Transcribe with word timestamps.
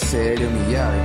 en 0.00 0.06
serio, 0.06 0.48
mi 0.50 0.72
llave. 0.72 0.98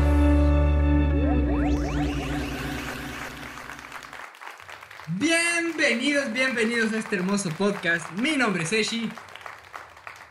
Bienvenidos, 5.19 6.31
bienvenidos 6.31 6.93
a 6.93 6.97
este 6.99 7.15
hermoso 7.17 7.49
podcast. 7.57 8.09
Mi 8.19 8.37
nombre 8.37 8.63
es 8.63 8.71
Eshi. 8.73 9.09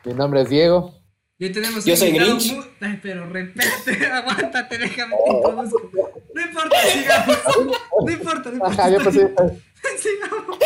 Mi 0.05 0.15
nombre 0.15 0.43
es 0.43 0.49
Diego. 0.49 0.95
Y 1.39 1.45
hoy 1.47 1.53
tenemos 1.53 1.85
Yo 1.85 1.93
un 1.93 1.99
soy 1.99 2.09
invitado 2.09 2.37
Grinch. 2.37 2.55
muy- 2.55 2.65
Ay, 2.81 2.99
pero 3.03 3.29
repete, 3.29 4.07
aguántate, 4.13 4.79
déjame 4.79 5.15
te 5.27 5.33
introduzco. 5.33 5.91
No 6.35 6.41
importa, 6.43 6.77
sigamos. 6.93 7.39
No 8.07 8.11
importa, 8.13 8.49
no 8.51 8.55
importa. 8.55 8.83
Ajá, 8.83 8.91
yo 8.91 8.99
pensé. 8.99 9.21
Sigamos. 9.99 10.59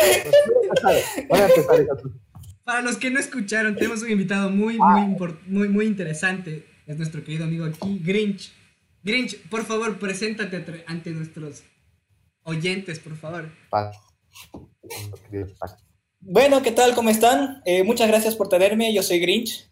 Voy 1.27 1.39
a 1.39 1.45
empezar, 1.47 1.81
hija. 1.81 1.93
Para 2.63 2.81
los 2.81 2.97
que 2.97 3.09
no 3.09 3.19
escucharon, 3.19 3.75
tenemos 3.75 4.03
un 4.03 4.11
invitado 4.11 4.49
muy, 4.51 4.77
Ah. 4.81 4.97
muy, 4.97 5.01
import- 5.15 5.39
muy, 5.47 5.67
muy 5.69 5.85
interesante. 5.85 6.65
Es 6.87 6.97
nuestro 6.97 7.23
querido 7.23 7.43
amigo 7.45 7.65
aquí, 7.65 7.99
Grinch. 8.03 8.51
Grinch, 9.03 9.37
por 9.49 9.63
favor, 9.65 9.99
preséntate 9.99 10.83
ante- 10.87 11.11
nuestros 11.11 11.63
oyentes, 12.43 12.99
por 12.99 13.15
favor. 13.15 13.49
Bueno, 16.19 16.61
¿qué 16.61 16.71
tal? 16.71 16.95
¿Cómo 16.95 17.09
están? 17.09 17.61
Eh, 17.65 17.83
muchas 17.83 18.07
gracias 18.07 18.35
por 18.35 18.49
tenerme. 18.49 18.93
Yo 18.93 19.03
soy 19.03 19.19
Grinch. 19.19 19.69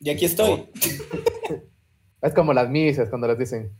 Y 0.00 0.10
aquí 0.10 0.24
estoy. 0.24 0.66
Es 2.20 2.34
como 2.34 2.52
las 2.52 2.68
misas 2.68 3.08
cuando 3.10 3.28
les 3.28 3.38
dicen, 3.38 3.70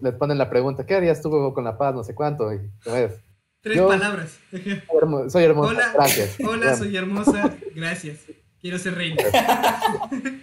les 0.00 0.14
ponen 0.14 0.38
la 0.38 0.48
pregunta, 0.48 0.86
¿qué 0.86 0.94
harías 0.94 1.20
tú 1.20 1.52
con 1.52 1.64
la 1.64 1.76
paz? 1.76 1.92
No 1.92 2.04
sé 2.04 2.14
cuánto. 2.14 2.54
Y, 2.54 2.58
¿cómo 2.84 2.94
es? 2.94 3.14
Tres 3.60 3.76
Yo- 3.78 3.88
palabras. 3.88 4.38
Soy 4.48 4.62
hermo- 5.00 5.28
Soy 5.28 5.42
hermosa, 5.42 5.70
Hola, 5.72 5.92
gracias. 5.94 6.36
hola, 6.46 6.76
soy 6.76 6.96
hermosa. 6.96 7.58
Gracias. 7.74 8.18
Quiero 8.60 8.78
ser 8.78 8.94
reina. 8.94 9.22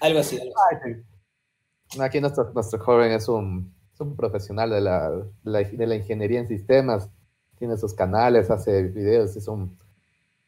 Algo 0.00 0.20
así. 0.20 0.38
algo. 0.38 2.04
Aquí 2.04 2.20
nuestro, 2.20 2.50
nuestro 2.54 2.78
joven 2.78 3.12
es 3.12 3.28
un, 3.28 3.74
es 3.92 4.00
un 4.00 4.16
profesional 4.16 4.70
de 4.70 4.80
la, 4.80 5.10
de 5.10 5.24
la, 5.44 5.58
de 5.60 5.86
la 5.86 5.94
ingeniería 5.96 6.40
en 6.40 6.48
sistemas. 6.48 7.08
Tiene 7.58 7.76
sus 7.76 7.94
canales, 7.94 8.50
hace 8.50 8.82
videos, 8.84 9.34
es 9.36 9.48
un 9.48 9.76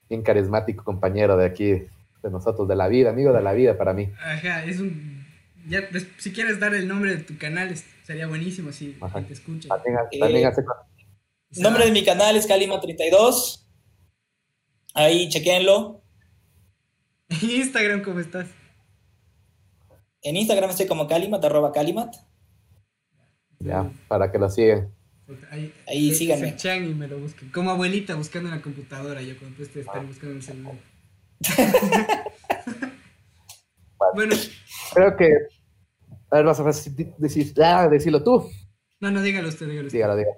bien 0.08 0.22
carismático 0.22 0.84
compañero 0.84 1.36
de 1.36 1.46
aquí, 1.46 1.70
de 1.72 2.30
nosotros, 2.30 2.68
de 2.68 2.76
la 2.76 2.86
vida, 2.88 3.10
amigo 3.10 3.32
de 3.32 3.42
la 3.42 3.52
vida 3.52 3.76
para 3.76 3.92
mí. 3.92 4.10
Ajá, 4.20 4.64
es 4.64 4.78
un. 4.80 5.20
Ya, 5.68 5.80
si 6.18 6.32
quieres 6.32 6.58
dar 6.60 6.74
el 6.74 6.86
nombre 6.88 7.16
de 7.16 7.22
tu 7.22 7.36
canal, 7.36 7.70
es- 7.70 7.84
sería 8.04 8.26
buenísimo 8.28 8.72
si 8.72 8.96
Ajá. 9.00 9.20
te 9.22 9.32
escucha. 9.32 9.68
También, 9.68 9.96
Eh, 10.12 10.18
también 10.18 10.46
hace 10.46 10.62
El 11.56 11.62
nombre 11.62 11.84
de 11.84 11.92
mi 11.92 12.04
canal 12.04 12.36
es 12.36 12.48
Calima32. 12.48 13.59
Ahí, 14.94 15.28
chequenlo. 15.28 16.02
En 17.28 17.50
Instagram, 17.50 18.02
¿cómo 18.02 18.20
estás? 18.20 18.48
En 20.22 20.36
Instagram 20.36 20.70
estoy 20.70 20.86
como 20.86 21.06
Calimat, 21.06 21.42
arroba 21.44 21.72
Calimat. 21.72 22.14
ya, 23.58 23.90
para 24.08 24.30
que 24.30 24.38
lo 24.38 24.48
sigan. 24.50 24.94
Ahí, 25.50 25.72
Ahí, 25.86 26.12
síganme. 26.14 26.56
y 26.90 26.94
me 26.94 27.06
lo 27.06 27.18
busquen. 27.20 27.50
Como 27.52 27.70
abuelita 27.70 28.16
buscando 28.16 28.48
en 28.48 28.56
la 28.56 28.62
computadora, 28.62 29.22
yo 29.22 29.38
cuando 29.38 29.62
están 29.62 30.06
buscando 30.08 30.32
en 30.32 30.36
el 30.38 30.42
celular. 30.42 30.74
bueno, 34.14 34.34
Creo 34.94 35.16
que. 35.16 35.32
A 36.32 36.36
ver, 36.36 36.44
vas 36.44 36.60
a 36.60 36.64
decir, 36.64 36.92
decir- 37.18 37.54
ah, 37.62 37.88
decirlo 37.88 38.22
tú. 38.22 38.48
no, 39.00 39.10
no, 39.10 39.22
dígalo 39.22 39.48
usted, 39.48 39.66
dígalo 39.68 39.86
usted. 39.86 39.98
Dígalo, 39.98 40.16
dígalo. 40.16 40.36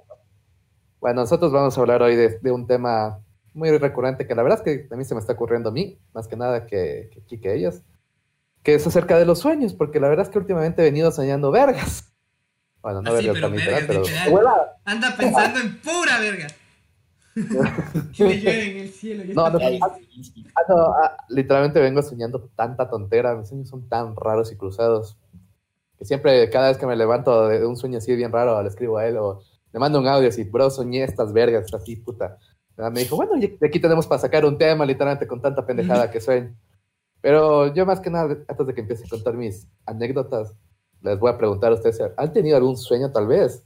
Bueno, 1.00 1.22
nosotros 1.22 1.50
vamos 1.52 1.76
a 1.76 1.80
hablar 1.80 2.02
hoy 2.02 2.14
de, 2.16 2.38
de 2.38 2.50
un 2.50 2.66
tema 2.66 3.18
muy 3.54 3.70
recurrente 3.78 4.26
que 4.26 4.34
la 4.34 4.42
verdad 4.42 4.58
es 4.58 4.64
que 4.64 4.94
a 4.94 4.96
mí 4.96 5.04
se 5.04 5.14
me 5.14 5.20
está 5.20 5.34
ocurriendo 5.34 5.68
a 5.70 5.72
mí, 5.72 5.98
más 6.14 6.28
que 6.28 6.36
nada 6.36 6.66
que, 6.66 7.10
que, 7.12 7.24
que, 7.24 7.40
que 7.40 7.54
ellos, 7.54 7.82
que 8.62 8.74
es 8.74 8.86
acerca 8.86 9.18
de 9.18 9.26
los 9.26 9.40
sueños, 9.40 9.74
porque 9.74 10.00
la 10.00 10.08
verdad 10.08 10.26
es 10.26 10.30
que 10.32 10.38
últimamente 10.38 10.82
he 10.82 10.84
venido 10.84 11.10
soñando 11.10 11.50
vergas. 11.50 12.12
Bueno, 12.82 13.02
no 13.02 13.12
Ah, 13.12 13.18
sí, 13.20 13.26
vergas 13.28 13.34
pero 13.34 13.50
vergas, 13.50 13.82
literal, 13.82 13.84
pero. 13.86 14.02
literal. 14.02 14.56
Anda 14.84 15.16
pensando 15.16 15.60
en 15.60 15.80
pura 15.80 16.18
verga. 16.20 16.46
que 18.16 18.24
le 18.24 18.40
llueve 18.40 18.70
en 18.72 18.78
el 18.78 18.88
cielo. 18.90 19.24
No, 19.34 19.50
no, 19.50 19.58
sí, 19.58 20.24
sí. 20.24 20.46
Ah, 20.54 20.60
no, 20.68 20.76
ah, 20.92 21.16
literalmente 21.28 21.80
vengo 21.80 22.02
soñando 22.02 22.50
tanta 22.54 22.90
tontera, 22.90 23.34
mis 23.36 23.48
sueños 23.48 23.68
son 23.68 23.88
tan 23.88 24.14
raros 24.16 24.52
y 24.52 24.56
cruzados, 24.56 25.16
que 25.98 26.04
siempre, 26.04 26.50
cada 26.50 26.68
vez 26.68 26.76
que 26.76 26.86
me 26.86 26.96
levanto 26.96 27.48
de 27.48 27.64
un 27.64 27.76
sueño 27.76 27.98
así 27.98 28.14
bien 28.14 28.32
raro, 28.32 28.60
le 28.62 28.68
escribo 28.68 28.98
a 28.98 29.06
él 29.06 29.16
o 29.16 29.42
le 29.72 29.80
mando 29.80 29.98
un 29.98 30.08
audio 30.08 30.28
así, 30.28 30.44
bro, 30.44 30.68
soñé 30.68 31.04
estas 31.04 31.32
vergas, 31.32 31.72
así, 31.72 31.96
puta. 31.96 32.38
Ah, 32.78 32.90
Me 32.90 33.00
dijo, 33.00 33.16
bueno, 33.16 33.36
y 33.36 33.58
aquí 33.64 33.78
tenemos 33.80 34.06
para 34.06 34.20
sacar 34.20 34.44
un 34.44 34.56
tema, 34.58 34.84
literalmente, 34.86 35.26
con 35.26 35.40
tanta 35.40 35.64
pendejada 35.64 36.10
que 36.10 36.20
sueño. 36.20 36.54
Pero 37.20 37.72
yo 37.74 37.86
más 37.86 38.00
que 38.00 38.10
nada, 38.10 38.36
antes 38.48 38.66
de 38.66 38.74
que 38.74 38.80
empiece 38.80 39.04
a 39.04 39.08
contar 39.08 39.34
mis 39.34 39.66
anécdotas, 39.86 40.54
les 41.02 41.18
voy 41.18 41.30
a 41.30 41.38
preguntar 41.38 41.70
a 41.72 41.74
ustedes, 41.74 42.00
¿han 42.16 42.32
tenido 42.32 42.56
algún 42.56 42.76
sueño 42.76 43.12
tal 43.12 43.26
vez? 43.26 43.62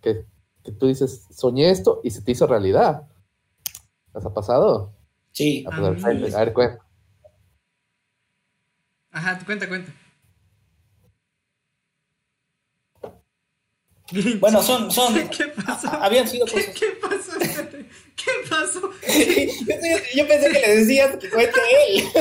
Que, 0.00 0.24
que 0.64 0.72
tú 0.72 0.86
dices, 0.86 1.26
soñé 1.30 1.70
esto 1.70 2.00
y 2.04 2.10
se 2.10 2.20
te 2.22 2.32
hizo 2.32 2.46
realidad. 2.46 3.02
¿Les 4.14 4.24
ha 4.24 4.34
pasado? 4.34 4.92
Sí. 5.32 5.64
Ah, 5.66 5.74
pues, 5.78 6.04
A 6.04 6.08
mí- 6.12 6.34
a 6.34 6.38
ver, 6.40 6.52
cuenta. 6.52 6.84
Ajá, 9.10 9.38
cuenta, 9.46 9.68
cuenta. 9.68 9.92
Bueno, 14.40 14.62
son, 14.62 14.90
son, 14.90 15.14
¿Qué 15.36 15.46
pasó? 15.64 15.88
habían 15.90 16.26
sido 16.26 16.46
¿Qué, 16.46 16.52
cosas. 16.52 16.74
qué 16.78 16.86
pasó? 17.00 17.67
¿Qué 18.18 18.30
pasó? 18.50 18.80
yo 20.16 20.26
pensé 20.28 20.50
que 20.52 20.60
le 20.60 20.76
decías 20.76 21.16
que 21.16 21.30
cuente 21.30 21.60
él. 21.88 22.04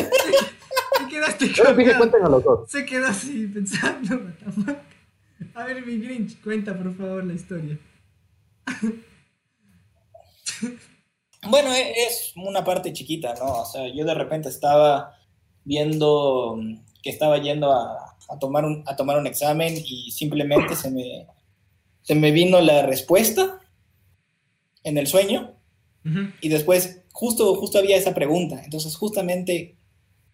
Te 0.99 1.07
quedaste 1.09 1.49
Yo 1.49 1.73
dije, 1.73 1.97
cuenten 1.97 2.23
a 2.23 2.29
los 2.29 2.43
dos. 2.43 2.69
Se 2.69 2.85
quedó 2.85 3.07
así 3.07 3.47
pensando. 3.47 4.15
what 4.15 4.33
the 4.39 4.51
fuck. 4.51 4.77
A 5.55 5.65
ver, 5.65 5.85
mi 5.85 5.97
Grinch, 5.97 6.41
cuenta 6.41 6.77
por 6.77 6.95
favor 6.95 7.23
la 7.23 7.33
historia. 7.33 7.79
Bueno, 11.49 11.71
e- 11.71 11.93
es 12.07 12.33
una 12.35 12.63
parte 12.65 12.91
chiquita, 12.91 13.33
¿no? 13.35 13.61
O 13.61 13.65
sea, 13.65 13.87
yo 13.87 14.03
de 14.03 14.13
repente 14.15 14.49
estaba 14.49 15.15
viendo 15.63 16.57
mm, 16.57 16.79
que 17.01 17.09
estaba 17.09 17.37
yendo 17.37 17.71
a, 17.71 18.15
a 18.27 18.39
tomar, 18.39 18.65
un, 18.65 18.83
a 18.85 18.95
tomar 18.95 19.17
un 19.17 19.27
examen 19.27 19.75
y 19.77 20.11
simplemente 20.11 20.75
se 20.75 20.91
me, 20.91 21.27
se 22.01 22.15
me 22.15 22.31
vino 22.31 22.59
la 22.59 22.81
respuesta 22.85 23.61
en 24.83 24.97
el 24.97 25.07
sueño 25.07 25.56
Y 26.41 26.49
después 26.49 27.01
justo, 27.11 27.55
justo 27.55 27.77
había 27.79 27.97
esa 27.97 28.13
pregunta. 28.13 28.61
Entonces 28.63 28.95
justamente 28.95 29.77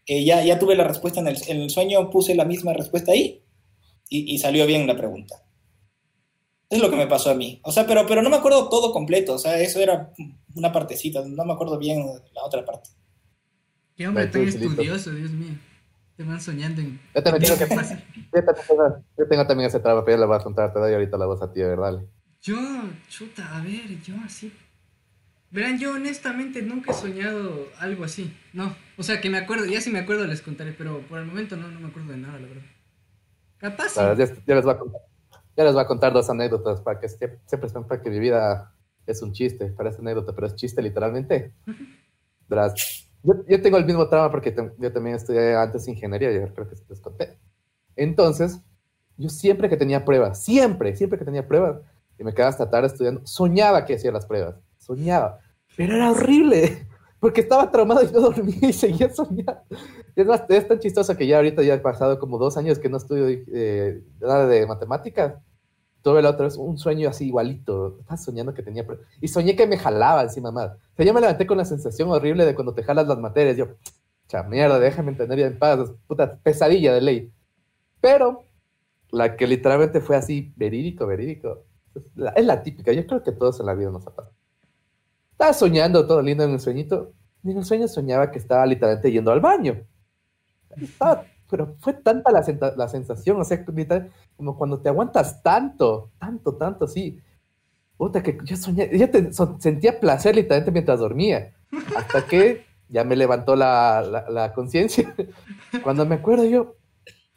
eh, 0.06 0.24
ya, 0.26 0.44
ya 0.44 0.60
tuve 0.60 0.76
la 0.76 0.84
respuesta 0.84 1.20
en 1.20 1.28
el, 1.28 1.38
en 1.48 1.62
el 1.62 1.70
sueño, 1.70 2.10
puse 2.10 2.36
la 2.36 2.46
misma 2.46 2.74
respuesta 2.74 3.12
ahí 3.12 3.42
y, 4.10 4.34
y 4.34 4.38
salió 4.38 4.66
bien 4.66 4.86
la 4.88 4.98
pregunta. 4.98 5.44
Es 6.70 6.82
lo 6.82 6.90
que 6.90 6.96
me 6.96 7.08
pasó 7.08 7.30
a 7.30 7.36
mí. 7.36 7.60
O 7.64 7.72
sea, 7.72 7.86
pero, 7.86 8.06
pero 8.08 8.24
no 8.24 8.32
me 8.32 8.38
acuerdo 8.38 8.68
todo 8.68 8.92
completo. 8.92 9.34
O 9.36 9.38
sea, 9.38 9.60
eso 9.60 9.80
era 9.80 10.12
una 10.56 10.72
partecita. 10.72 11.24
No 11.24 11.46
me 11.46 11.54
acuerdo 11.54 11.78
bien 11.78 12.04
la 12.34 12.44
otra 12.44 12.66
parte. 12.66 12.90
Qué 13.96 14.08
hombre 14.08 14.26
tan 14.28 14.48
estudioso, 14.48 15.12
Dios 15.12 15.32
mío. 15.32 15.54
Te 16.18 16.24
van 16.24 16.42
soñando 16.42 16.82
en. 16.82 17.00
Yo 17.14 17.22
también 17.22 17.44
tengo, 17.44 17.60
Qué 17.60 17.68
que, 17.68 17.76
fácil. 17.76 18.04
yo 18.34 18.44
también 18.44 18.66
tengo, 18.68 19.04
yo 19.18 19.28
tengo 19.28 19.48
también 19.48 19.68
ese 19.68 19.80
trabajo, 19.80 20.04
pero 20.04 20.18
ya 20.18 20.22
le 20.22 20.28
voy 20.28 20.36
a 20.36 20.40
contar, 20.44 20.74
te 20.74 20.80
doy 20.80 20.94
ahorita 20.94 21.18
la 21.18 21.26
voz 21.28 21.42
a 21.44 21.52
ti, 21.52 21.62
a 21.62 21.68
ver, 21.68 21.80
dale. 21.80 22.08
Yo, 22.42 22.56
chuta, 23.08 23.56
a 23.56 23.62
ver, 23.64 24.02
yo 24.02 24.16
así. 24.26 24.52
Verán, 25.54 25.78
yo 25.78 25.94
honestamente 25.94 26.64
nunca 26.64 26.92
he 26.92 26.96
soñado 26.96 27.68
algo 27.78 28.04
así. 28.06 28.36
No, 28.54 28.76
o 28.98 29.04
sea, 29.04 29.22
que 29.22 29.30
me 29.30 29.38
acuerdo, 29.38 29.66
ya 29.66 29.82
si 29.82 29.92
me 29.92 30.00
acuerdo 30.00 30.26
les 30.26 30.42
contaré, 30.42 30.74
pero 30.74 31.02
por 31.02 31.20
el 31.20 31.26
momento 31.26 31.56
no, 31.56 31.70
no 31.70 31.80
me 31.80 31.90
acuerdo 31.90 32.12
de 32.12 32.18
nada, 32.18 32.40
la 32.40 32.48
verdad. 32.48 32.64
Capaz. 33.60 33.96
verdad, 33.96 34.18
ya, 34.18 34.44
ya 34.48 34.56
les 34.56 34.66
voy 34.66 34.74
a 34.74 34.80
contar, 34.80 35.02
ya 35.56 35.64
les 35.64 35.74
voy 35.74 35.84
a 35.84 35.86
contar 35.88 36.12
dos 36.12 36.28
anécdotas 36.32 36.82
para 36.82 37.00
que 37.00 37.08
siempre, 37.08 37.40
siempre 37.46 37.70
sepan 37.70 38.02
que 38.02 38.10
mi 38.10 38.18
vida 38.18 38.74
es 39.06 39.22
un 39.22 39.32
chiste, 39.32 39.68
parece 39.68 40.00
anécdota, 40.00 40.34
pero 40.34 40.48
es 40.48 40.56
chiste 40.56 40.82
literalmente. 40.82 41.54
Verás, 42.50 43.08
yo, 43.22 43.36
yo 43.48 43.62
tengo 43.62 43.78
el 43.78 43.86
mismo 43.86 44.10
trauma 44.10 44.32
porque 44.32 44.56
tam- 44.56 44.74
yo 44.80 44.92
también 44.92 45.18
estudié 45.18 45.56
antes 45.56 45.88
ingeniería, 45.88 46.32
yo 46.32 46.52
creo 46.52 46.68
que 46.68 46.76
les 46.90 47.00
conté. 47.00 47.38
Entonces, 47.96 48.60
yo 49.18 49.30
siempre 49.30 49.70
que 49.70 49.78
tenía 49.78 50.04
pruebas, 50.04 50.44
siempre, 50.44 50.96
siempre 50.96 51.20
que 51.20 51.26
tenía 51.26 51.48
pruebas, 51.48 51.80
y 52.18 52.24
me 52.24 52.34
quedaba 52.34 52.50
hasta 52.50 52.72
tarde 52.72 52.88
estudiando, 52.88 53.22
soñaba 53.28 53.86
que 53.86 53.94
hacía 53.94 54.12
las 54.12 54.26
pruebas, 54.26 54.56
soñaba, 54.84 55.40
pero 55.76 55.96
era 55.96 56.12
horrible, 56.12 56.88
porque 57.20 57.42
estaba 57.42 57.72
traumado 57.72 58.04
y 58.04 58.12
no 58.12 58.22
dormía 58.22 58.70
y 58.70 58.74
seguía 58.74 59.10
soñando. 59.10 59.62
Y 60.16 60.22
es 60.22 60.28
más, 60.28 60.44
es 60.50 60.68
tan 60.68 60.80
chistoso 60.80 61.16
que 61.18 61.26
ya 61.26 61.38
ahorita 61.38 61.64
ya 61.64 61.76
he 61.76 61.80
pasado 61.80 62.20
como 62.20 62.38
dos 62.38 62.58
años 62.58 62.80
que 62.80 62.90
no 62.90 62.98
estudio 62.98 63.28
eh, 63.30 64.04
nada 64.20 64.46
de 64.48 64.68
matemáticas. 64.68 65.36
Tuve 66.04 66.22
la 66.22 66.32
otra 66.32 66.46
vez 66.46 66.58
un 66.58 66.78
sueño 66.78 67.10
así 67.10 67.28
igualito. 67.28 67.98
Estaba 68.02 68.18
soñando 68.18 68.54
que 68.54 68.62
tenía... 68.62 68.86
Y 69.22 69.30
soñé 69.30 69.56
que 69.56 69.66
me 69.66 69.78
jalaba 69.78 70.22
encima 70.22 70.52
más. 70.52 70.72
O 70.72 70.96
sea, 70.98 71.06
yo 71.06 71.14
me 71.14 71.22
levanté 71.22 71.48
con 71.48 71.58
la 71.58 71.64
sensación 71.64 72.10
horrible 72.10 72.46
de 72.46 72.56
cuando 72.56 72.74
te 72.74 72.84
jalas 72.84 73.08
las 73.08 73.18
materias. 73.20 73.56
Yo, 73.56 73.68
cha 74.28 74.44
mierda, 74.44 74.80
déjame 74.80 75.12
entender 75.12 75.40
ya 75.40 75.48
en 75.48 75.58
paz. 75.58 75.80
Puta 76.06 76.40
pesadilla 76.44 76.94
de 76.94 77.02
ley. 77.02 77.32
Pero 78.02 78.44
la 79.12 79.38
que 79.38 79.48
literalmente 79.48 80.02
fue 80.02 80.18
así, 80.18 80.52
verídico, 80.58 81.08
verídico, 81.08 81.64
es 81.96 82.04
la, 82.16 82.32
es 82.32 82.46
la 82.46 82.62
típica. 82.64 82.92
Yo 82.92 83.08
creo 83.08 83.24
que 83.24 83.32
todos 83.32 83.62
en 83.62 83.68
la 83.68 83.74
vida 83.74 83.90
nos 83.90 84.06
ha 84.06 84.14
pasado. 84.14 84.36
Estaba 85.44 85.60
soñando 85.60 86.08
todo 86.08 86.22
lindo 86.22 86.46
en 86.46 86.52
el 86.52 86.60
sueñito. 86.62 87.12
Y 87.44 87.52
en 87.52 87.58
el 87.58 87.66
sueño 87.66 87.90
soñaba 87.90 88.32
que 88.32 88.40
estaba 88.40 88.66
literalmente 88.66 89.12
yendo 89.12 89.30
al 89.30 89.42
baño. 89.42 89.86
estaba, 90.82 91.26
pero 91.50 91.76
fue 91.82 91.92
tanta 91.92 92.32
la, 92.32 92.46
la 92.78 92.88
sensación, 92.88 93.42
o 93.42 93.44
sea, 93.44 93.66
como 94.38 94.58
cuando 94.58 94.80
te 94.80 94.88
aguantas 94.88 95.44
tanto, 95.44 96.12
tanto, 96.18 96.56
tanto, 96.56 96.86
así. 96.86 97.20
Puta, 97.98 98.24
que 98.24 98.38
yo 98.46 98.56
soñé, 98.56 98.90
yo 98.98 99.06
sentía 99.60 100.00
placer 100.00 100.34
literalmente 100.34 100.72
mientras 100.72 101.02
dormía, 101.02 101.52
hasta 101.94 102.26
que 102.26 102.66
ya 102.88 103.04
me 103.04 103.18
levantó 103.18 103.58
la, 103.58 104.26
la, 104.30 104.54
conciencia. 104.54 105.14
Cuando 105.84 106.06
me 106.06 106.16
acuerdo 106.16 106.46
yo, 106.46 106.78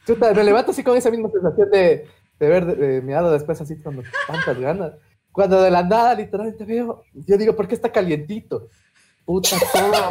me 0.06 0.44
levanto 0.44 0.70
así 0.70 0.84
con 0.84 0.96
esa 0.96 1.10
misma 1.10 1.28
sensación 1.28 1.70
de, 1.72 2.06
de 2.38 2.48
ver 2.48 2.66
de, 2.66 3.02
miado 3.02 3.32
después 3.32 3.60
así 3.60 3.82
con 3.82 4.00
tantas 4.28 4.60
ganas. 4.60 4.92
Cuando 5.36 5.60
de 5.60 5.70
la 5.70 5.82
nada 5.82 6.14
literalmente 6.14 6.64
veo, 6.64 7.04
yo 7.12 7.36
digo, 7.36 7.54
¿por 7.54 7.68
qué 7.68 7.74
está 7.74 7.92
calientito? 7.92 8.70
Puta, 9.22 9.50
toda, 9.70 10.10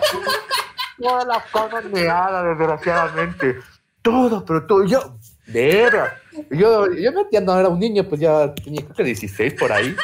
toda 1.00 1.26
la 1.26 1.44
cama 1.52 1.82
meada, 1.92 2.44
desgraciadamente. 2.44 3.56
Todo, 4.04 4.46
pero 4.46 4.68
todo. 4.68 4.86
Yo, 4.86 5.18
vera. 5.48 6.22
Yo, 6.52 6.94
yo 6.94 7.12
me 7.12 7.22
entiendo, 7.22 7.60
era 7.60 7.70
un 7.70 7.80
niño, 7.80 8.08
pues 8.08 8.22
ya 8.22 8.54
tenía 8.54 8.84
creo 8.84 8.94
que 8.94 9.04
16 9.04 9.56
por 9.56 9.72
ahí. 9.72 9.96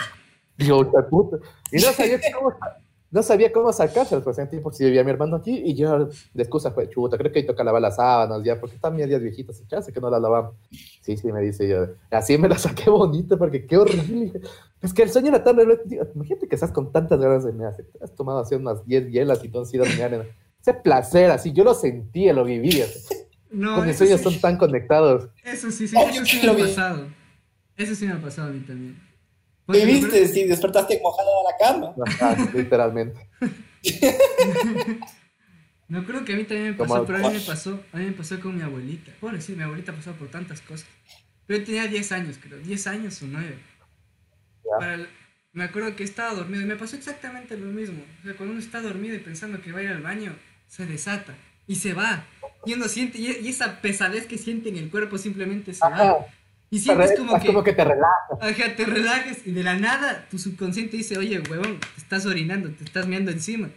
Digo, 0.57 0.91
puta. 1.07 1.38
Y 1.71 1.75
no 1.75 1.91
sabía 1.91 2.19
cómo, 2.33 2.57
no 3.12 3.22
sabía 3.22 3.52
cómo 3.52 3.72
sacarse 3.74 4.19
pues 4.22 4.38
en 4.38 4.50
tiempo 4.50 4.72
si 4.72 4.86
vivía 4.86 5.04
mi 5.04 5.12
hermano 5.12 5.36
aquí 5.36 5.62
y 5.66 5.75
yo 5.75 6.06
de 6.06 6.44
excusa 6.44 6.72
fue 6.72 6.90
chuta, 6.90 7.18
creo 7.18 7.31
que 7.31 7.40
ahí 7.40 7.46
toca 7.46 7.63
lavar 7.63 7.81
las 7.81 7.98
sábanas 7.98 8.42
ya, 8.44 8.60
porque 8.60 8.78
están 8.78 8.96
días 8.96 9.22
viejitas 9.22 9.60
y 9.60 9.68
chance 9.68 9.92
que 9.92 10.00
no 10.00 10.10
las 10.10 10.22
lavamos. 10.22 10.56
Sí, 11.02 11.18
sí, 11.18 11.31
me 11.31 11.42
dice 11.42 11.68
yo. 11.68 11.88
Así 12.10 12.38
me 12.38 12.48
la 12.48 12.58
saqué 12.58 12.90
bonita 12.90 13.38
porque 13.38 13.66
qué 13.68 13.78
horrible. 13.78 14.42
Es 14.81 14.94
que 14.94 15.04
el 15.04 15.10
sueño 15.10 15.28
era 15.28 15.44
tan 15.44 15.58
Imagínate 16.16 16.48
que 16.48 16.56
estás 16.56 16.72
con 16.72 16.92
tantas 16.92 17.19
ganas 17.19 17.44
de 17.44 17.52
me 17.52 17.66
hace. 17.66 17.86
Has 18.02 18.16
tomado 18.16 18.40
así 18.40 18.56
unas 18.56 18.86
10 18.86 19.12
hielas 19.12 19.44
y 19.44 19.50
tú 19.50 19.60
has 19.60 19.74
ido 19.74 19.84
a 19.84 19.88
Ese 19.88 20.74
placer, 20.74 21.31
así 21.31 21.52
yo 21.52 21.66
lo 21.66 21.74
sentía, 21.74 22.34
lo 22.34 22.46
vivía. 22.46 22.86
No, 23.52 23.84
mis 23.84 23.98
sueños 23.98 24.22
son 24.22 24.40
tan 24.40 24.58
conectados. 24.58 25.28
Eso 25.44 25.69
sí, 25.69 25.88
sí, 25.88 25.98
eso 25.98 26.25
sí 26.25 26.40
me 26.42 26.52
ha 26.52 26.58
pasado. 26.58 27.08
Eso 27.75 27.96
sí 27.96 28.06
me 28.06 28.13
ha 28.13 28.22
pasado 28.22 28.48
a 28.48 28.52
mí 28.52 28.62
también. 28.62 29.11
¿Qué 29.71 29.85
viste? 29.85 30.27
Si 30.27 30.44
despertaste 30.45 31.00
mojada 31.01 31.29
de 31.29 31.44
la 31.50 31.57
cama. 31.57 31.95
literalmente. 32.53 33.27
no 35.88 36.06
creo 36.06 36.23
que 36.25 36.33
a 36.33 36.35
mí 36.38 36.44
también 36.44 36.71
me 36.71 36.73
pasó, 36.73 37.06
pero 37.06 37.18
a 37.19 37.29
mí 37.29 37.38
me 37.38 37.41
pasó, 37.41 37.79
a 37.91 37.97
mí 37.97 38.06
me 38.06 38.12
pasó 38.12 38.39
con 38.39 38.56
mi 38.56 38.62
abuelita. 38.62 39.12
Bueno, 39.21 39.41
sí, 39.41 39.53
mi 39.53 39.63
abuelita 39.63 39.94
pasó 39.94 40.13
por 40.13 40.29
tantas 40.29 40.62
cosas. 40.62 40.88
Pero 41.47 41.59
yo 41.59 41.65
tenía 41.65 41.88
10 41.88 42.12
años, 42.12 42.39
creo, 42.41 42.59
10 42.59 42.88
años 42.88 43.21
o 43.21 43.25
9. 43.27 43.57
me 45.53 45.63
acuerdo 45.63 45.95
que 45.95 46.03
estaba 46.03 46.33
dormido 46.33 46.62
y 46.63 46.65
me 46.65 46.75
pasó 46.75 46.95
exactamente 46.95 47.57
lo 47.57 47.67
mismo. 47.67 48.03
O 48.21 48.25
sea, 48.25 48.35
cuando 48.35 48.53
uno 48.53 48.62
está 48.62 48.81
dormido 48.81 49.15
y 49.15 49.19
pensando 49.19 49.62
que 49.62 49.71
va 49.71 49.79
a 49.79 49.83
ir 49.83 49.89
al 49.89 50.01
baño, 50.01 50.35
se 50.67 50.85
desata 50.85 51.35
y 51.67 51.75
se 51.75 51.94
va. 51.94 52.25
Y 52.65 52.74
uno 52.74 52.88
siente, 52.88 53.17
y 53.17 53.47
esa 53.47 53.81
pesadez 53.81 54.27
que 54.27 54.38
siente 54.38 54.69
en 54.69 54.77
el 54.77 54.89
cuerpo 54.89 55.17
simplemente 55.17 55.74
se 55.74 55.81
va. 55.81 56.25
Y 56.73 56.79
sientes 56.79 57.19
como 57.19 57.38
que, 57.38 57.47
como 57.47 57.63
que 57.65 57.73
te 57.73 57.83
relajas. 57.83 58.39
Ajá, 58.39 58.75
te 58.77 58.85
relajas 58.85 59.45
y 59.45 59.51
de 59.51 59.62
la 59.62 59.75
nada 59.75 60.25
tu 60.31 60.39
subconsciente 60.39 60.95
dice, 60.95 61.18
oye, 61.18 61.44
huevón, 61.50 61.79
te 61.79 62.01
estás 62.01 62.25
orinando, 62.25 62.69
te 62.69 62.85
estás 62.85 63.07
meando 63.07 63.29
encima. 63.29 63.69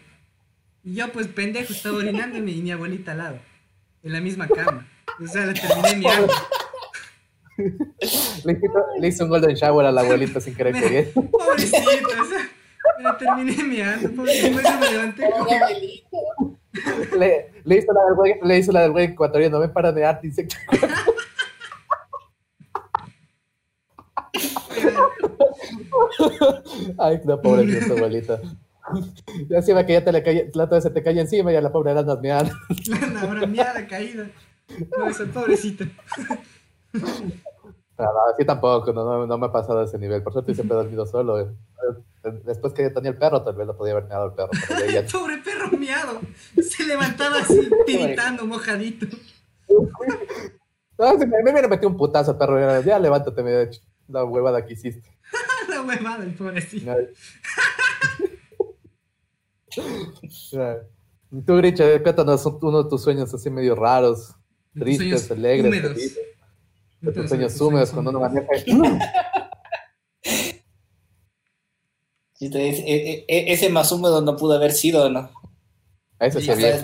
Y 0.84 0.94
yo, 0.94 1.10
pues, 1.10 1.26
pendejo, 1.26 1.72
estaba 1.72 1.98
orinándome 1.98 2.52
y 2.52 2.62
mi 2.62 2.70
abuelita 2.70 3.10
al 3.12 3.18
lado, 3.18 3.38
en 4.04 4.12
la 4.12 4.20
misma 4.20 4.46
cama. 4.46 4.86
O 5.20 5.26
sea, 5.26 5.44
le 5.46 5.54
terminé 5.54 5.96
miando. 5.96 6.32
le, 8.44 8.60
le 9.00 9.08
hizo 9.08 9.24
un 9.24 9.30
golden 9.30 9.56
shower 9.56 9.86
a 9.86 9.90
la 9.90 10.02
abuelita 10.02 10.40
sin 10.40 10.54
querer 10.54 10.74
querer. 10.80 11.12
Pobrecito, 11.12 11.80
o 11.82 12.24
sea, 12.26 12.48
me 13.00 13.12
terminé 13.18 13.60
miando, 13.64 14.08
pobrecito, 14.12 14.56
me 14.56 14.90
levanté 14.92 15.28
le, 17.18 17.50
le, 17.64 17.76
hizo 17.76 17.92
la 17.92 18.04
del 18.04 18.14
güey, 18.14 18.34
le 18.42 18.58
hizo 18.58 18.72
la 18.72 18.82
del 18.82 18.92
güey 18.92 19.06
ecuatoriano, 19.06 19.58
me 19.58 19.68
para 19.68 19.92
de 19.92 20.04
arte 20.04 20.28
Ay, 26.98 27.20
no, 27.24 27.40
pobre 27.40 27.80
tu 27.80 27.92
abuelita. 27.92 28.40
Ya 29.48 29.58
encima 29.58 29.86
que 29.86 29.94
ya 29.94 30.04
te 30.04 30.12
le 30.12 30.22
cae, 30.22 30.50
la 30.54 30.80
se 30.80 30.90
te 30.90 31.02
cae 31.02 31.18
encima 31.18 31.52
y 31.52 31.56
a 31.56 31.60
la 31.60 31.72
pobre 31.72 31.92
andas 31.92 32.20
meada. 32.20 32.50
La 33.14 33.24
hora 33.28 33.46
meada 33.46 33.86
caída. 33.86 34.28
No, 34.96 35.08
esa 35.08 35.24
pobrecita. 35.26 35.86
No, 37.96 38.04
no, 38.04 38.26
así 38.32 38.44
tampoco, 38.44 38.92
no, 38.92 39.26
no, 39.26 39.38
me 39.38 39.46
ha 39.46 39.52
pasado 39.52 39.80
a 39.80 39.84
ese 39.84 39.98
nivel. 39.98 40.22
Por 40.22 40.32
suerte 40.32 40.54
siempre 40.54 40.76
he 40.76 40.82
dormido 40.82 41.06
solo. 41.06 41.54
Después 42.44 42.72
que 42.72 42.82
yo 42.82 42.92
tenía 42.92 43.10
el 43.10 43.18
perro, 43.18 43.42
tal 43.42 43.54
vez 43.54 43.66
lo 43.66 43.76
podía 43.76 43.92
haber 43.92 44.04
meado 44.06 44.26
el 44.26 44.32
perro. 44.32 44.50
Pobre 45.12 45.38
perro 45.38 45.78
miado. 45.78 46.20
Se 46.60 46.84
levantaba 46.84 47.38
así, 47.38 47.70
tiritando, 47.86 48.46
mojadito. 48.46 49.06
No, 49.68 51.18
me, 51.18 51.26
me 51.26 51.50
hubiera 51.50 51.68
metido 51.68 51.88
un 51.88 51.96
putazo 51.96 52.32
el 52.32 52.36
perro. 52.36 52.82
Ya 52.82 52.98
levántate, 52.98 53.42
me 53.42 53.70
la 54.08 54.24
huevada 54.24 54.64
que 54.64 54.72
hiciste. 54.74 55.13
La 55.84 55.94
huevada, 55.94 56.24
el 56.24 56.34
pobrecito. 56.34 56.92
Y 61.30 61.42
tú, 61.42 61.56
Gricha, 61.56 62.02
cuéntanos 62.02 62.46
uno 62.46 62.82
de 62.84 62.90
tus 62.90 63.02
sueños 63.02 63.32
así 63.34 63.50
medio 63.50 63.74
raros, 63.74 64.34
tristes, 64.72 65.30
alegres. 65.30 65.72
Húmedos. 65.72 65.96
De 67.00 67.12
tus 67.12 67.28
sueños 67.28 67.60
húmedos 67.60 67.90
cuando 67.90 68.10
uno 68.10 68.20
maneja. 68.20 68.48
ese 72.40 73.68
más 73.70 73.90
húmedo 73.92 74.20
no 74.20 74.36
pudo 74.36 74.54
haber 74.54 74.72
sido, 74.72 75.08
¿no? 75.10 75.30
Ese 76.18 76.40
se 76.40 76.54
bien, 76.54 76.80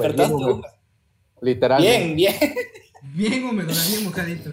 Literalmente. 1.41 2.15
Bien, 2.15 2.17
bien. 2.17 2.35
Bien 3.15 3.45
húmedo, 3.45 3.73
bien 3.89 4.05
mojadito 4.05 4.53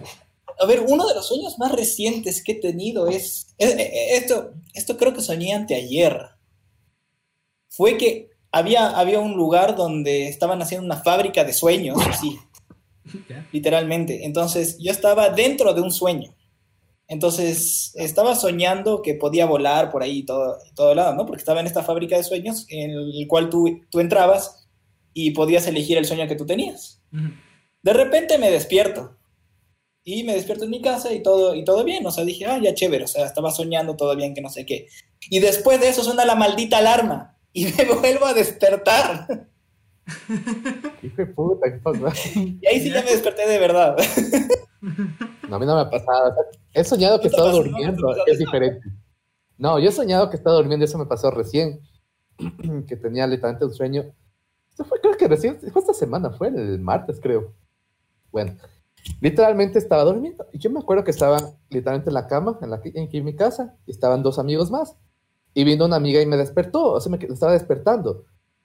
a 0.60 0.66
ver, 0.66 0.84
uno 0.86 1.06
de 1.06 1.14
los 1.14 1.26
sueños 1.26 1.58
más 1.58 1.72
recientes 1.72 2.42
que 2.42 2.52
he 2.52 2.60
tenido 2.60 3.08
es, 3.08 3.54
eh, 3.58 3.68
eh, 3.68 4.16
esto, 4.16 4.52
esto 4.74 4.96
creo 4.96 5.14
que 5.14 5.20
soñé 5.20 5.54
anteayer. 5.54 6.30
Fue 7.68 7.96
que 7.96 8.30
había, 8.50 8.98
había 8.98 9.20
un 9.20 9.34
lugar 9.34 9.76
donde 9.76 10.28
estaban 10.28 10.60
haciendo 10.62 10.86
una 10.86 11.02
fábrica 11.02 11.44
de 11.44 11.52
sueños, 11.52 11.98
así, 12.06 12.38
literalmente. 13.52 14.24
Entonces 14.24 14.78
yo 14.78 14.90
estaba 14.90 15.30
dentro 15.30 15.74
de 15.74 15.82
un 15.82 15.92
sueño. 15.92 16.34
Entonces 17.06 17.92
estaba 17.94 18.34
soñando 18.34 19.00
que 19.00 19.14
podía 19.14 19.46
volar 19.46 19.90
por 19.90 20.02
ahí 20.02 20.24
todo, 20.24 20.58
todo 20.74 20.94
lado, 20.94 21.14
¿no? 21.14 21.24
Porque 21.24 21.40
estaba 21.40 21.60
en 21.60 21.66
esta 21.66 21.82
fábrica 21.82 22.16
de 22.16 22.24
sueños 22.24 22.66
en 22.68 22.90
el 22.90 23.26
cual 23.26 23.48
tú, 23.48 23.80
tú 23.90 24.00
entrabas 24.00 24.68
y 25.14 25.30
podías 25.30 25.66
elegir 25.66 25.96
el 25.96 26.04
sueño 26.04 26.28
que 26.28 26.36
tú 26.36 26.44
tenías. 26.44 27.02
De 27.82 27.92
repente 27.94 28.36
me 28.36 28.50
despierto 28.50 29.17
y 30.16 30.24
me 30.24 30.32
despierto 30.32 30.64
en 30.64 30.70
mi 30.70 30.80
casa 30.80 31.12
y 31.12 31.22
todo, 31.22 31.54
y 31.54 31.64
todo 31.64 31.84
bien, 31.84 32.06
o 32.06 32.10
sea, 32.10 32.24
dije, 32.24 32.46
ah, 32.46 32.58
ya 32.58 32.72
chévere, 32.72 33.04
o 33.04 33.06
sea, 33.06 33.26
estaba 33.26 33.50
soñando 33.50 33.94
todo 33.94 34.16
bien, 34.16 34.34
que 34.34 34.40
no 34.40 34.48
sé 34.48 34.64
qué. 34.64 34.86
Y 35.28 35.38
después 35.40 35.80
de 35.80 35.88
eso 35.90 36.02
suena 36.02 36.24
la 36.24 36.34
maldita 36.34 36.78
alarma 36.78 37.36
y 37.52 37.64
me 37.76 37.84
vuelvo 37.84 38.24
a 38.24 38.32
despertar. 38.32 39.48
Hijo 41.02 41.16
de 41.16 41.26
puta, 41.26 41.70
¿qué 41.70 41.78
pasa? 41.78 42.00
Y 42.34 42.66
ahí 42.66 42.80
sí 42.80 42.90
ya 42.90 43.02
me 43.02 43.10
desperté 43.10 43.46
de 43.46 43.58
verdad. 43.58 43.96
No, 45.46 45.56
a 45.56 45.58
mí 45.58 45.66
no 45.66 45.74
me 45.74 45.82
ha 45.82 45.90
pasado. 45.90 46.34
He 46.72 46.82
soñado 46.84 47.20
que 47.20 47.28
estaba 47.28 47.50
durmiendo, 47.52 48.14
es 48.26 48.38
diferente. 48.38 48.88
No, 49.58 49.78
yo 49.78 49.90
he 49.90 49.92
soñado 49.92 50.30
que 50.30 50.36
estaba 50.36 50.56
durmiendo, 50.56 50.86
eso 50.86 50.96
me 50.96 51.04
pasó 51.04 51.30
recién, 51.30 51.80
que 52.88 52.96
tenía 52.96 53.26
literalmente 53.26 53.66
un 53.66 53.74
sueño. 53.74 54.06
Esto 54.70 54.86
fue, 54.86 55.00
creo 55.02 55.18
que 55.18 55.28
recién, 55.28 55.60
fue 55.60 55.82
esta 55.82 55.92
semana, 55.92 56.30
fue 56.30 56.48
el 56.48 56.78
martes, 56.80 57.18
creo. 57.20 57.52
Bueno, 58.30 58.56
Literalmente 59.20 59.78
estaba 59.78 60.04
durmiendo. 60.04 60.46
Y 60.52 60.58
yo 60.58 60.70
me 60.70 60.80
acuerdo 60.80 61.04
que 61.04 61.10
estaba 61.10 61.38
literalmente 61.70 62.10
en 62.10 62.14
la 62.14 62.26
cama, 62.26 62.58
en, 62.62 62.70
la, 62.70 62.80
en, 62.84 63.24
mi 63.24 63.34
casa, 63.34 63.76
y 63.86 63.90
estaban 63.90 64.22
dos 64.22 64.38
amigos 64.38 64.70
más. 64.70 64.96
Y 65.54 65.64
vino 65.64 65.86
una 65.86 65.96
amiga 65.96 66.20
y 66.20 66.26
me 66.26 66.36
despertó, 66.36 66.92
o 66.92 67.00
sea, 67.00 67.10
me 67.10 67.18
estaba 67.18 67.52
despertando. 67.52 68.24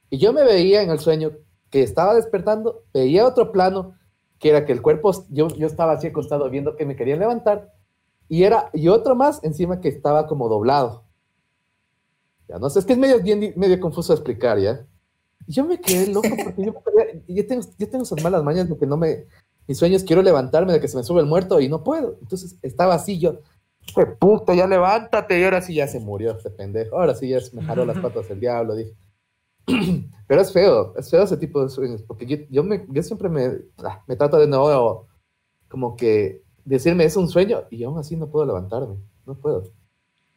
Y 0.10 0.18
yo 0.18 0.32
me 0.34 0.44
veía 0.44 0.82
en 0.82 0.92
el 0.92 1.00
sueño 1.00 1.32
que 1.70 1.82
estaba 1.82 2.14
despertando, 2.14 2.84
veía 2.94 3.26
otro 3.26 3.52
plano, 3.52 3.96
que 4.38 4.50
era 4.50 4.66
que 4.66 4.74
el 4.74 4.82
cuerpo, 4.82 5.12
yo, 5.30 5.48
yo 5.48 5.66
estaba 5.66 5.94
así 5.94 6.08
acostado 6.08 6.50
viendo 6.50 6.76
que 6.76 6.86
me 6.86 6.96
querían 6.96 7.20
levantar, 7.20 7.74
y 8.30 8.44
era, 8.44 8.70
y 8.74 8.90
otro 8.90 9.16
más 9.16 9.44
encima 9.44 9.82
que 9.82 9.90
estaba 9.90 10.28
como 10.28 10.50
doblado. 10.50 11.04
Ya, 12.48 12.60
no 12.60 12.70
sé, 12.70 12.80
es 12.80 12.86
que 12.86 12.94
es 12.94 13.00
medio, 13.00 13.20
medio 13.56 13.80
confuso 13.80 14.14
explicar, 14.14 14.60
¿ya? 14.60 14.86
Yo 15.48 15.66
me 15.66 15.80
quedé 15.80 16.08
loco 16.08 16.30
porque 16.44 16.64
yo, 16.64 16.74
yo, 17.28 17.48
tengo, 17.48 17.66
yo 17.78 17.90
tengo 17.90 18.04
esas 18.04 18.24
malas 18.24 18.44
mañas 18.44 18.70
de 18.70 18.78
que 18.78 18.86
no 18.86 18.98
me, 18.98 19.26
mis 19.68 19.78
sueños 19.78 20.04
quiero 20.04 20.22
levantarme 20.22 20.74
de 20.74 20.80
que 20.80 20.88
se 20.88 20.98
me 20.98 21.04
sube 21.04 21.22
el 21.22 21.28
muerto 21.28 21.60
y 21.60 21.70
no 21.70 21.84
puedo. 21.84 22.18
Entonces 22.22 22.58
estaba 22.62 22.96
así 22.96 23.20
yo, 23.20 23.40
¡qué 23.96 24.06
puta, 24.06 24.54
ya 24.54 24.68
levántate! 24.68 25.40
Y 25.40 25.44
ahora 25.44 25.62
sí 25.62 25.76
ya 25.76 25.88
se 25.88 26.00
murió 26.00 26.32
este 26.32 26.50
pendejo. 26.50 26.98
Ahora 26.98 27.16
sí 27.16 27.30
ya 27.30 27.40
me 27.54 27.64
jaló 27.64 27.86
las 27.86 28.00
patas 28.00 28.30
el 28.30 28.40
diablo, 28.40 28.76
dije. 28.76 28.94
Pero 30.28 30.42
es 30.42 30.52
feo, 30.52 30.94
es 30.98 31.10
feo 31.10 31.24
ese 31.24 31.38
tipo 31.38 31.62
de 31.62 31.70
sueños, 31.70 32.02
porque 32.02 32.48
yo, 32.50 32.64
me, 32.64 32.86
yo 32.90 33.04
siempre 33.04 33.30
me, 33.30 33.60
ah, 33.84 34.04
me 34.08 34.16
trato 34.16 34.38
de 34.38 34.48
nuevo 34.48 35.08
como 35.70 35.96
que 35.96 36.44
decirme 36.66 37.06
es 37.06 37.16
un 37.16 37.30
sueño 37.30 37.64
y 37.70 37.84
aún 37.84 37.98
así 37.98 38.16
no 38.16 38.30
puedo 38.30 38.46
levantarme, 38.46 38.98
no 39.26 39.36
puedo. 39.36 39.72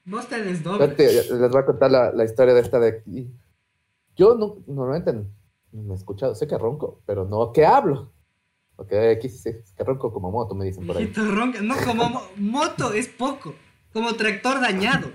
Vos 0.05 0.29
te 0.29 0.43
desdobles. 0.43 1.31
Les 1.31 1.51
voy 1.51 1.61
a 1.61 1.67
contar 1.67 1.91
la, 1.91 2.13
la 2.13 2.25
historia 2.25 2.55
de 2.55 2.61
esta 2.61 2.79
de 2.79 2.89
aquí. 2.89 3.31
Yo 4.15 4.35
no, 4.37 4.59
normalmente 4.67 5.13
no 5.13 5.83
me 5.83 5.95
he 5.95 5.97
escuchado, 5.97 6.35
sé 6.35 6.47
que 6.47 6.57
ronco, 6.57 7.01
pero 7.05 7.25
no 7.25 7.53
que 7.53 7.67
hablo. 7.67 8.13
Ok, 8.77 8.93
aquí 8.93 9.29
que 9.43 9.85
ronco 9.85 10.13
como 10.13 10.31
moto, 10.31 10.55
me 10.55 10.67
dicen 10.67 10.87
por 10.87 10.97
ahí. 10.97 11.07
Ronca. 11.15 11.61
No, 11.63 11.75
como 11.85 12.09
mo- 12.11 12.23
moto 12.37 12.93
es 12.93 13.09
poco. 13.09 13.55
Como 13.93 14.15
tractor 14.15 14.61
dañado. 14.61 15.09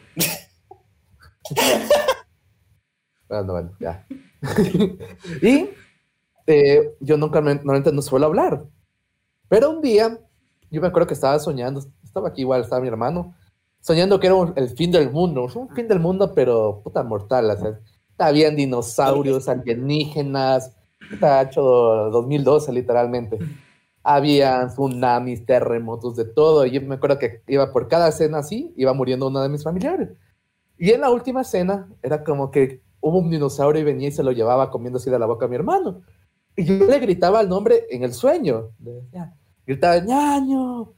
Bueno, 3.27 3.53
bueno, 3.53 3.71
ya. 3.79 4.05
y 5.41 5.69
eh, 6.47 6.95
yo 6.99 7.17
nunca, 7.17 7.39
normalmente 7.41 7.91
no 7.91 8.01
suelo 8.01 8.25
hablar. 8.25 8.65
Pero 9.47 9.69
un 9.71 9.81
día, 9.81 10.19
yo 10.69 10.81
me 10.81 10.87
acuerdo 10.87 11.07
que 11.07 11.13
estaba 11.13 11.39
soñando, 11.39 11.81
estaba 12.03 12.29
aquí 12.29 12.41
igual, 12.41 12.61
estaba 12.61 12.81
mi 12.81 12.87
hermano, 12.87 13.35
soñando 13.81 14.19
que 14.19 14.27
era 14.27 14.35
un- 14.35 14.53
el 14.55 14.69
fin 14.69 14.91
del 14.91 15.11
mundo, 15.11 15.47
un 15.53 15.69
fin 15.75 15.87
del 15.87 15.99
mundo, 15.99 16.33
pero 16.33 16.81
puta 16.83 17.03
mortal, 17.03 17.49
o 17.51 17.57
sea, 17.57 17.79
habían 18.17 18.55
dinosaurios, 18.55 19.47
alienígenas, 19.47 20.75
hecho 21.41 21.61
2012 21.61 22.71
literalmente. 22.73 23.37
Había 24.03 24.67
tsunamis, 24.67 25.45
terremotos, 25.45 26.15
de 26.15 26.25
todo. 26.25 26.65
Y 26.65 26.71
yo 26.71 26.81
me 26.81 26.95
acuerdo 26.95 27.19
que 27.19 27.41
iba 27.47 27.71
por 27.71 27.87
cada 27.87 28.09
escena 28.09 28.39
así, 28.39 28.73
iba 28.75 28.93
muriendo 28.93 29.27
uno 29.27 29.41
de 29.41 29.49
mis 29.49 29.63
familiares. 29.63 30.09
Y 30.77 30.91
en 30.91 31.01
la 31.01 31.11
última 31.11 31.41
escena 31.41 31.87
era 32.01 32.23
como 32.23 32.49
que 32.49 32.81
hubo 32.99 33.19
un 33.19 33.29
dinosaurio 33.29 33.81
y 33.81 33.85
venía 33.85 34.07
y 34.07 34.11
se 34.11 34.23
lo 34.23 34.31
llevaba 34.31 34.71
comiendo 34.71 34.97
así 34.97 35.09
de 35.11 35.19
la 35.19 35.27
boca 35.27 35.45
a 35.45 35.49
mi 35.49 35.55
hermano. 35.55 36.01
Y 36.55 36.65
yo 36.65 36.85
le 36.85 36.99
gritaba 36.99 37.41
el 37.41 37.49
nombre 37.49 37.85
en 37.91 38.03
el 38.03 38.13
sueño. 38.13 38.69
Gritaba, 39.65 39.99
ñaño. 39.99 40.93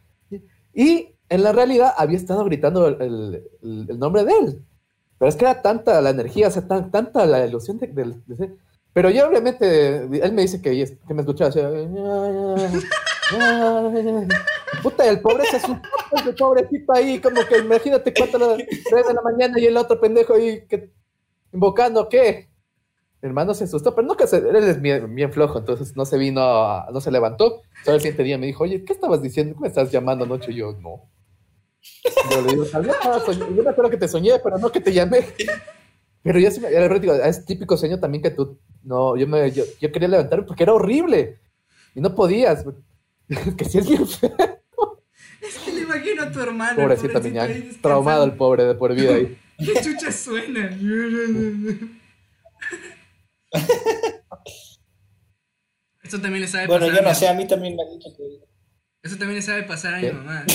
Y 0.74 1.10
en 1.30 1.44
la 1.44 1.52
realidad 1.52 1.94
había 1.98 2.18
estado 2.18 2.44
gritando 2.46 2.88
el, 2.88 3.44
nombre 4.00 4.24
de 4.24 4.32
él. 4.38 4.66
Pero 5.18 5.30
es 5.30 5.36
que 5.36 5.46
era 5.46 5.62
tanta 5.62 6.00
la 6.02 6.10
energía, 6.10 6.48
o 6.48 6.52
sea, 6.52 6.68
tan- 6.68 6.90
tanta 6.92 7.26
la 7.26 7.46
ilusión 7.46 7.78
de, 7.78 7.88
de- 7.88 8.16
de- 8.26 8.56
Pero 8.94 9.10
yo 9.10 9.28
obviamente, 9.28 9.98
él 9.98 10.32
me 10.34 10.44
dice 10.44 10.62
que, 10.62 10.98
me 11.14 11.22
escuchaba. 11.22 11.52
Puta, 14.82 15.08
el 15.08 15.20
pobre 15.22 15.46
se 15.46 15.58
asustó, 15.58 15.90
el 16.28 16.36
pobrecito 16.36 16.94
ahí, 16.94 17.20
como 17.20 17.46
que 17.46 17.58
imagínate 17.58 18.14
las 18.18 18.58
3 18.90 19.08
de 19.08 19.14
la 19.14 19.22
mañana 19.22 19.60
y 19.60 19.66
el 19.66 19.78
otro 19.78 20.00
pendejo 20.00 20.34
ahí 20.36 20.66
invocando, 21.52 22.08
¿qué? 22.10 22.50
Mi 23.22 23.28
hermano 23.30 23.54
se 23.54 23.64
asustó, 23.64 23.96
pero 23.96 24.06
no 24.06 24.16
que 24.18 24.28
se, 24.28 24.38
él 24.38 24.56
es 24.58 24.82
bien, 24.82 25.32
flojo, 25.32 25.58
entonces 25.58 25.96
no 25.96 26.06
se 26.06 26.18
vino, 26.18 26.86
no 26.92 27.00
se 27.02 27.10
levantó. 27.12 27.62
Solo 27.86 27.96
el 27.96 28.02
siguiente 28.02 28.24
día 28.24 28.38
me 28.38 28.48
dijo, 28.48 28.64
oye, 28.64 28.84
¿qué 28.84 28.94
estabas 28.94 29.22
diciendo? 29.22 29.56
¿Qué 29.56 29.62
me 29.62 29.68
estás 29.70 29.90
llamando 29.92 30.26
anoche? 30.26 30.52
Y 30.52 30.56
yo, 30.56 30.74
no. 30.74 31.10
Yo 32.30 32.42
le 32.42 32.50
digo, 32.52 32.66
soñ- 32.66 33.56
yo 33.56 33.64
me 33.64 33.70
acuerdo 33.70 33.90
que 33.90 33.98
te 33.98 34.08
soñé, 34.08 34.34
pero 34.44 34.58
no 34.58 34.70
que 34.72 34.82
te 34.82 34.92
llamé. 34.92 35.26
Pero 36.24 36.40
yo 36.40 36.50
sí 36.52 36.60
me, 36.62 36.72
ya 36.72 36.80
le 36.80 37.00
digo, 37.00 37.14
es 37.14 37.46
típico 37.46 37.76
sueño 37.78 38.00
también 38.00 38.22
que 38.24 38.32
tú, 38.32 38.58
no, 38.84 39.16
yo 39.18 39.28
me, 39.28 39.52
yo, 39.52 39.64
yo 39.82 39.92
quería 39.92 40.08
levantarme 40.08 40.46
porque 40.46 40.64
era 40.64 40.74
horrible. 40.74 41.40
Y 41.96 42.02
no 42.02 42.16
podías. 42.16 42.64
que 43.58 43.66
sí 43.66 43.78
es 43.80 43.88
bien 43.88 44.08
feo. 44.08 44.32
Es 45.42 45.58
que 45.60 45.72
le 45.74 45.82
imagino 45.82 46.24
a 46.24 46.32
tu 46.32 46.40
hermano. 46.40 46.76
Pobrecito 46.76 47.08
pobrecito, 47.14 47.30
Miñán. 47.30 47.48
ahí 47.48 47.54
descansando. 47.56 47.82
Traumado 47.82 48.24
el 48.24 48.34
pobre 48.34 48.64
de 48.64 48.76
por 48.76 48.96
vida 48.96 49.14
ahí. 49.16 49.38
¿Qué 49.60 49.74
chucha 49.82 50.12
suena? 50.12 50.70
Eso 56.04 56.20
también 56.20 56.42
le 56.42 56.48
sabe 56.48 56.68
Bueno, 56.68 56.86
pasar. 56.88 56.96
yo 56.96 57.00
a 57.00 57.04
no 57.04 57.10
mi- 57.10 57.16
sé, 57.16 57.28
a 57.28 57.34
mí 57.34 57.48
también 57.48 57.76
me 57.76 57.84
han 57.84 57.90
dicho 57.90 58.10
que... 58.16 58.24
Eso 59.04 59.18
también 59.18 59.36
le 59.36 59.42
sabe 59.42 59.64
pasar 59.64 59.96
a 59.96 59.98
mi 59.98 60.04
¿Qué? 60.08 60.14
mamá. 60.14 60.46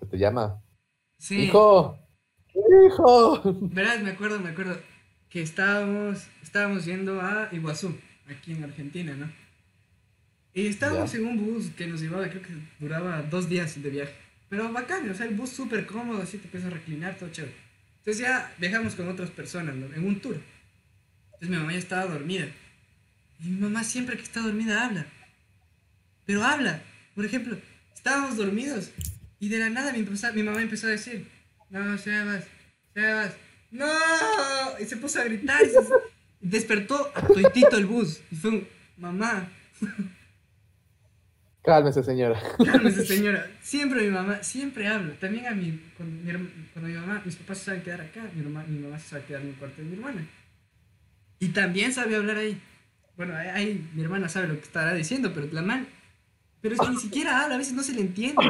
Que 0.00 0.06
te 0.06 0.18
llama. 0.18 0.62
Sí. 1.18 1.44
Hijo. 1.44 1.98
Hijo. 2.54 3.42
Verás, 3.72 4.02
me 4.02 4.10
acuerdo, 4.10 4.38
me 4.40 4.50
acuerdo 4.50 4.78
que 5.28 5.42
estábamos, 5.42 6.26
estábamos 6.42 6.84
yendo 6.84 7.20
a 7.20 7.48
Iguazú, 7.52 7.96
aquí 8.28 8.52
en 8.52 8.64
Argentina, 8.64 9.14
¿no? 9.14 9.30
Y 10.54 10.68
estábamos 10.68 11.12
Ya. 11.12 11.18
en 11.18 11.26
un 11.26 11.44
bus 11.44 11.70
que 11.76 11.86
nos 11.86 12.00
llevaba, 12.00 12.28
creo 12.28 12.42
que 12.42 12.54
duraba 12.78 13.22
dos 13.22 13.48
días 13.48 13.82
de 13.82 13.90
viaje. 13.90 14.14
Pero 14.48 14.72
bacán, 14.72 15.08
o 15.10 15.14
sea, 15.14 15.26
el 15.26 15.34
bus 15.34 15.50
súper 15.50 15.84
cómodo, 15.84 16.22
así 16.22 16.38
te 16.38 16.58
a 16.58 16.70
reclinar, 16.70 17.16
todo 17.16 17.30
chévere. 17.30 17.54
Entonces 17.98 18.22
ya 18.22 18.54
viajamos 18.58 18.94
con 18.94 19.08
otras 19.08 19.30
personas, 19.30 19.74
¿no? 19.74 19.92
En 19.92 20.06
un 20.06 20.20
tour. 20.20 20.40
Entonces 21.24 21.48
mi 21.48 21.56
mamá 21.56 21.72
ya 21.72 21.78
estaba 21.78 22.06
dormida. 22.06 22.46
Y 23.40 23.48
mi 23.48 23.60
mamá 23.60 23.82
siempre 23.82 24.16
que 24.16 24.22
está 24.22 24.40
dormida 24.40 24.84
habla. 24.86 25.06
Pero 26.24 26.44
habla. 26.44 26.82
Por 27.16 27.24
ejemplo, 27.24 27.56
estábamos 27.94 28.36
dormidos 28.36 28.90
y 29.40 29.48
de 29.48 29.58
la 29.58 29.70
nada 29.70 29.92
mi, 29.92 30.02
mi 30.02 30.42
mamá 30.42 30.62
empezó 30.62 30.86
a 30.86 30.90
decir, 30.90 31.26
no, 31.70 31.98
Sebas, 31.98 32.44
Sebas, 32.94 33.32
no. 33.70 33.86
Y 34.80 34.84
se 34.84 34.96
puso 34.96 35.20
a 35.20 35.24
gritar 35.24 35.60
y, 35.64 35.70
se- 35.70 35.78
despertó 36.40 37.10
a 37.14 37.22
toitito 37.26 37.76
el 37.76 37.86
bus. 37.86 38.20
Y 38.30 38.36
fue 38.36 38.50
un, 38.50 38.68
mamá, 38.98 39.48
Cálmese, 41.62 42.02
señora. 42.02 42.38
cálmese 42.64 43.06
señora. 43.06 43.50
Siempre 43.62 44.02
mi 44.02 44.10
mamá, 44.10 44.42
siempre 44.42 44.86
habla. 44.86 45.14
También 45.18 45.46
a 45.46 45.52
mi, 45.52 45.80
cuando 45.96 46.22
mi, 46.22 46.48
cuando 46.74 46.88
mi 46.90 46.94
mamá, 46.94 47.22
mis 47.24 47.36
papás 47.36 47.58
se 47.58 47.64
saben 47.66 47.82
quedar 47.82 48.02
acá, 48.02 48.22
mi, 48.34 48.42
herma- 48.44 48.66
mi 48.66 48.78
mamá 48.80 48.98
se 48.98 49.08
sabe 49.08 49.24
quedar 49.24 49.40
en 49.42 49.48
el 49.48 49.54
cuarto 49.54 49.80
de 49.80 49.88
mi 49.88 49.94
hermana. 49.94 50.26
Y 51.38 51.48
también 51.48 51.92
sabe 51.94 52.16
hablar 52.16 52.36
ahí. 52.36 52.60
Bueno, 53.16 53.34
ahí, 53.34 53.48
ahí 53.48 53.90
mi 53.94 54.02
hermana 54.02 54.28
sabe 54.28 54.48
lo 54.48 54.54
que 54.54 54.64
estará 54.64 54.92
diciendo, 54.92 55.32
pero 55.34 55.48
la 55.52 55.62
man, 55.62 55.86
pero 56.60 56.74
es 56.74 56.80
que 56.80 56.88
ni 56.90 56.96
siquiera 56.98 57.42
habla, 57.42 57.54
a 57.54 57.58
veces 57.58 57.72
no 57.72 57.82
se 57.82 57.92
le 57.94 58.00
entiende. 58.02 58.42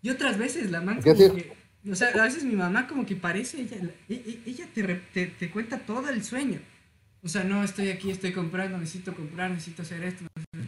Y 0.00 0.08
otras 0.10 0.38
veces 0.38 0.70
la 0.70 0.80
man 0.80 1.02
¿Qué 1.02 1.12
como 1.14 1.34
que, 1.34 1.52
o 1.90 1.94
sea, 1.94 2.08
a 2.08 2.24
veces 2.24 2.44
mi 2.44 2.54
mamá 2.54 2.86
como 2.86 3.06
que 3.06 3.16
parece, 3.16 3.60
ella, 3.60 3.76
e- 4.08 4.14
e- 4.14 4.40
ella 4.50 4.66
te, 4.74 4.82
te, 5.12 5.26
te 5.26 5.50
cuenta 5.50 5.78
todo 5.78 6.08
el 6.08 6.22
sueño. 6.24 6.60
O 7.22 7.28
sea, 7.28 7.44
no, 7.44 7.64
estoy 7.64 7.90
aquí, 7.90 8.10
estoy 8.10 8.32
comprando, 8.32 8.78
necesito 8.78 9.14
comprar, 9.14 9.50
necesito 9.50 9.82
hacer 9.82 10.04
esto. 10.04 10.24
O 10.54 10.58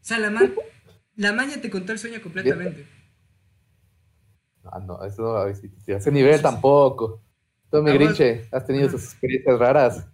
sea, 0.00 0.18
la 0.18 0.30
man, 0.30 0.54
la 1.16 1.32
man 1.32 1.50
ya 1.50 1.60
te 1.60 1.70
contó 1.70 1.92
el 1.92 1.98
sueño 1.98 2.20
completamente. 2.22 2.86
Ah, 4.64 4.78
no, 4.80 5.02
eso 5.04 5.22
no, 5.22 5.36
a 5.36 5.50
ese 5.50 5.70
a 5.92 5.96
ese 5.96 6.12
nivel 6.12 6.40
tampoco. 6.42 7.22
Tú, 7.70 7.82
mi 7.82 7.90
Ah, 7.90 7.94
Grinche, 7.94 8.48
has 8.52 8.66
tenido 8.66 8.88
sus 8.88 9.04
experiencias 9.04 9.58
raras. 9.58 10.06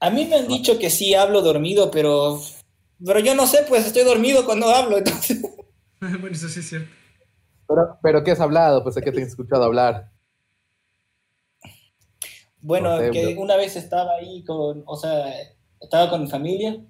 A 0.00 0.10
mí 0.10 0.26
me 0.26 0.36
han 0.36 0.48
dicho 0.48 0.78
que 0.78 0.90
sí 0.90 1.14
hablo 1.14 1.40
dormido, 1.42 1.90
pero... 1.90 2.40
Pero 3.04 3.18
yo 3.20 3.34
no 3.34 3.46
sé, 3.46 3.64
pues 3.68 3.86
estoy 3.86 4.04
dormido 4.04 4.44
cuando 4.44 4.68
hablo, 4.68 4.98
entonces... 4.98 5.40
bueno, 6.00 6.28
eso 6.28 6.48
sí 6.48 6.60
es 6.60 6.68
cierto. 6.68 7.03
Pero, 7.66 7.98
pero 8.02 8.24
¿qué 8.24 8.32
has 8.32 8.40
hablado? 8.40 8.82
Pues, 8.82 8.96
¿a 8.96 9.00
qué 9.00 9.12
te 9.12 9.20
he 9.20 9.24
escuchado 9.24 9.64
hablar? 9.64 10.10
Bueno, 12.60 12.90
No 12.96 12.98
sé, 12.98 13.10
que 13.10 13.34
bro. 13.34 13.42
una 13.42 13.56
vez 13.56 13.76
estaba 13.76 14.14
ahí 14.16 14.42
con, 14.44 14.82
o 14.86 14.96
sea, 14.96 15.34
estaba 15.80 16.08
con 16.10 16.22
mi 16.22 16.28
familia 16.28 16.80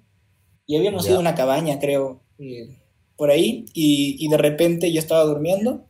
y 0.65 0.77
habíamos 0.77 1.05
ido 1.07 1.17
a 1.17 1.19
una 1.19 1.35
cabaña, 1.35 1.79
creo, 1.79 2.21
eh, 2.39 2.77
por 3.17 3.29
ahí, 3.29 3.65
y, 3.73 4.15
y 4.19 4.29
de 4.29 4.37
repente 4.37 4.91
yo 4.91 4.99
estaba 4.99 5.23
durmiendo 5.23 5.85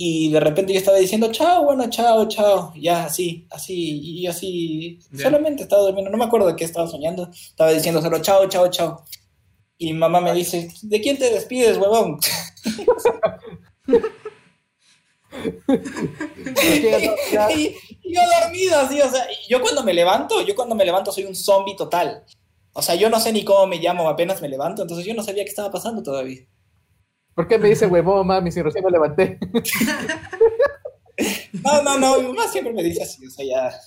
y 0.00 0.30
de 0.30 0.38
repente 0.38 0.72
yo 0.72 0.78
estaba 0.78 0.96
diciendo, 0.98 1.32
chao, 1.32 1.64
bueno, 1.64 1.90
chao, 1.90 2.28
chao, 2.28 2.72
ya, 2.76 3.06
así, 3.06 3.48
así, 3.50 4.20
y 4.20 4.26
así, 4.28 5.00
solamente 5.12 5.64
estaba 5.64 5.82
durmiendo, 5.82 6.08
no 6.08 6.16
me 6.16 6.24
acuerdo 6.24 6.46
de 6.46 6.54
qué 6.54 6.64
estaba 6.64 6.86
soñando, 6.86 7.28
estaba 7.32 7.72
diciendo 7.72 8.00
solo, 8.00 8.20
chao, 8.22 8.48
chao, 8.48 8.68
chao. 8.70 9.04
Y 9.78 9.92
mi 9.92 9.98
mamá 9.98 10.20
me 10.20 10.32
dice, 10.34 10.68
¿de 10.82 11.00
quién 11.00 11.16
te 11.18 11.30
despides, 11.30 11.78
huevón? 11.78 12.18
y, 17.54 17.76
y 18.02 18.14
yo 18.14 18.20
dormido 18.42 18.78
así, 18.80 19.00
o 19.00 19.08
sea, 19.08 19.26
yo 19.48 19.60
cuando 19.60 19.82
me 19.84 19.92
levanto, 19.94 20.42
yo 20.42 20.54
cuando 20.54 20.74
me 20.74 20.84
levanto 20.84 21.12
soy 21.12 21.24
un 21.24 21.34
zombie 21.34 21.76
total. 21.76 22.24
O 22.72 22.82
sea, 22.82 22.94
yo 22.94 23.10
no 23.10 23.18
sé 23.20 23.32
ni 23.32 23.44
cómo 23.44 23.66
me 23.66 23.76
llamo 23.78 24.08
apenas 24.08 24.40
me 24.40 24.48
levanto, 24.48 24.82
entonces 24.82 25.06
yo 25.06 25.14
no 25.14 25.22
sabía 25.22 25.44
qué 25.44 25.50
estaba 25.50 25.70
pasando 25.70 26.02
todavía. 26.02 26.40
¿Por 27.34 27.46
qué 27.46 27.58
me 27.58 27.68
dice 27.68 27.86
huevón, 27.86 28.26
mami, 28.26 28.50
si 28.50 28.62
recién 28.62 28.84
me 28.84 28.90
levanté? 28.90 29.38
No, 31.64 31.82
no, 31.82 31.98
no, 31.98 32.20
mi 32.20 32.28
mamá 32.28 32.46
siempre 32.46 32.72
me 32.72 32.82
dice 32.82 33.02
así, 33.02 33.26
o 33.26 33.30
sea, 33.30 33.44
ya, 33.44 33.80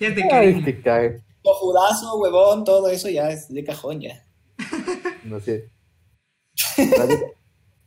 Ya 0.00 0.14
te 0.14 0.28
cae. 0.28 1.22
cojudazo, 1.42 2.16
huevón, 2.18 2.64
todo 2.64 2.88
eso 2.88 3.08
ya 3.08 3.30
es 3.30 3.48
de 3.48 3.62
cajón 3.62 4.00
ya. 4.00 4.24
No 5.28 5.40
sé. 5.40 5.70
Ya, 6.76 7.06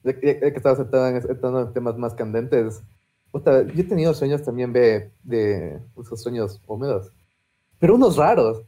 ya 0.04 0.14
que 0.20 0.54
estabas 0.56 0.80
entrando 0.80 1.62
en, 1.62 1.74
temas 1.74 1.98
más 1.98 2.14
candentes, 2.14 2.82
puta, 3.32 3.64
yo 3.64 3.82
he 3.82 3.84
tenido 3.84 4.14
sueños 4.14 4.44
también 4.44 4.74
de, 4.74 5.12
de 5.24 5.80
esos 6.00 6.22
sueños 6.22 6.62
húmedos, 6.68 7.12
pero 7.80 7.96
unos 7.96 8.18
raros. 8.18 8.64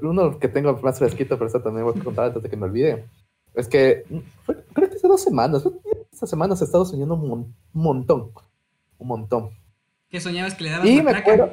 Uno 0.00 0.38
que 0.38 0.48
tengo 0.48 0.72
más 0.82 0.98
fresquito, 0.98 1.36
pero 1.36 1.48
eso 1.48 1.60
también 1.60 1.84
voy 1.84 1.94
a 1.94 2.02
contar 2.02 2.26
antes 2.26 2.42
de 2.42 2.48
que 2.48 2.56
me 2.56 2.64
olvide. 2.64 3.04
Es 3.52 3.68
que 3.68 4.04
fue- 4.46 4.64
creo 4.72 4.88
que 4.88 4.96
hace 4.96 5.06
dos 5.06 5.22
semanas, 5.22 5.62
estas 6.10 6.30
semanas 6.30 6.58
he 6.62 6.64
estado 6.64 6.86
soñando 6.86 7.14
un, 7.16 7.28
mon- 7.28 7.54
montón, 7.74 8.30
un 8.96 9.08
montón. 9.08 9.50
Que 10.08 10.20
soñabas 10.20 10.54
que 10.54 10.64
le 10.64 10.70
dabas 10.70 10.88
Y 10.88 11.02
me 11.02 11.10
acuerdo. 11.10 11.50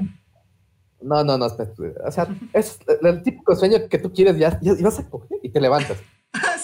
No, 1.02 1.24
no, 1.26 1.38
no, 1.38 1.46
o 1.48 2.12
sea, 2.12 2.28
es 2.54 2.80
el, 3.04 3.24
típico 3.24 3.54
sueño 3.56 3.80
que 3.90 3.98
tú 3.98 4.14
quieres 4.14 4.38
ya 4.38 4.58
y 4.62 4.82
vas 4.82 5.00
a 5.00 5.10
coger 5.10 5.40
y 5.42 5.50
te 5.50 5.60
levantas. 5.60 5.98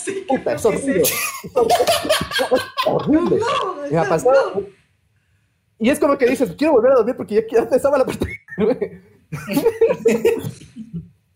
Sí, 0.08 0.26
Puta, 0.28 0.54
es 0.54 0.66
horrible. 0.66 1.04
horrible. 2.86 3.40
No, 3.40 3.90
Me 3.92 3.98
ha 3.98 4.04
no, 4.04 4.10
pasado. 4.10 4.52
no. 4.56 4.62
Y 5.80 5.90
es 5.90 6.00
como 6.00 6.18
que 6.18 6.26
dices, 6.28 6.56
quiero 6.58 6.74
volver 6.74 6.94
a 6.94 6.96
dormir 6.96 7.16
porque 7.18 7.36
ya, 7.36 7.42
ya 7.70 7.76
estaba 7.76 7.98
la 7.98 8.06
puerta. 8.06 8.26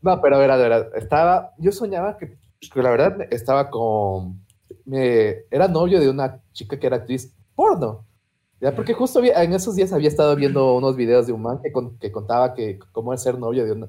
No, 0.01 0.19
pero 0.21 0.35
a 0.35 0.39
ver, 0.39 0.51
a 0.51 0.57
ver, 0.57 0.91
estaba, 0.95 1.53
yo 1.59 1.71
soñaba 1.71 2.17
que, 2.17 2.37
que 2.73 2.81
la 2.81 2.89
verdad 2.89 3.17
estaba 3.29 3.69
con, 3.69 4.43
me, 4.85 5.43
era 5.51 5.67
novio 5.67 5.99
de 5.99 6.09
una 6.09 6.41
chica 6.53 6.79
que 6.79 6.87
era 6.87 6.95
actriz 6.97 7.35
porno. 7.55 8.05
¿ya? 8.59 8.75
Porque 8.75 8.93
justo 8.93 9.19
había- 9.19 9.43
en 9.43 9.53
esos 9.53 9.75
días 9.75 9.93
había 9.93 10.07
estado 10.07 10.35
viendo 10.35 10.73
unos 10.75 10.95
videos 10.95 11.27
de 11.27 11.33
un 11.33 11.43
man 11.43 11.59
que, 11.61 11.71
con- 11.71 11.99
que 11.99 12.11
contaba 12.11 12.53
que 12.55 12.79
cómo 12.91 13.13
es 13.13 13.21
ser 13.21 13.37
novio 13.37 13.63
de 13.63 13.73
una, 13.73 13.87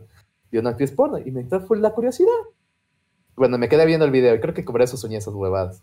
de 0.51 0.59
una 0.59 0.71
actriz 0.71 0.91
porno. 0.93 1.17
Y 1.19 1.31
me 1.31 1.41
entró 1.41 1.61
fue 1.67 1.79
la 1.79 1.93
curiosidad. 1.93 2.29
Bueno, 3.43 3.59
me 3.59 3.69
quedé 3.69 3.85
viendo 3.87 4.05
el 4.05 4.13
video 4.13 4.37
y 4.37 4.41
creo 4.41 4.55
que 4.55 4.63
por 4.63 4.81
eso 4.83 4.97
soñé 4.97 5.17
esas 5.17 5.35
huevadas. 5.35 5.83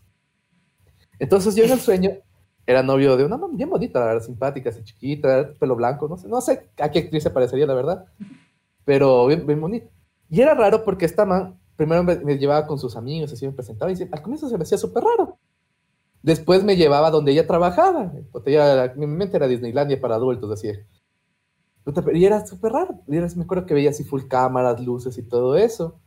Entonces 1.20 1.54
yo 1.58 1.66
en 1.66 1.72
el 1.72 1.80
sueño 1.82 2.12
era 2.66 2.82
novio 2.84 3.18
de 3.18 3.26
una 3.26 3.36
man 3.36 3.58
bien 3.58 3.70
bonita, 3.70 4.18
simpática, 4.22 4.70
así 4.70 4.82
chiquita, 4.82 5.52
pelo 5.60 5.76
blanco, 5.76 6.08
no 6.08 6.16
sé, 6.16 6.30
no 6.30 6.40
sé 6.40 6.70
a 6.80 6.90
qué 6.90 7.00
actriz 7.00 7.22
se 7.22 7.30
parecería, 7.32 7.66
la 7.66 7.74
verdad, 7.74 8.06
pero 8.86 9.28
bien, 9.28 9.46
bien 9.46 9.60
bonita. 9.60 9.88
Y 10.30 10.40
era 10.40 10.54
raro 10.54 10.86
porque 10.86 11.04
esta 11.06 11.26
man 11.26 11.60
primero 11.76 12.02
me, 12.02 12.16
me 12.20 12.38
llevaba 12.38 12.66
con 12.66 12.80
sus 12.80 12.96
amigos, 12.96 13.34
así 13.34 13.46
me 13.46 13.52
presentaba, 13.52 13.92
y 13.92 14.02
al 14.10 14.22
comienzo 14.22 14.48
se 14.48 14.58
me 14.58 14.64
hacía 14.64 14.78
súper 14.78 15.04
raro. 15.04 15.38
Después 16.24 16.64
me 16.64 16.78
llevaba 16.78 17.12
donde 17.12 17.34
ella 17.34 17.46
trabajaba, 17.46 18.14
porque 18.32 18.52
ella, 18.52 18.94
mi 18.96 19.06
mente 19.06 19.36
era 19.36 19.50
Disneylandia 19.50 20.00
para 20.00 20.16
adultos, 20.16 20.50
así. 20.52 20.70
Y 22.14 22.24
era 22.26 22.46
súper 22.46 22.72
raro. 22.72 23.02
Y 23.08 23.18
era- 23.18 23.28
me 23.36 23.44
acuerdo 23.44 23.66
que 23.66 23.74
veía 23.74 23.90
así 23.90 24.06
full 24.06 24.24
cámaras, 24.30 24.80
luces 24.80 25.18
y 25.18 25.24
todo 25.24 25.58
eso. 25.58 26.00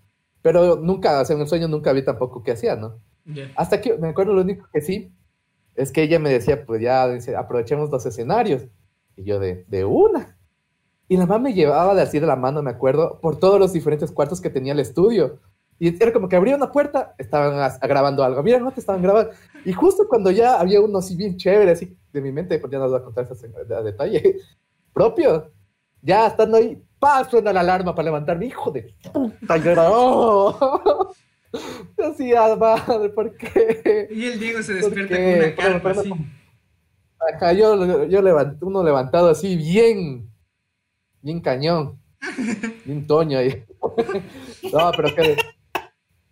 Pero 0.43 0.77
nunca, 0.77 1.21
o 1.21 1.25
sea, 1.25 1.37
en 1.37 1.43
el 1.43 1.49
sueño 1.49 1.69
nunca 1.69 1.93
vi 1.93 2.05
tampoco 2.05 2.43
qué 2.43 2.53
hacía, 2.53 2.77
¿no? 2.77 2.99
Hasta 3.57 3.81
que 3.81 3.97
me 3.99 4.09
acuerdo 4.09 4.35
lo 4.35 4.43
único 4.43 4.67
que 4.73 4.81
sí 4.81 5.13
es 5.77 5.93
que 5.93 6.03
ella 6.03 6.19
me 6.19 6.31
decía, 6.31 6.67
pues 6.67 6.83
ya, 6.83 7.09
dice, 7.09 7.37
aprovechemos 7.37 7.91
los 7.91 8.05
escenarios. 8.05 8.67
Y 9.17 9.25
yo 9.25 9.39
de, 9.39 9.65
de 9.69 9.85
una. 9.85 10.37
Y 11.09 11.17
la 11.17 11.27
mamá 11.27 11.39
me 11.39 11.55
llevaba 11.55 11.95
de 11.95 12.03
así 12.03 12.19
de 12.19 12.27
la 12.27 12.37
mano, 12.37 12.63
me 12.63 12.71
acuerdo, 12.71 13.21
por 13.21 13.39
todos 13.39 13.61
los 13.61 13.73
diferentes 13.73 14.11
cuartos 14.11 14.41
que 14.41 14.51
tenía 14.51 14.73
el 14.73 14.81
estudio. 14.81 15.41
Y 15.79 16.03
era 16.03 16.13
como 16.13 16.29
que 16.29 16.37
abría 16.37 16.57
una 16.57 16.71
puerta, 16.71 17.15
estaban 17.19 17.59
grabando 17.83 18.23
algo, 18.23 18.43
mira, 18.43 18.59
no 18.59 18.71
te 18.71 18.81
estaban 18.81 19.03
grabando. 19.03 19.33
Y 19.65 19.73
justo 19.73 20.07
cuando 20.09 20.31
ya 20.31 20.61
había 20.61 20.81
uno 20.81 20.99
así 20.99 21.17
bien 21.17 21.37
chévere, 21.37 21.73
así 21.73 21.97
de 22.13 22.21
mi 22.21 22.33
mente, 22.33 22.59
pues 22.59 22.71
ya 22.71 22.79
no 22.79 22.85
les 22.85 22.93
voy 22.93 23.01
a 23.01 23.05
contar 23.05 23.29
a 23.77 23.83
detalle 23.83 24.37
propio. 24.95 25.51
Ya 26.03 26.27
estando 26.27 26.57
ahí, 26.59 26.83
¡pah! 26.99 27.25
suena 27.25 27.53
la 27.53 27.61
alarma 27.61 27.95
para 27.95 28.07
levantarme, 28.07 28.47
hijo 28.47 28.71
de 28.71 28.93
puta, 29.13 29.57
yo 29.57 29.71
era, 29.71 29.85
¡oh! 29.91 31.13
Yo 31.99 32.09
decía, 32.11 32.57
madre, 32.57 33.11
¿por 33.11 33.37
qué? 33.37 34.09
Y 34.11 34.25
el 34.25 34.41
Diego 34.41 34.63
se 34.63 34.73
¿Por 34.81 34.95
despierta 34.95 35.17
con 35.17 35.35
una 35.35 35.55
carpa 35.55 35.91
así. 36.01 36.11
Acá 37.35 37.53
yo, 37.53 38.07
yo 38.07 38.23
levant- 38.23 38.57
uno 38.63 38.83
levantado 38.83 39.29
así, 39.29 39.55
bien, 39.57 40.31
bien 41.21 41.41
cañón, 41.43 42.01
bien 42.87 43.07
toño 43.07 43.39
ahí. 43.39 43.65
No, 44.73 44.91
pero 44.97 45.15
que, 45.15 45.37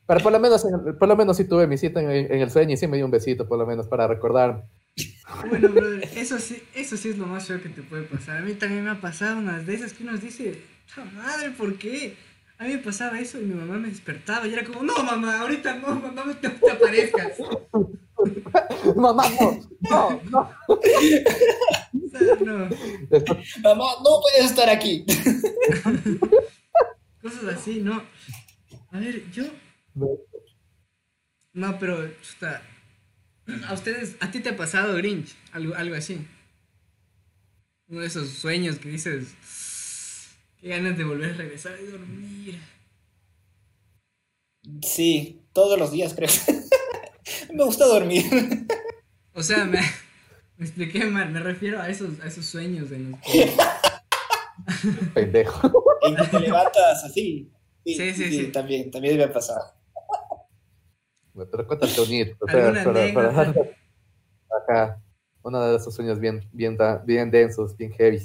pero 0.06 0.20
por 0.20 0.32
lo 0.32 0.40
menos, 0.40 0.64
en- 0.64 0.96
por 0.98 1.06
lo 1.06 1.16
menos 1.16 1.36
sí 1.36 1.44
tuve 1.44 1.66
mi 1.66 1.76
cita 1.76 2.00
en, 2.00 2.10
el- 2.10 2.32
en 2.32 2.40
el 2.40 2.50
sueño 2.50 2.72
y 2.72 2.76
sí 2.78 2.86
me 2.86 2.96
dio 2.96 3.04
un 3.04 3.10
besito, 3.12 3.46
por 3.46 3.58
lo 3.58 3.66
menos, 3.66 3.86
para 3.88 4.06
recordar. 4.06 4.64
Bueno, 5.48 5.68
brother, 5.68 6.08
eso 6.16 6.38
sí, 6.38 6.62
eso 6.74 6.96
sí 6.96 7.10
es 7.10 7.18
lo 7.18 7.26
más 7.26 7.46
feo 7.46 7.62
que 7.62 7.68
te 7.68 7.82
puede 7.82 8.02
pasar. 8.02 8.38
A 8.38 8.40
mí 8.40 8.54
también 8.54 8.84
me 8.84 8.90
ha 8.90 9.00
pasado 9.00 9.38
unas 9.38 9.64
de 9.66 9.74
esas 9.74 9.92
que 9.92 10.02
uno 10.02 10.16
dice, 10.18 10.60
"Puta 10.88 11.04
madre, 11.12 11.50
¿por 11.50 11.78
qué? 11.78 12.16
A 12.58 12.64
mí 12.64 12.72
me 12.74 12.78
pasaba 12.78 13.18
eso 13.18 13.40
y 13.40 13.44
mi 13.46 13.54
mamá 13.54 13.78
me 13.78 13.88
despertaba 13.88 14.46
y 14.46 14.52
era 14.52 14.64
como, 14.64 14.82
no, 14.82 14.94
mamá, 15.02 15.40
ahorita 15.40 15.76
no, 15.76 15.94
mamá, 15.94 16.24
no 16.26 16.36
te, 16.36 16.48
aparezcas. 16.48 17.38
Mamá, 18.96 19.24
no, 19.40 19.58
no, 19.88 20.20
no. 20.30 20.50
O 20.68 22.08
sea, 22.10 22.36
no, 22.44 22.68
Mamá, 23.62 23.84
no 24.04 24.20
puedes 24.22 24.50
estar 24.50 24.68
aquí. 24.68 25.06
cosas 27.22 27.44
así, 27.56 27.80
no. 27.80 28.02
A 28.92 28.98
ver, 28.98 29.30
yo, 29.30 29.44
no, 31.52 31.78
pero, 31.78 32.08
chuta, 32.20 32.62
a 33.66 33.74
ustedes, 33.74 34.16
a 34.20 34.30
ti 34.30 34.40
te 34.40 34.50
ha 34.50 34.56
pasado 34.56 34.94
Grinch, 34.96 35.34
algo, 35.52 35.74
algo 35.74 35.94
así. 35.96 36.26
Uno 37.88 38.00
de 38.00 38.06
esos 38.06 38.28
sueños 38.28 38.78
que 38.78 38.88
dices, 38.88 39.34
qué 40.60 40.68
ganas 40.68 40.96
de 40.96 41.04
volver 41.04 41.30
a 41.30 41.36
regresar 41.36 41.76
y 41.80 41.90
dormir. 41.90 42.60
Sí, 44.82 45.42
todos 45.52 45.78
los 45.78 45.90
días 45.90 46.14
creo. 46.14 46.30
Me 47.52 47.64
gusta 47.64 47.86
dormir. 47.86 48.24
O 49.32 49.42
sea, 49.42 49.64
me, 49.64 49.80
me 50.56 50.66
expliqué 50.66 51.04
mal, 51.04 51.30
me 51.30 51.40
refiero 51.40 51.80
a 51.80 51.88
esos, 51.88 52.20
a 52.20 52.26
esos 52.26 52.44
sueños 52.44 52.90
en 52.92 53.12
los 53.12 53.20
que... 53.20 53.52
pendejo. 55.14 55.72
Y 56.02 56.16
que 56.16 56.22
te 56.28 56.40
levantas 56.40 57.04
así. 57.04 57.52
Sí, 57.84 57.94
sí, 57.94 58.12
sí. 58.14 58.46
También, 58.46 58.90
también 58.90 59.18
me 59.18 59.24
ha 59.24 59.32
pasado. 59.32 59.74
Pero 61.34 61.66
cuéntate 61.66 62.00
un 62.00 62.12
hito, 62.12 62.36
o 62.44 62.48
sea, 62.50 62.68
¿Alguna 62.68 63.12
para- 63.12 63.32
para- 63.32 63.54
acá, 64.62 65.02
uno 65.42 65.60
de 65.60 65.76
esos 65.76 65.94
sueños 65.94 66.18
bien, 66.18 66.46
bien, 66.52 66.76
bien 67.04 67.30
densos, 67.30 67.76
bien 67.76 67.92
heavy. 67.92 68.20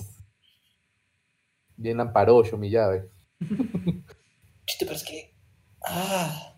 Bien 1.77 1.99
amparocho, 1.99 2.57
mi 2.57 2.69
llave. 2.69 3.09
Chiste, 4.65 4.85
pero 4.85 4.93
es 4.95 5.03
que. 5.03 5.33
Ah. 5.85 6.57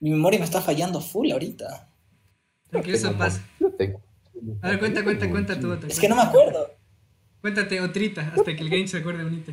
Mi 0.00 0.10
memoria 0.10 0.38
me 0.38 0.46
está 0.46 0.60
fallando 0.62 1.00
full 1.00 1.30
ahorita. 1.30 1.92
Tranquilo, 2.70 2.96
eso 2.96 3.16
pasa. 3.18 3.42
A 4.62 4.68
ver, 4.70 4.78
cuenta, 4.78 5.04
cuenta, 5.04 5.30
cuenta 5.30 5.60
tú 5.60 5.70
otra. 5.72 5.88
Es 5.88 6.00
que 6.00 6.08
no 6.08 6.16
me 6.16 6.22
acuerdo. 6.22 6.70
Cuéntate 7.42 7.80
otrita, 7.80 8.32
hasta 8.34 8.44
que 8.56 8.62
el 8.62 8.70
Grinch 8.70 8.88
se 8.88 8.98
acuerde 8.98 9.24
bonita. 9.24 9.52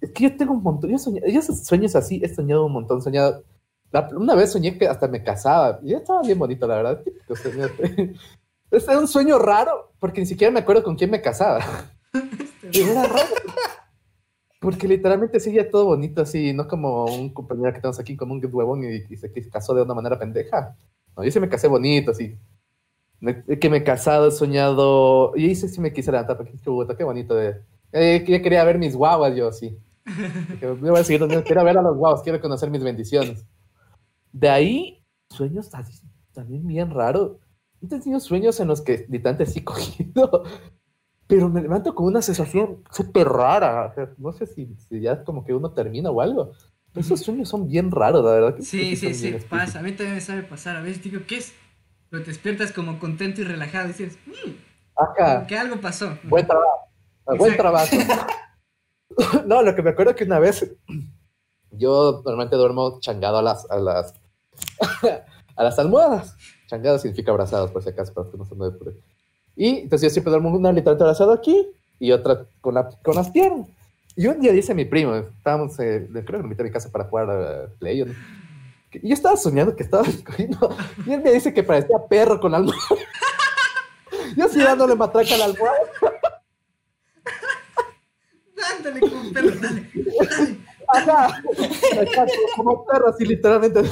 Es 0.00 0.10
que 0.12 0.24
yo 0.24 0.36
tengo 0.36 0.52
un 0.54 0.62
montón, 0.62 0.90
yo, 0.90 0.98
soñé, 0.98 1.20
yo 1.30 1.38
esos 1.40 1.64
sueños 1.66 1.94
así, 1.96 2.20
he 2.22 2.28
soñado 2.34 2.66
un 2.66 2.72
montón, 2.72 3.02
soñado. 3.02 3.44
La- 3.92 4.08
una 4.16 4.34
vez 4.34 4.52
soñé 4.52 4.76
que 4.78 4.86
hasta 4.88 5.08
me 5.08 5.22
casaba, 5.22 5.78
y 5.82 5.94
estaba 5.94 6.22
bien 6.22 6.38
bonito, 6.38 6.66
la 6.66 6.76
verdad. 6.76 7.02
Este 8.70 8.90
era 8.90 8.98
un 9.00 9.06
sueño 9.08 9.38
raro, 9.38 9.92
porque 10.00 10.20
ni 10.20 10.26
siquiera 10.26 10.50
me 10.52 10.58
acuerdo 10.60 10.82
con 10.82 10.96
quién 10.96 11.10
me 11.10 11.20
casaba. 11.22 11.60
Y 12.72 12.80
era 12.80 13.04
raro. 13.04 13.24
Porque 14.60 14.88
literalmente 14.88 15.38
seguía 15.38 15.70
todo 15.70 15.84
bonito 15.86 16.22
así, 16.22 16.52
no 16.52 16.66
como 16.66 17.04
un 17.04 17.32
compañero 17.32 17.72
que 17.72 17.80
tenemos 17.80 18.00
aquí 18.00 18.16
con 18.16 18.30
un 18.30 18.40
huevón 18.50 18.82
y, 18.82 19.04
y 19.08 19.16
se 19.16 19.30
casó 19.50 19.72
de 19.74 19.82
una 19.82 19.94
manera 19.94 20.18
pendeja. 20.18 20.74
No, 21.16 21.22
yo 21.22 21.30
sí 21.30 21.38
me 21.38 21.48
casé 21.48 21.68
bonito, 21.68 22.10
así. 22.10 22.36
Me- 23.20 23.44
que 23.44 23.70
me 23.70 23.78
he 23.78 23.84
casado, 23.84 24.28
he 24.28 24.32
soñado. 24.32 25.32
Y 25.36 25.46
hice 25.46 25.68
sí 25.68 25.80
me 25.80 25.92
quise 25.92 26.10
levantar, 26.10 26.36
porque 26.36 26.54
qué 26.96 27.04
bonito 27.04 27.34
de. 27.36 27.60
Eh, 27.92 28.24
yo 28.26 28.42
quería 28.42 28.64
ver 28.64 28.78
mis 28.78 28.96
guaguas, 28.96 29.34
yo 29.36 29.52
sí. 29.52 29.78
Que 30.58 30.66
me 30.66 30.90
voy 30.90 31.00
a 31.00 31.04
seguir 31.04 31.20
donde- 31.20 31.42
quiero 31.44 31.62
ver 31.64 31.78
a 31.78 31.82
los 31.82 31.96
guaguas, 31.96 32.22
quiero 32.22 32.40
conocer 32.40 32.68
mis 32.68 32.82
bendiciones. 32.82 33.44
De 34.36 34.50
ahí, 34.50 35.02
sueños 35.30 35.70
también 36.34 36.66
bien 36.66 36.90
raros. 36.90 37.38
He 37.80 37.86
tenido 37.86 38.20
sueños 38.20 38.60
en 38.60 38.68
los 38.68 38.82
que 38.82 39.06
literalmente 39.08 39.46
sí 39.46 39.64
cogido, 39.64 40.44
pero 41.26 41.48
me 41.48 41.62
levanto 41.62 41.94
con 41.94 42.04
una 42.04 42.20
sensación 42.20 42.84
súper 42.90 43.28
rara. 43.28 43.86
O 43.86 43.94
sea, 43.94 44.12
no 44.18 44.34
sé 44.34 44.46
si, 44.46 44.76
si 44.90 45.00
ya 45.00 45.12
es 45.12 45.20
como 45.20 45.42
que 45.42 45.54
uno 45.54 45.70
termina 45.70 46.10
o 46.10 46.20
algo. 46.20 46.52
Pero 46.92 47.06
esos 47.06 47.20
sueños 47.20 47.48
son 47.48 47.66
bien 47.66 47.90
raros, 47.90 48.22
la 48.22 48.32
verdad. 48.32 48.56
Sí, 48.60 48.94
sí, 48.94 49.14
sí, 49.14 49.30
bien 49.30 49.42
pasa. 49.48 49.78
A 49.78 49.82
mí 49.82 49.92
también 49.92 50.16
me 50.16 50.20
sabe 50.20 50.42
pasar. 50.42 50.76
A 50.76 50.82
veces 50.82 51.02
digo, 51.02 51.20
¿qué 51.26 51.38
es? 51.38 51.54
Pero 52.10 52.22
te 52.22 52.28
despiertas 52.28 52.72
como 52.72 52.98
contento 52.98 53.40
y 53.40 53.44
relajado 53.44 53.86
y 53.86 53.88
dices, 53.92 54.18
mmm, 54.26 54.50
Ajá. 54.96 55.46
que 55.46 55.56
algo 55.56 55.80
pasó. 55.80 56.18
Buen 56.24 56.46
trabajo. 56.46 56.90
Buen 57.38 57.56
trabajo. 57.56 57.96
no, 59.46 59.62
lo 59.62 59.74
que 59.74 59.82
me 59.82 59.90
acuerdo 59.90 60.14
que 60.14 60.24
una 60.24 60.38
vez 60.38 60.76
yo 61.70 62.20
normalmente 62.22 62.56
duermo 62.56 63.00
changado 63.00 63.38
a 63.38 63.42
las 63.42 63.70
a 63.70 63.78
las 63.78 64.14
a 65.56 65.64
las 65.64 65.78
almohadas. 65.78 66.36
Changado 66.66 66.98
significa 66.98 67.30
abrazados, 67.30 67.70
por 67.70 67.82
si 67.82 67.88
acaso, 67.88 68.12
para 68.12 68.30
que 68.30 68.36
no 68.36 68.44
se 68.44 68.54
por 68.54 68.88
ahí. 68.88 69.00
Y 69.56 69.68
entonces 69.80 70.10
yo 70.10 70.10
siempre 70.10 70.30
duermo 70.30 70.50
una 70.50 70.72
literalmente 70.72 71.04
abrazado 71.04 71.32
aquí 71.32 71.66
y 71.98 72.12
otra 72.12 72.46
con, 72.60 72.74
la, 72.74 72.88
con 73.02 73.14
las 73.14 73.30
piernas. 73.30 73.68
Y 74.16 74.26
un 74.26 74.40
día 74.40 74.52
dice 74.52 74.74
mi 74.74 74.84
primo, 74.84 75.14
estábamos, 75.14 75.78
eh, 75.78 76.08
creo 76.10 76.24
que 76.24 76.32
lo 76.32 76.40
invité 76.40 76.62
a 76.62 76.64
mi 76.64 76.70
casa 76.70 76.90
para 76.90 77.04
jugar 77.04 77.30
a 77.30 77.66
Play. 77.78 78.04
¿no? 78.04 78.12
Y 78.92 79.08
yo 79.08 79.14
estaba 79.14 79.36
soñando 79.36 79.76
que 79.76 79.82
estaba 79.82 80.04
cogiendo, 80.24 80.76
y 81.06 81.12
él 81.12 81.22
me 81.22 81.32
dice 81.32 81.52
que 81.52 81.62
parecía 81.62 81.98
perro 82.08 82.40
con 82.40 82.54
almohada. 82.54 82.80
Yo 84.36 84.44
así 84.44 84.58
dándole 84.58 84.94
matraca 84.94 85.34
a 85.34 85.38
la 85.38 85.44
almohada. 85.46 85.78
Ándale, 88.76 89.00
como 89.00 89.32
perro, 89.32 89.50
dale. 89.60 89.90
Ajá. 90.88 91.42
Como 92.56 92.84
perro, 92.84 93.08
así 93.08 93.24
literalmente. 93.24 93.82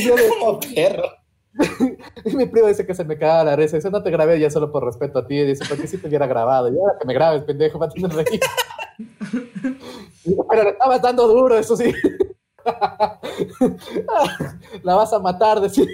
Y, 0.00 0.08
yo 0.08 0.16
de- 0.16 0.28
Como 0.28 0.60
perro. 0.60 1.04
y 2.24 2.36
mi 2.36 2.46
primo 2.46 2.68
dice 2.68 2.86
que 2.86 2.94
se 2.94 3.04
me 3.04 3.18
caga 3.18 3.44
la 3.44 3.56
risa. 3.56 3.76
Dice, 3.76 3.90
no 3.90 4.02
te 4.02 4.10
grabé 4.10 4.38
ya 4.38 4.50
solo 4.50 4.70
por 4.70 4.84
respeto 4.84 5.18
a 5.18 5.26
ti. 5.26 5.42
Dice, 5.42 5.64
porque 5.68 5.86
si 5.86 5.98
te 5.98 6.08
hubiera 6.08 6.26
grabado. 6.26 6.68
Y 6.72 6.78
ahora 6.78 6.94
que 7.00 7.06
me 7.06 7.14
grabes, 7.14 7.42
pendejo, 7.44 7.78
va 7.78 7.86
a 7.86 7.90
tener 7.90 8.10
reír. 8.12 8.40
Pero 10.50 10.62
le 10.64 10.70
estabas 10.70 11.02
dando 11.02 11.26
duro, 11.26 11.56
eso 11.58 11.76
sí. 11.76 11.92
La 14.82 14.94
vas 14.94 15.12
a 15.12 15.18
matar, 15.18 15.60
decía. 15.60 15.86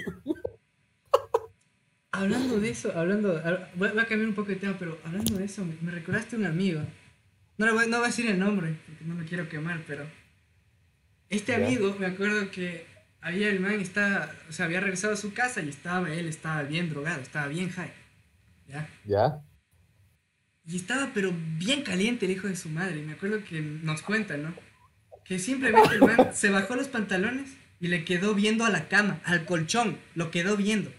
Hablando 2.11 2.59
de 2.59 2.69
eso, 2.69 2.91
hablando, 2.95 3.35
hab- 3.43 3.67
voy, 3.75 3.89
a 3.89 4.05
cambiar 4.05 4.29
un 4.29 4.35
poco 4.35 4.49
de 4.49 4.55
tema, 4.55 4.75
pero 4.79 4.97
hablando 5.05 5.37
de 5.37 5.45
eso, 5.45 5.63
me, 5.63 5.75
me 5.81 5.91
recordaste 5.91 6.35
un 6.35 6.45
amigo 6.45 6.81
No, 7.57 7.65
le 7.65 7.71
voy, 7.73 7.87
no 7.87 7.97
voy 7.97 8.05
a 8.05 8.07
decir 8.07 8.27
el 8.29 8.39
nombre, 8.39 8.79
porque 8.87 9.03
no 9.05 9.15
lo 9.15 9.25
quiero 9.27 9.47
quemar, 9.49 9.81
pero. 9.87 10.03
Este 11.29 11.53
amigo, 11.55 11.95
me 11.99 12.05
acuerdo 12.07 12.49
que 12.51 12.85
había 13.21 13.49
el 13.49 13.59
man, 13.59 13.79
estaba, 13.79 14.31
o 14.49 14.51
sea, 14.51 14.65
había 14.65 14.79
regresado 14.79 15.13
a 15.13 15.17
su 15.17 15.33
casa 15.33 15.61
y 15.61 15.69
estaba, 15.69 16.11
él 16.13 16.27
estaba 16.27 16.63
bien 16.63 16.89
drogado, 16.89 17.21
estaba 17.21 17.47
bien 17.47 17.69
high. 17.69 17.91
¿Ya? 18.67 18.89
¿Ya? 19.05 19.41
Y 20.65 20.75
estaba, 20.75 21.11
pero 21.13 21.31
bien 21.57 21.81
caliente 21.83 22.25
el 22.25 22.31
hijo 22.33 22.47
de 22.47 22.55
su 22.57 22.69
madre. 22.69 22.99
Y 22.99 23.01
me 23.03 23.13
acuerdo 23.13 23.43
que 23.43 23.61
nos 23.61 24.01
cuentan, 24.01 24.43
¿no? 24.43 24.53
Que 25.23 25.39
simplemente 25.39 25.95
el 25.95 26.01
man 26.01 26.31
se 26.33 26.49
bajó 26.49 26.75
los 26.75 26.87
pantalones 26.89 27.51
y 27.79 27.87
le 27.87 28.03
quedó 28.05 28.33
viendo 28.33 28.65
a 28.65 28.69
la 28.69 28.87
cama, 28.89 29.21
al 29.23 29.45
colchón, 29.45 29.97
lo 30.15 30.29
quedó 30.31 30.57
viendo. 30.57 30.91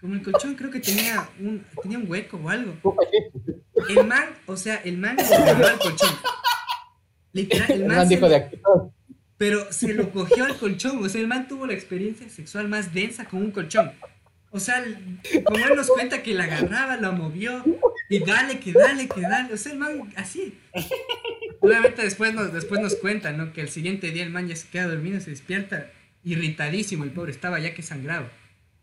Como 0.00 0.14
el 0.14 0.22
colchón 0.22 0.54
creo 0.54 0.70
que 0.70 0.80
tenía 0.80 1.28
un, 1.40 1.64
tenía 1.82 1.98
un 1.98 2.10
hueco 2.10 2.36
o 2.38 2.48
algo. 2.48 2.74
El 3.88 4.06
man, 4.06 4.24
o 4.46 4.56
sea, 4.56 4.76
el 4.76 4.96
man 4.98 5.16
le 5.16 5.24
al 5.24 5.78
colchón. 5.78 6.10
Literal, 7.32 7.70
el 7.70 7.80
El 7.82 7.86
man 7.88 7.96
man 7.98 8.08
se 8.08 8.14
dijo 8.14 8.26
lo- 8.26 8.28
de 8.30 8.36
aquí. 8.36 8.56
"Oh, 8.64 8.92
pero 9.38 9.72
se 9.72 9.92
lo 9.92 10.10
cogió 10.10 10.44
al 10.44 10.56
colchón. 10.56 11.04
O 11.04 11.08
sea, 11.08 11.20
el 11.20 11.26
man 11.26 11.48
tuvo 11.48 11.66
la 11.66 11.74
experiencia 11.74 12.28
sexual 12.28 12.68
más 12.68 12.94
densa 12.94 13.26
con 13.26 13.42
un 13.42 13.50
colchón. 13.50 13.92
O 14.50 14.60
sea, 14.60 14.82
como 15.44 15.58
él 15.58 15.76
nos 15.76 15.88
cuenta 15.88 16.22
que 16.22 16.32
la 16.32 16.44
agarraba, 16.44 16.96
la 16.96 17.10
movió, 17.10 17.62
y 18.08 18.20
dale, 18.24 18.58
que 18.58 18.72
dale, 18.72 19.08
que 19.08 19.20
dale. 19.20 19.52
O 19.52 19.56
sea, 19.56 19.72
el 19.72 19.78
man 19.78 20.12
así. 20.16 20.58
Obviamente 21.60 22.02
después 22.02 22.32
nos, 22.32 22.52
después 22.52 22.80
nos 22.80 22.94
cuentan, 22.94 23.36
¿no? 23.36 23.52
Que 23.52 23.60
el 23.60 23.68
siguiente 23.68 24.10
día 24.12 24.22
el 24.22 24.30
man 24.30 24.48
ya 24.48 24.56
se 24.56 24.68
queda 24.68 24.86
dormido, 24.86 25.20
se 25.20 25.30
despierta 25.30 25.90
irritadísimo, 26.22 27.04
el 27.04 27.12
pobre 27.12 27.32
estaba 27.32 27.58
ya 27.58 27.74
que 27.74 27.82
sangraba. 27.82 28.30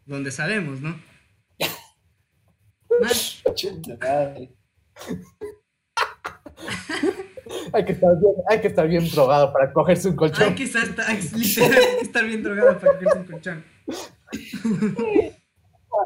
Donde 0.06 0.32
sabemos, 0.32 0.82
¿no? 0.82 1.00
Man. 3.02 3.12
Hay 7.74 7.86
que 7.86 7.92
estar 7.94 8.12
bien, 8.20 8.34
hay 8.50 8.62
que 8.62 8.68
estar 8.68 8.88
bien 8.88 9.08
drogado 9.10 9.52
para 9.54 9.72
cogerse 9.74 10.10
un 10.10 10.16
colchón. 10.16 10.50
hay 10.50 10.56
que 10.56 10.64
estar, 10.64 10.84
hay 11.08 11.20
que- 11.20 12.22
bien 12.24 12.44
drogado 12.44 12.80
para 12.80 12.94
cogerse 12.94 13.18
un 13.20 13.26
colchón. 13.26 13.64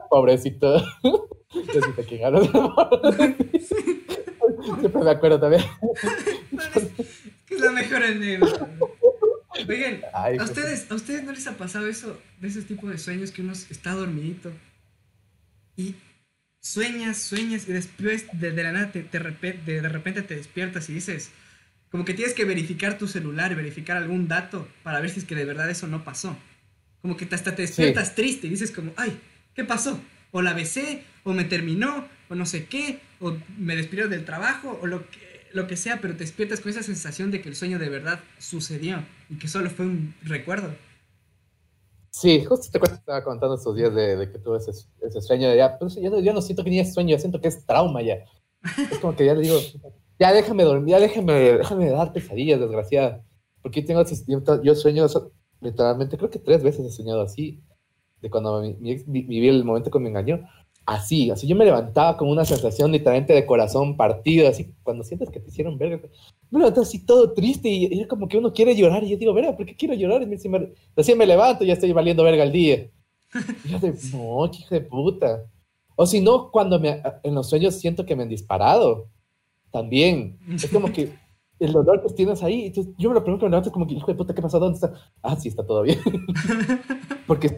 Pobrecito. 0.09 0.79
Yo 1.03 1.29
sí. 1.53 1.93
Siempre 4.79 5.03
me 5.03 5.11
acuerdo 5.11 5.39
también. 5.39 5.63
que 7.45 7.55
es 7.55 7.61
la 7.61 7.71
mejor 7.71 8.03
anécdota. 8.03 8.67
Oigan, 9.67 10.01
Ay, 10.13 10.35
¿a 10.35 10.37
pues, 10.37 10.49
ustedes, 10.49 10.91
¿a 10.91 10.95
ustedes 10.95 11.23
no 11.23 11.31
les 11.31 11.47
ha 11.47 11.57
pasado 11.57 11.87
eso, 11.87 12.17
de 12.39 12.47
ese 12.47 12.61
tipo 12.61 12.87
de 12.87 12.97
sueños 12.97 13.31
que 13.31 13.41
uno 13.41 13.53
está 13.53 13.93
dormidito 13.93 14.51
y 15.75 15.95
sueñas, 16.59 17.17
sueñas 17.17 17.67
y 17.67 17.73
después 17.73 18.25
de, 18.33 18.51
de 18.51 18.63
la 18.63 18.71
nada 18.71 18.91
te, 18.91 19.03
te 19.03 19.19
de, 19.19 19.81
de 19.81 19.89
repente 19.89 20.21
te 20.21 20.35
despiertas 20.35 20.89
y 20.89 20.93
dices, 20.93 21.31
como 21.91 22.05
que 22.05 22.13
tienes 22.13 22.33
que 22.33 22.45
verificar 22.45 22.97
tu 22.97 23.07
celular 23.07 23.55
verificar 23.55 23.97
algún 23.97 24.27
dato 24.27 24.67
para 24.83 24.99
ver 24.99 25.09
si 25.09 25.19
es 25.19 25.25
que 25.25 25.35
de 25.35 25.45
verdad 25.45 25.69
eso 25.69 25.87
no 25.87 26.03
pasó. 26.03 26.37
Como 27.01 27.15
que 27.15 27.25
te- 27.25 27.35
hasta 27.35 27.55
te 27.55 27.61
despiertas 27.63 28.15
triste 28.15 28.47
y 28.47 28.49
dices 28.49 28.71
como, 28.71 28.91
ay, 28.97 29.17
¿qué 29.55 29.63
pasó? 29.63 30.01
O 30.31 30.41
la 30.41 30.53
besé, 30.53 31.03
o 31.23 31.33
me 31.33 31.45
terminó, 31.45 32.07
o 32.29 32.35
no 32.35 32.45
sé 32.45 32.65
qué, 32.65 32.99
o 33.19 33.37
me 33.57 33.75
despidió 33.75 34.07
del 34.09 34.25
trabajo, 34.25 34.77
o 34.81 34.87
lo 34.87 35.09
que, 35.09 35.47
lo 35.53 35.67
que 35.67 35.77
sea, 35.77 36.01
pero 36.01 36.13
te 36.15 36.19
despiertas 36.25 36.59
con 36.59 36.71
esa 36.71 36.83
sensación 36.83 37.31
de 37.31 37.41
que 37.41 37.49
el 37.49 37.55
sueño 37.55 37.79
de 37.79 37.89
verdad 37.89 38.19
sucedió 38.37 39.03
y 39.29 39.35
que 39.37 39.47
solo 39.47 39.69
fue 39.69 39.85
un 39.85 40.13
recuerdo. 40.23 40.75
Sí, 42.19 42.43
justo 42.45 42.67
te 42.71 42.79
cuento, 42.79 42.97
estaba 42.97 43.23
contando 43.23 43.55
estos 43.55 43.75
días 43.75 43.93
de, 43.93 44.17
de 44.17 44.31
que 44.31 44.39
tuve 44.39 44.57
ese, 44.57 44.71
ese 44.71 45.21
sueño. 45.21 45.53
Ya, 45.53 45.77
pues, 45.77 45.95
yo, 45.97 46.09
no, 46.09 46.19
yo 46.19 46.33
no 46.33 46.41
siento 46.41 46.63
que 46.63 46.71
ni 46.71 46.79
es 46.79 46.91
sueño, 46.91 47.11
yo 47.11 47.19
siento 47.19 47.39
que 47.39 47.47
es 47.47 47.63
trauma 47.63 48.01
ya. 48.01 48.25
Es 48.91 48.97
como 48.97 49.15
que 49.15 49.23
ya 49.23 49.35
le 49.35 49.41
digo, 49.41 49.59
ya 50.19 50.33
déjame 50.33 50.63
dormir, 50.63 50.95
ya 50.95 50.99
déjame, 50.99 51.33
déjame 51.59 51.91
dar 51.91 52.11
pesadillas, 52.13 52.59
desgraciada. 52.59 53.23
Porque 53.61 53.81
yo 53.81 53.87
tengo 53.87 54.03
yo, 54.63 54.73
sueño 54.73 55.05
literalmente, 55.61 56.17
creo 56.17 56.31
que 56.31 56.39
tres 56.39 56.63
veces 56.63 56.87
he 56.87 56.91
soñado 56.91 57.21
así, 57.21 57.61
de 58.19 58.31
cuando 58.31 58.61
mi, 58.61 58.73
mi 58.79 58.89
ex 58.89 59.05
el 59.07 59.63
momento 59.63 59.91
que 59.91 59.99
me 59.99 60.09
engañó. 60.09 60.39
Así, 60.89 61.29
así 61.29 61.45
yo 61.47 61.55
me 61.57 61.65
levantaba 61.65 62.15
con 62.15 62.29
una 62.29 62.45
sensación 62.45 62.93
literalmente 62.93 63.33
de 63.33 63.45
corazón 63.45 63.97
partido, 63.97 64.47
así 64.47 64.73
cuando 64.83 65.03
sientes 65.03 65.29
que 65.29 65.41
te 65.41 65.49
hicieron 65.49 65.77
verga. 65.77 65.99
Me 66.49 66.59
levantaba 66.59 66.83
así 66.87 67.05
todo 67.05 67.33
triste 67.33 67.67
y, 67.67 67.87
y 67.93 68.01
es 68.01 68.07
como 68.07 68.25
que 68.29 68.37
uno 68.37 68.53
quiere 68.53 68.73
llorar 68.73 69.03
y 69.03 69.09
yo 69.09 69.17
digo, 69.17 69.33
verga, 69.33 69.57
¿por 69.57 69.65
qué 69.65 69.75
quiero 69.75 69.95
llorar? 69.95 70.21
Y 70.23 70.27
me, 70.27 70.37
si 70.37 70.47
me- 70.47 70.71
recién 70.95 71.17
me 71.17 71.25
levanto 71.25 71.65
y 71.65 71.67
ya 71.67 71.73
estoy 71.73 71.91
valiendo 71.91 72.23
verga 72.23 72.43
el 72.43 72.53
día. 72.53 72.89
Y 73.65 73.69
yo 73.69 73.79
de, 73.79 73.89
no, 74.13 74.49
qué 74.51 74.59
hijo 74.59 74.75
de 74.75 74.81
puta. 74.81 75.45
O 75.97 76.05
si 76.05 76.21
no, 76.21 76.51
cuando 76.51 76.79
me, 76.79 77.01
en 77.23 77.35
los 77.35 77.49
sueños 77.49 77.75
siento 77.75 78.05
que 78.05 78.15
me 78.15 78.23
han 78.23 78.29
disparado. 78.29 79.09
También. 79.71 80.39
Es 80.55 80.69
como 80.71 80.91
que 80.93 81.13
el 81.59 81.73
dolor 81.73 82.03
que 82.07 82.13
tienes 82.13 82.43
ahí. 82.43 82.67
Entonces, 82.67 82.93
yo 82.97 83.09
me 83.09 83.15
lo 83.15 83.23
pregunto, 83.23 83.45
me 83.45 83.51
levanto 83.51 83.71
como 83.71 83.87
que, 83.87 83.95
hijo 83.95 84.07
de 84.07 84.15
puta, 84.15 84.33
¿qué 84.35 84.41
pasó? 84.41 84.59
¿Dónde 84.59 84.75
está? 84.75 84.93
Ah, 85.23 85.35
sí, 85.37 85.49
está 85.49 85.65
todo 85.65 85.83
bien. 85.83 85.99
porque, 87.27 87.49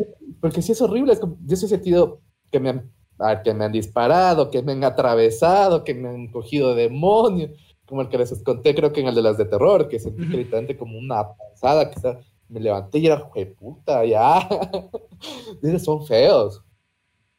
porque 0.42 0.62
sí 0.62 0.72
es 0.72 0.82
horrible. 0.82 1.14
Es 1.14 1.20
como, 1.20 1.38
yo 1.46 1.56
sí 1.56 1.66
he 1.66 1.70
sentido 1.70 2.22
que 2.52 2.60
me, 2.60 2.70
han, 2.70 2.92
ah, 3.20 3.42
que 3.44 3.54
me 3.54 3.66
han 3.66 3.72
disparado, 3.72 4.50
que 4.50 4.62
me 4.62 4.74
han 4.74 4.84
atravesado, 4.84 5.84
que 5.84 5.94
me 5.94 6.10
han 6.10 6.28
cogido 6.28 6.76
demonios. 6.76 7.52
Como 7.86 8.02
el 8.02 8.10
que 8.10 8.20
les 8.20 8.44
conté, 8.44 8.76
creo 8.76 8.94
que 8.94 9.02
en 9.02 9.08
el 9.08 9.16
de 9.16 9.22
las 9.24 9.38
de 9.38 9.46
terror, 9.46 9.88
que 9.88 10.00
sentí 10.00 10.28
que 10.30 10.38
literalmente 10.38 10.78
como 10.78 10.98
una 11.00 11.24
pasada, 11.36 11.90
que 11.90 12.00
me 12.48 12.60
levanté 12.60 13.00
y 13.00 13.08
era, 13.08 13.30
puta, 13.58 14.06
ya. 14.06 14.48
Dices, 15.62 15.84
son 15.84 16.06
feos. 16.06 16.64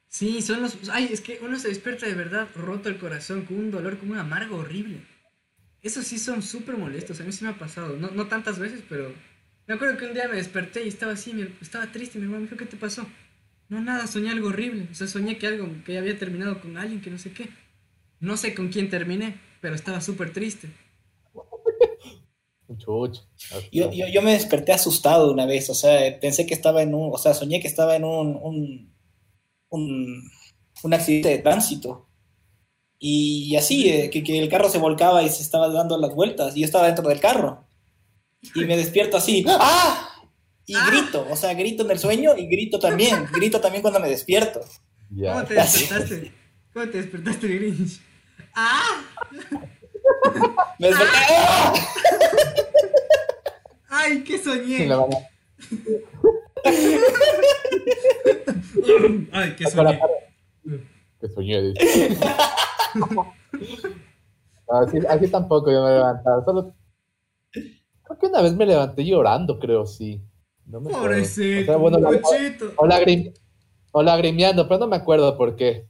Sí, 0.08 0.42
son 0.42 0.62
los... 0.62 0.76
Ay, 0.90 1.08
es 1.12 1.20
que 1.20 1.38
uno 1.40 1.56
se 1.56 1.68
despierta 1.68 2.06
de 2.06 2.14
verdad 2.14 2.48
roto 2.56 2.88
el 2.88 2.98
corazón, 2.98 3.44
con 3.44 3.58
un 3.58 3.70
dolor, 3.70 3.96
con 3.98 4.10
un 4.10 4.18
amargo 4.18 4.56
horrible. 4.56 5.06
Esos 5.82 6.04
sí 6.04 6.18
son 6.18 6.42
súper 6.42 6.76
molestos, 6.76 7.20
a 7.20 7.24
mí 7.24 7.30
sí 7.30 7.44
me 7.44 7.50
ha 7.50 7.58
pasado. 7.58 7.96
No, 7.96 8.10
no 8.10 8.26
tantas 8.26 8.58
veces, 8.58 8.82
pero... 8.88 9.12
Me 9.68 9.74
acuerdo 9.74 9.96
que 9.96 10.06
un 10.06 10.14
día 10.14 10.26
me 10.26 10.34
desperté 10.34 10.84
y 10.84 10.88
estaba 10.88 11.12
así, 11.12 11.32
estaba 11.60 11.92
triste, 11.92 12.18
mi 12.18 12.24
hermano 12.24 12.40
me 12.40 12.46
dijo, 12.46 12.56
¿qué 12.56 12.66
te 12.66 12.76
pasó? 12.76 13.06
No, 13.70 13.80
nada, 13.80 14.06
soñé 14.08 14.30
algo 14.30 14.48
horrible. 14.48 14.88
O 14.90 14.94
sea, 14.94 15.06
soñé 15.06 15.38
que 15.38 15.46
algo, 15.46 15.66
que 15.86 15.96
había 15.96 16.18
terminado 16.18 16.60
con 16.60 16.76
alguien, 16.76 17.00
que 17.00 17.10
no 17.10 17.18
sé 17.18 17.32
qué. 17.32 17.48
No 18.18 18.36
sé 18.36 18.54
con 18.54 18.68
quién 18.68 18.90
terminé, 18.90 19.40
pero 19.60 19.74
estaba 19.74 20.00
súper 20.00 20.32
triste. 20.32 20.68
Yo, 23.72 23.90
yo, 23.92 24.06
yo 24.06 24.22
me 24.22 24.32
desperté 24.32 24.72
asustado 24.72 25.32
una 25.32 25.44
vez, 25.44 25.68
o 25.70 25.74
sea, 25.74 26.20
pensé 26.20 26.46
que 26.46 26.54
estaba 26.54 26.82
en 26.82 26.94
un, 26.94 27.10
o 27.12 27.18
sea, 27.18 27.34
soñé 27.34 27.60
que 27.60 27.66
estaba 27.66 27.96
en 27.96 28.04
un, 28.04 28.38
un, 28.40 28.94
un, 29.70 30.30
un 30.84 30.94
accidente 30.94 31.30
de 31.30 31.38
tránsito. 31.38 32.08
Y 32.96 33.56
así, 33.56 33.88
eh, 33.88 34.08
que, 34.08 34.22
que 34.22 34.38
el 34.38 34.48
carro 34.48 34.68
se 34.70 34.78
volcaba 34.78 35.24
y 35.24 35.30
se 35.30 35.42
estaba 35.42 35.68
dando 35.68 35.98
las 35.98 36.14
vueltas, 36.14 36.56
y 36.56 36.60
yo 36.60 36.66
estaba 36.66 36.86
dentro 36.86 37.08
del 37.08 37.18
carro. 37.18 37.66
Y 38.54 38.60
me 38.60 38.76
despierto 38.76 39.16
así, 39.16 39.44
¡ah! 39.48 40.09
Y 40.70 40.74
Ah. 40.76 40.86
grito, 40.88 41.26
o 41.28 41.34
sea, 41.34 41.52
grito 41.54 41.82
en 41.82 41.90
el 41.90 41.98
sueño 41.98 42.36
y 42.36 42.46
grito 42.46 42.78
también, 42.78 43.26
grito 43.32 43.60
también 43.60 43.82
cuando 43.82 43.98
me 43.98 44.08
despierto. 44.08 44.60
¿Cómo 45.10 45.42
te 45.44 45.54
despertaste? 45.54 46.32
¿Cómo 46.72 46.86
te 46.88 46.98
despertaste, 46.98 47.48
Grinch? 47.48 48.00
¡Ah! 48.54 49.02
Me 50.78 50.86
desperté, 50.86 51.16
¡ah! 51.28 51.74
¡Ay, 53.88 54.22
qué 54.22 54.38
soñé! 54.38 54.88
¡Ay, 59.32 59.56
qué 59.56 59.64
soñé! 59.64 59.74
para. 59.74 59.98
Que 61.20 61.28
soñé. 61.30 61.74
No, 62.94 63.34
así, 64.68 64.98
así 65.08 65.26
tampoco 65.26 65.72
yo 65.72 65.82
me 65.82 65.90
he 65.90 65.94
levantado. 65.94 66.44
Solo... 66.44 66.74
Creo 67.52 68.18
que 68.20 68.26
una 68.26 68.42
vez 68.42 68.54
me 68.54 68.66
levanté 68.66 69.04
llorando, 69.04 69.58
creo, 69.58 69.84
sí. 69.84 70.22
No 70.70 70.80
me 70.80 70.88
acuerdo. 70.90 70.98
O 70.98 71.02
Pobrecito, 71.10 71.64
sea, 71.66 71.76
bueno, 71.76 71.98
o, 72.76 72.86
lagrim- 72.86 73.34
o 73.92 74.02
lagrimeando, 74.02 74.68
pero 74.68 74.80
no 74.80 74.86
me 74.86 74.96
acuerdo 74.96 75.36
por 75.36 75.56
qué. 75.56 75.86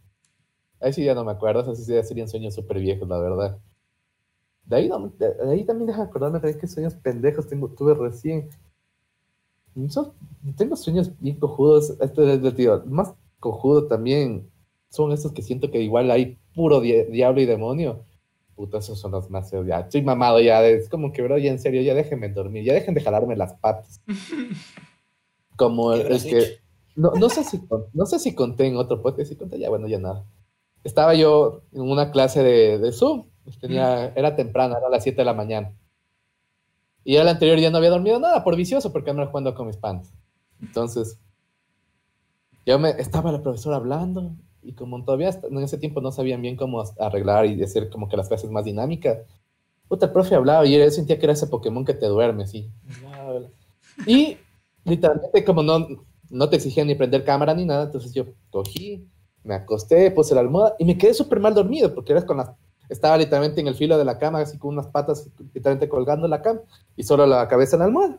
Ahí 0.80 0.92
sí 0.92 1.04
ya 1.04 1.14
no 1.14 1.24
me 1.24 1.32
acuerdo. 1.32 1.60
Esos 1.62 1.78
sí 1.84 1.92
ya 1.92 2.02
serían 2.02 2.28
sueños 2.28 2.54
súper 2.54 2.78
viejos, 2.78 3.08
la 3.08 3.18
verdad. 3.18 3.58
De 4.64 4.76
ahí, 4.76 4.88
no- 4.88 5.12
de, 5.18 5.34
de 5.34 5.50
ahí 5.52 5.64
también 5.64 5.86
deja 5.88 6.02
de 6.02 6.08
acordarme 6.08 6.40
de 6.40 6.56
qué 6.58 6.66
sueños 6.66 6.94
pendejos 6.94 7.46
tengo, 7.48 7.68
tuve 7.68 7.94
recién. 7.94 8.48
Tengo 10.56 10.76
sueños 10.76 11.10
bien 11.20 11.36
cojudos. 11.36 11.90
Este 12.00 12.34
es 12.34 12.42
el 12.42 12.54
tío. 12.54 12.82
Más 12.86 13.12
cojudo 13.38 13.86
también 13.86 14.50
son 14.90 15.12
esos 15.12 15.32
que 15.32 15.42
siento 15.42 15.70
que 15.70 15.80
igual 15.80 16.10
hay 16.10 16.38
puro 16.54 16.80
di- 16.80 17.04
diablo 17.04 17.40
y 17.40 17.46
demonio. 17.46 18.04
Puta, 18.60 18.76
esos 18.76 19.00
son 19.00 19.12
los 19.12 19.30
más 19.30 19.48
feos. 19.48 19.66
Ya 19.66 19.80
estoy 19.80 20.02
mamado 20.02 20.38
ya. 20.38 20.62
Es 20.66 20.90
como 20.90 21.12
que, 21.12 21.22
bro, 21.22 21.38
ya 21.38 21.50
en 21.50 21.58
serio, 21.58 21.80
ya 21.80 21.94
déjenme 21.94 22.28
dormir. 22.28 22.62
Ya 22.62 22.74
dejen 22.74 22.92
de 22.92 23.00
jalarme 23.00 23.34
las 23.34 23.54
patas. 23.54 24.02
Como 25.56 25.88
¿Qué 25.88 25.96
el, 25.96 26.02
habrás 26.02 26.24
que. 26.24 26.58
No, 26.94 27.12
no, 27.12 27.30
sé 27.30 27.42
si, 27.42 27.58
no 27.94 28.04
sé 28.04 28.18
si 28.18 28.34
conté 28.34 28.66
en 28.66 28.76
otro 28.76 29.00
podcast. 29.00 29.30
Si 29.30 29.36
conté 29.36 29.58
ya, 29.58 29.70
bueno, 29.70 29.88
ya 29.88 29.98
nada. 29.98 30.26
Estaba 30.84 31.14
yo 31.14 31.62
en 31.72 31.80
una 31.80 32.10
clase 32.10 32.42
de, 32.42 32.78
de 32.78 32.92
Zoom. 32.92 33.28
Tenía, 33.62 34.12
era 34.14 34.36
temprano, 34.36 34.76
era 34.76 34.88
a 34.88 34.90
las 34.90 35.04
7 35.04 35.16
de 35.16 35.24
la 35.24 35.32
mañana. 35.32 35.74
Y 37.02 37.16
el 37.16 37.26
anterior 37.26 37.56
día 37.56 37.70
no 37.70 37.78
había 37.78 37.88
dormido 37.88 38.20
nada 38.20 38.44
por 38.44 38.56
vicioso 38.56 38.92
porque 38.92 39.08
andaba 39.08 39.30
jugando 39.30 39.54
con 39.54 39.68
mis 39.68 39.78
pants. 39.78 40.12
Entonces, 40.60 41.18
yo 42.66 42.78
me 42.78 42.90
estaba 42.90 43.32
la 43.32 43.40
profesora 43.40 43.76
hablando 43.76 44.36
y 44.62 44.72
como 44.74 45.04
todavía 45.04 45.30
en 45.42 45.58
ese 45.58 45.78
tiempo 45.78 46.00
no 46.00 46.12
sabían 46.12 46.42
bien 46.42 46.56
cómo 46.56 46.82
arreglar 46.98 47.46
y 47.46 47.62
hacer 47.62 47.88
como 47.90 48.08
que 48.08 48.16
las 48.16 48.28
clases 48.28 48.50
más 48.50 48.64
dinámicas, 48.64 49.18
puta, 49.88 50.06
el 50.06 50.12
profe 50.12 50.34
hablaba 50.34 50.66
y 50.66 50.78
yo 50.78 50.90
sentía 50.90 51.18
que 51.18 51.26
era 51.26 51.32
ese 51.32 51.46
Pokémon 51.46 51.84
que 51.84 51.94
te 51.94 52.06
duerme, 52.06 52.44
así. 52.44 52.70
Y 54.06 54.36
literalmente, 54.84 55.44
como 55.44 55.62
no, 55.62 55.86
no 56.30 56.48
te 56.48 56.56
exigían 56.56 56.86
ni 56.86 56.94
prender 56.94 57.24
cámara 57.24 57.54
ni 57.54 57.64
nada, 57.64 57.84
entonces 57.84 58.12
yo 58.14 58.26
cogí, 58.50 59.08
me 59.42 59.54
acosté, 59.54 60.10
puse 60.10 60.34
la 60.34 60.40
almohada 60.40 60.76
y 60.78 60.84
me 60.84 60.96
quedé 60.96 61.14
súper 61.14 61.40
mal 61.40 61.54
dormido 61.54 61.94
porque 61.94 62.12
eras 62.12 62.24
con 62.24 62.36
las, 62.36 62.50
estaba 62.88 63.16
literalmente 63.16 63.60
en 63.60 63.68
el 63.68 63.74
filo 63.74 63.96
de 63.96 64.04
la 64.04 64.18
cama, 64.18 64.40
así 64.40 64.58
con 64.58 64.74
unas 64.74 64.88
patas 64.88 65.30
literalmente 65.54 65.88
colgando 65.88 66.28
la 66.28 66.42
cama 66.42 66.60
y 66.96 67.04
solo 67.04 67.26
la 67.26 67.48
cabeza 67.48 67.76
en 67.76 67.80
la 67.80 67.86
almohada. 67.86 68.18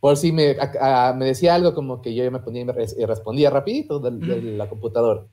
Por 0.00 0.18
si 0.18 0.32
me, 0.32 0.56
me 1.16 1.24
decía 1.24 1.54
algo 1.54 1.74
como 1.74 2.02
que 2.02 2.14
yo 2.14 2.30
me 2.30 2.38
ponía 2.38 2.62
y, 2.62 3.04
respondía 3.06 3.48
rapidito 3.48 4.00
de, 4.00 4.42
la 4.42 4.68
computadora. 4.68 5.26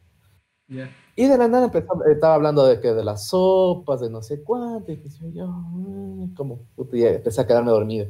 Y 1.15 1.25
de 1.27 1.37
la 1.37 1.47
nada 1.47 1.65
empezó, 1.65 2.03
estaba 2.05 2.35
hablando 2.35 2.65
de 2.65 2.79
que 2.79 2.93
de 2.93 3.03
las 3.03 3.27
sopas, 3.27 3.99
de 3.99 4.09
no 4.09 4.21
sé 4.21 4.41
cuánto, 4.43 4.91
y 4.91 5.01
yo, 5.33 5.47
mm, 5.47 6.33
como, 6.33 6.61
y 6.93 7.03
empecé 7.03 7.41
a 7.41 7.47
quedarme 7.47 7.71
dormido. 7.71 8.07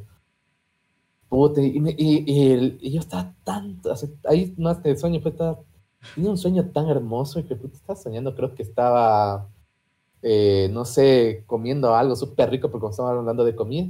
Puta, 1.29 1.61
y, 1.61 1.77
y, 1.97 2.77
y, 2.81 2.91
yo 2.91 2.99
estaba 2.99 3.33
tanto, 3.43 3.93
ahí 4.25 4.53
más 4.57 4.79
que 4.79 4.91
el 4.91 4.97
sueño, 4.97 5.21
fue 5.21 5.31
estaba, 5.31 5.59
tenía 6.13 6.29
un 6.29 6.37
sueño 6.37 6.69
tan 6.71 6.89
hermoso 6.89 7.45
que 7.47 7.55
puta, 7.55 7.75
estaba 7.77 7.97
soñando, 7.97 8.35
creo 8.35 8.53
que 8.53 8.63
estaba, 8.63 9.47
eh, 10.21 10.69
no 10.71 10.85
sé, 10.85 11.43
comiendo 11.47 11.95
algo 11.95 12.15
súper 12.15 12.49
rico, 12.51 12.69
porque 12.69 12.87
estaba 12.87 13.11
hablando 13.11 13.45
de 13.45 13.55
comida. 13.55 13.87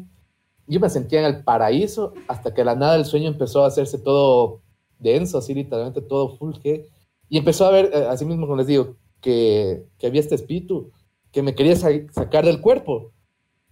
Yo 0.67 0.79
me 0.79 0.89
sentía 0.89 1.19
en 1.19 1.35
el 1.35 1.43
paraíso 1.43 2.13
hasta 2.27 2.53
que 2.53 2.63
la 2.63 2.75
nada 2.75 2.95
el 2.95 3.05
sueño 3.05 3.27
empezó 3.27 3.63
a 3.63 3.67
hacerse 3.67 3.97
todo 3.97 4.61
denso, 4.99 5.39
así 5.39 5.53
literalmente 5.53 6.01
todo 6.01 6.37
full 6.37 6.55
que 6.61 6.87
y 7.31 7.37
empezó 7.37 7.65
a 7.65 7.71
ver, 7.71 7.91
eh, 7.93 8.07
así 8.09 8.25
mismo 8.25 8.45
como 8.45 8.57
les 8.57 8.67
digo, 8.67 8.97
que, 9.21 9.85
que 9.97 10.07
había 10.07 10.19
este 10.19 10.35
espíritu 10.35 10.91
que 11.31 11.41
me 11.41 11.55
quería 11.55 11.77
sacar 11.77 12.43
del 12.43 12.59
cuerpo. 12.59 13.13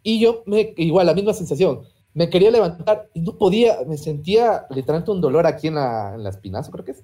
Y 0.01 0.21
yo, 0.21 0.43
me, 0.45 0.73
igual, 0.77 1.07
la 1.07 1.13
misma 1.13 1.33
sensación. 1.33 1.81
Me 2.13 2.29
quería 2.29 2.51
levantar 2.51 3.09
y 3.13 3.19
no 3.19 3.37
podía, 3.37 3.79
me 3.85 3.97
sentía 3.97 4.65
literalmente 4.69 5.11
un 5.11 5.19
dolor 5.19 5.45
aquí 5.45 5.67
en 5.67 5.75
la, 5.75 6.15
en 6.15 6.23
la 6.23 6.29
espinazo, 6.29 6.71
creo 6.71 6.85
que 6.85 6.91
es. 6.91 7.03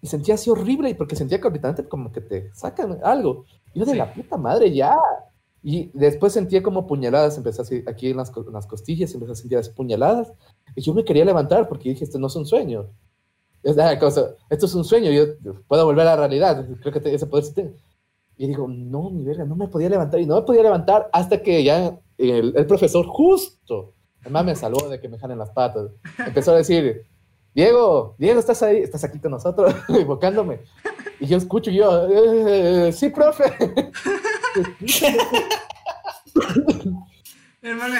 Y 0.00 0.08
sentía 0.08 0.34
así 0.34 0.50
horrible, 0.50 0.96
porque 0.96 1.14
sentía 1.14 1.40
que 1.40 1.48
literalmente 1.48 1.88
como 1.88 2.10
que 2.10 2.22
te 2.22 2.52
sacan 2.54 2.98
algo. 3.04 3.44
Y 3.72 3.78
yo 3.78 3.84
de 3.84 3.94
la 3.94 4.12
puta 4.12 4.36
madre, 4.36 4.74
ya. 4.74 4.96
Y 5.62 5.92
después 5.94 6.32
sentía 6.32 6.60
como 6.60 6.88
puñaladas, 6.88 7.36
empecé 7.36 7.62
así, 7.62 7.84
aquí 7.86 8.10
en 8.10 8.16
las, 8.16 8.36
en 8.36 8.52
las 8.52 8.66
costillas, 8.66 9.14
empecé 9.14 9.30
a 9.30 9.36
sentir 9.36 9.58
las 9.58 9.68
puñaladas. 9.68 10.32
Y 10.74 10.82
yo 10.82 10.92
me 10.92 11.04
quería 11.04 11.24
levantar 11.24 11.68
porque 11.68 11.90
dije, 11.90 12.02
esto 12.02 12.18
no 12.18 12.26
es 12.26 12.34
un 12.34 12.46
sueño 12.46 12.90
esto 13.62 14.66
es 14.66 14.74
un 14.74 14.84
sueño, 14.84 15.10
yo 15.10 15.26
puedo 15.68 15.84
volver 15.84 16.06
a 16.06 16.10
la 16.10 16.16
realidad, 16.16 16.66
creo 16.80 16.92
que 16.92 17.14
ese 17.14 17.26
poder 17.26 17.44
Y 18.36 18.46
digo, 18.46 18.66
no, 18.68 19.10
mi 19.10 19.24
verga, 19.24 19.44
no 19.44 19.56
me 19.56 19.68
podía 19.68 19.88
levantar, 19.88 20.20
y 20.20 20.26
no 20.26 20.36
me 20.36 20.42
podía 20.42 20.62
levantar 20.62 21.08
hasta 21.12 21.42
que 21.42 21.62
ya 21.62 21.98
el, 22.18 22.52
el 22.56 22.66
profesor 22.66 23.06
justo, 23.06 23.94
además 24.20 24.44
me 24.44 24.56
salvó 24.56 24.88
de 24.88 25.00
que 25.00 25.08
me 25.08 25.18
jalen 25.18 25.38
las 25.38 25.50
patas, 25.50 25.90
empezó 26.18 26.52
a 26.52 26.56
decir, 26.56 27.06
Diego, 27.54 28.16
Diego, 28.18 28.40
¿estás 28.40 28.62
ahí? 28.62 28.78
¿Estás 28.78 29.04
aquí 29.04 29.18
con 29.18 29.32
nosotros? 29.32 29.74
invocándome. 29.88 30.60
Y 31.20 31.26
yo 31.26 31.36
escucho 31.36 31.70
yo, 31.70 32.08
eh, 32.08 32.90
sí, 32.92 33.10
profe. 33.10 33.44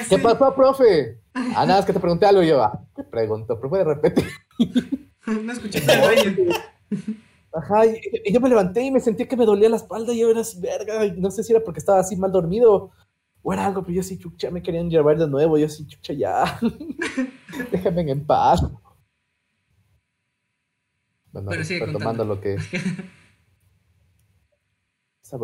¿Qué 0.08 0.18
pasó, 0.18 0.54
profe? 0.54 1.20
Ah, 1.34 1.66
nada, 1.66 1.80
es 1.80 1.86
que 1.86 1.92
te 1.92 2.00
pregunté 2.00 2.26
algo 2.26 2.42
y 2.42 2.48
yo, 2.48 2.62
ah, 2.62 2.82
¿qué 2.96 3.04
pregunto? 3.04 3.60
Profe, 3.60 3.78
de 3.78 3.84
repente. 3.84 4.26
no 5.42 5.52
escuché 5.52 5.78
el 5.78 6.52
Ajá, 7.54 7.84
y, 7.86 8.32
yo 8.32 8.40
me 8.40 8.48
levanté 8.48 8.82
y 8.82 8.90
me 8.90 9.00
sentí 9.00 9.26
que 9.26 9.36
me 9.36 9.44
dolía 9.44 9.68
la 9.68 9.76
espalda 9.76 10.12
y 10.12 10.20
yo 10.20 10.30
era 10.30 10.40
así, 10.40 10.58
verga, 10.58 11.04
no 11.16 11.30
sé 11.30 11.44
si 11.44 11.52
era 11.52 11.62
porque 11.62 11.80
estaba 11.80 12.00
así 12.00 12.16
mal 12.16 12.32
dormido 12.32 12.92
o 13.42 13.52
era 13.52 13.66
algo, 13.66 13.82
pero 13.82 13.94
yo 13.96 14.02
sí, 14.02 14.18
chucha, 14.18 14.50
me 14.50 14.62
querían 14.62 14.88
llevar 14.88 15.18
de 15.18 15.28
nuevo, 15.28 15.58
yo 15.58 15.68
sí, 15.68 15.86
chucha, 15.86 16.14
ya, 16.14 16.58
déjame 17.72 18.10
en 18.10 18.24
paz. 18.24 18.62
Bueno, 21.32 21.50
pero 21.50 21.64
sigue 21.64 21.84
retomando 21.86 22.24
lo 22.24 22.40
que... 22.40 22.56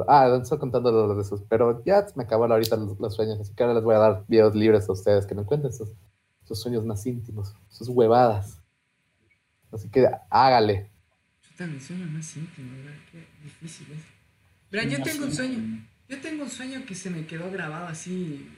ah, 0.06 0.38
estoy 0.40 0.58
contando 0.58 0.90
lo 0.92 1.14
de 1.14 1.24
pero 1.48 1.82
ya 1.84 2.06
me 2.14 2.24
acabaron 2.24 2.52
ahorita 2.52 2.76
los, 2.76 3.14
sueños, 3.14 3.40
así 3.40 3.54
que 3.54 3.62
ahora 3.62 3.74
les 3.74 3.84
voy 3.84 3.94
a 3.94 3.98
dar 3.98 4.24
videos 4.28 4.54
libres 4.54 4.88
a 4.88 4.92
ustedes, 4.92 5.26
que 5.26 5.34
no 5.34 5.42
encuentren 5.42 5.72
sus, 5.72 5.94
sus 6.44 6.60
sueños 6.60 6.84
más 6.84 7.04
íntimos, 7.06 7.54
sus 7.68 7.88
huevadas. 7.88 8.57
Así 9.72 9.88
que 9.88 10.06
hágale. 10.30 10.88
Chuta, 11.42 11.66
mi 11.66 11.80
sueño 11.80 12.06
más 12.06 12.36
íntimo, 12.36 12.76
¿verdad? 12.76 12.98
Qué 13.10 13.24
difícil 13.42 13.86
es. 13.92 14.02
Verán, 14.70 14.90
yo 14.90 15.02
tengo 15.02 15.24
un 15.24 15.32
sueño. 15.32 15.86
Yo 16.08 16.20
tengo 16.20 16.44
un 16.44 16.50
sueño 16.50 16.84
que 16.86 16.94
se 16.94 17.10
me 17.10 17.26
quedó 17.26 17.50
grabado 17.50 17.86
así. 17.86 18.48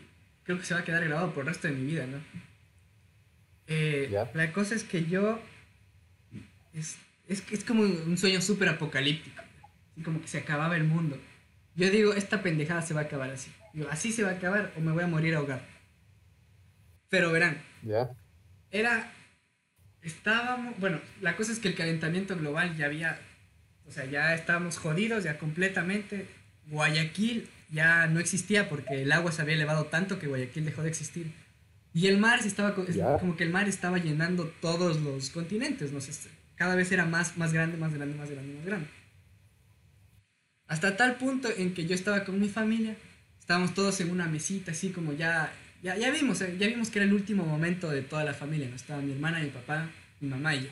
Creo 0.44 0.58
que 0.58 0.64
se 0.64 0.74
va 0.74 0.80
a 0.80 0.84
quedar 0.84 1.04
grabado 1.04 1.32
por 1.32 1.42
el 1.42 1.48
resto 1.48 1.68
de 1.68 1.74
mi 1.74 1.84
vida, 1.84 2.06
¿no? 2.06 2.18
Eh, 3.66 4.10
la 4.34 4.52
cosa 4.52 4.74
es 4.74 4.84
que 4.84 5.04
yo. 5.04 5.40
Es, 6.72 6.96
es, 7.28 7.44
es 7.50 7.64
como 7.64 7.82
un 7.82 8.16
sueño 8.16 8.40
súper 8.40 8.68
apocalíptico. 8.68 9.42
Como 10.04 10.20
que 10.20 10.28
se 10.28 10.38
acababa 10.38 10.76
el 10.76 10.84
mundo. 10.84 11.18
Yo 11.76 11.90
digo, 11.90 12.12
esta 12.12 12.42
pendejada 12.42 12.82
se 12.82 12.94
va 12.94 13.02
a 13.02 13.04
acabar 13.04 13.30
así. 13.30 13.50
Digo, 13.72 13.88
así 13.90 14.12
se 14.12 14.22
va 14.22 14.30
a 14.30 14.34
acabar 14.34 14.72
o 14.76 14.80
me 14.80 14.92
voy 14.92 15.04
a 15.04 15.06
morir 15.06 15.34
ahogado. 15.34 15.62
Pero 17.08 17.32
verán. 17.32 17.62
Ya. 17.82 18.10
Era 18.70 19.12
estábamos, 20.02 20.78
bueno, 20.78 21.00
la 21.20 21.36
cosa 21.36 21.52
es 21.52 21.58
que 21.58 21.68
el 21.68 21.74
calentamiento 21.74 22.36
global 22.36 22.76
ya 22.76 22.86
había, 22.86 23.20
o 23.86 23.92
sea, 23.92 24.04
ya 24.04 24.34
estábamos 24.34 24.78
jodidos 24.78 25.24
ya 25.24 25.38
completamente. 25.38 26.26
Guayaquil 26.66 27.48
ya 27.70 28.06
no 28.06 28.20
existía 28.20 28.68
porque 28.68 29.02
el 29.02 29.12
agua 29.12 29.32
se 29.32 29.42
había 29.42 29.54
elevado 29.54 29.86
tanto 29.86 30.18
que 30.18 30.26
Guayaquil 30.26 30.64
dejó 30.64 30.82
de 30.82 30.88
existir. 30.88 31.32
Y 31.92 32.06
el 32.06 32.18
mar 32.18 32.40
se 32.42 32.48
estaba, 32.48 32.74
como 32.74 33.36
que 33.36 33.44
el 33.44 33.50
mar 33.50 33.68
estaba 33.68 33.98
llenando 33.98 34.52
todos 34.60 35.00
los 35.00 35.30
continentes, 35.30 35.90
no 35.90 36.00
sé, 36.00 36.12
cada 36.54 36.76
vez 36.76 36.92
era 36.92 37.04
más, 37.04 37.36
más 37.36 37.52
grande, 37.52 37.76
más 37.78 37.92
grande, 37.92 38.14
más 38.16 38.30
grande, 38.30 38.54
más 38.54 38.64
grande. 38.64 38.86
Hasta 40.68 40.96
tal 40.96 41.16
punto 41.16 41.48
en 41.56 41.74
que 41.74 41.86
yo 41.86 41.96
estaba 41.96 42.22
con 42.22 42.38
mi 42.38 42.48
familia, 42.48 42.96
estábamos 43.40 43.74
todos 43.74 44.00
en 44.00 44.10
una 44.10 44.26
mesita, 44.26 44.70
así 44.70 44.90
como 44.90 45.12
ya 45.12 45.52
ya, 45.82 45.96
ya 45.96 46.10
vimos, 46.10 46.40
eh, 46.42 46.56
ya 46.58 46.66
vimos 46.66 46.90
que 46.90 46.98
era 46.98 47.06
el 47.06 47.14
último 47.14 47.44
momento 47.44 47.88
de 47.88 48.02
toda 48.02 48.24
la 48.24 48.34
familia, 48.34 48.68
¿no? 48.68 48.76
Estaba 48.76 49.00
mi 49.00 49.12
hermana, 49.12 49.40
mi 49.40 49.48
papá, 49.48 49.88
mi 50.20 50.28
mamá 50.28 50.54
y 50.54 50.64
yo. 50.64 50.68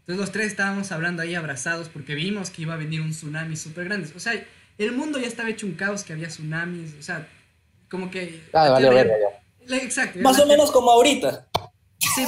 Entonces 0.00 0.20
los 0.20 0.32
tres 0.32 0.46
estábamos 0.46 0.92
hablando 0.92 1.22
ahí 1.22 1.34
abrazados 1.34 1.88
porque 1.88 2.14
vimos 2.14 2.50
que 2.50 2.62
iba 2.62 2.74
a 2.74 2.76
venir 2.76 3.00
un 3.00 3.10
tsunami 3.10 3.56
súper 3.56 3.86
grande. 3.86 4.08
O 4.14 4.20
sea, 4.20 4.34
el 4.78 4.92
mundo 4.92 5.18
ya 5.18 5.26
estaba 5.26 5.48
hecho 5.48 5.66
un 5.66 5.74
caos, 5.74 6.04
que 6.04 6.12
había 6.12 6.28
tsunamis, 6.28 6.94
o 6.98 7.02
sea, 7.02 7.26
como 7.90 8.10
que... 8.10 8.42
Ah, 8.52 8.70
vale, 8.70 8.88
vale, 8.88 9.10
ya. 9.68 9.76
Exacto. 9.78 10.20
Más 10.20 10.38
o 10.38 10.46
menos 10.46 10.70
como 10.70 10.90
ahorita. 10.90 11.46
Sí, 11.98 12.24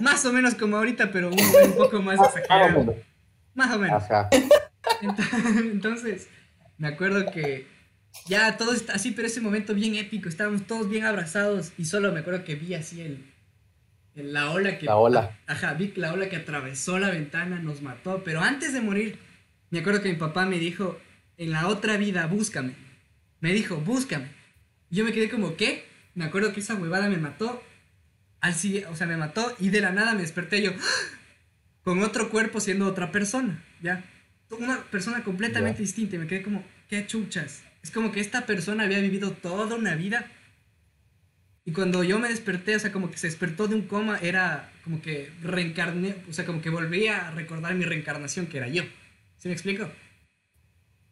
más 0.00 0.24
o 0.24 0.32
menos 0.32 0.54
como 0.54 0.76
ahorita, 0.76 1.10
pero 1.10 1.30
un, 1.30 1.72
poco 1.76 2.02
más 2.02 2.20
exagerado. 2.20 2.94
Más 3.54 3.74
o 3.74 3.78
menos. 3.78 4.02
Entonces, 5.56 6.28
me 6.76 6.88
acuerdo 6.88 7.30
que 7.30 7.66
ya 8.26 8.56
todo 8.56 8.72
está 8.72 8.94
así, 8.94 9.10
pero 9.10 9.28
ese 9.28 9.40
momento 9.40 9.74
bien 9.74 9.96
épico, 9.96 10.28
estábamos 10.28 10.66
todos 10.66 10.88
bien 10.88 11.04
abrazados 11.04 11.72
y 11.76 11.84
solo 11.84 12.12
me 12.12 12.20
acuerdo 12.20 12.44
que 12.44 12.54
vi 12.54 12.74
así 12.74 13.00
el, 13.00 13.24
la 14.14 14.50
ola 14.50 14.78
que... 14.78 14.86
La 14.86 14.96
ola. 14.96 15.38
Ajá, 15.46 15.74
vi 15.74 15.92
la 15.96 16.12
ola 16.12 16.28
que 16.28 16.36
atravesó 16.36 16.98
la 16.98 17.10
ventana, 17.10 17.58
nos 17.58 17.82
mató, 17.82 18.22
pero 18.24 18.40
antes 18.40 18.72
de 18.72 18.80
morir, 18.80 19.18
me 19.70 19.80
acuerdo 19.80 20.02
que 20.02 20.08
mi 20.08 20.16
papá 20.16 20.46
me 20.46 20.58
dijo, 20.58 20.98
en 21.36 21.50
la 21.50 21.68
otra 21.68 21.96
vida, 21.96 22.26
búscame. 22.26 22.74
Me 23.40 23.52
dijo, 23.52 23.76
búscame. 23.76 24.28
Yo 24.90 25.04
me 25.04 25.12
quedé 25.12 25.28
como, 25.28 25.56
¿qué? 25.56 25.84
Me 26.14 26.24
acuerdo 26.24 26.52
que 26.52 26.60
esa 26.60 26.76
huevada 26.76 27.08
me 27.08 27.16
mató. 27.16 27.62
Al 28.40 28.54
o 28.88 28.96
sea, 28.96 29.06
me 29.06 29.16
mató 29.16 29.54
y 29.58 29.70
de 29.70 29.80
la 29.80 29.90
nada 29.90 30.14
me 30.14 30.20
desperté 30.20 30.62
yo 30.62 30.72
¡ah! 30.78 31.18
con 31.82 32.02
otro 32.02 32.30
cuerpo 32.30 32.60
siendo 32.60 32.86
otra 32.86 33.10
persona, 33.10 33.64
¿ya? 33.82 34.04
Una 34.50 34.82
persona 34.84 35.24
completamente 35.24 35.82
distinta 35.82 36.16
y 36.16 36.18
me 36.20 36.26
quedé 36.26 36.42
como, 36.42 36.64
¿qué 36.88 37.06
chuchas? 37.06 37.62
Es 37.84 37.90
como 37.90 38.12
que 38.12 38.20
esta 38.20 38.46
persona 38.46 38.84
había 38.84 38.98
vivido 38.98 39.32
toda 39.32 39.76
una 39.76 39.94
vida. 39.94 40.26
Y 41.66 41.72
cuando 41.72 42.02
yo 42.02 42.18
me 42.18 42.30
desperté, 42.30 42.74
o 42.74 42.78
sea, 42.78 42.90
como 42.90 43.10
que 43.10 43.18
se 43.18 43.26
despertó 43.26 43.68
de 43.68 43.74
un 43.74 43.86
coma, 43.86 44.18
era 44.22 44.72
como 44.82 45.02
que 45.02 45.30
reencarné, 45.42 46.16
o 46.28 46.32
sea, 46.32 46.46
como 46.46 46.62
que 46.62 46.70
volvía 46.70 47.28
a 47.28 47.30
recordar 47.32 47.74
mi 47.74 47.84
reencarnación, 47.84 48.46
que 48.46 48.56
era 48.56 48.68
yo. 48.68 48.84
¿Sí 49.36 49.48
me 49.48 49.52
explico? 49.52 49.90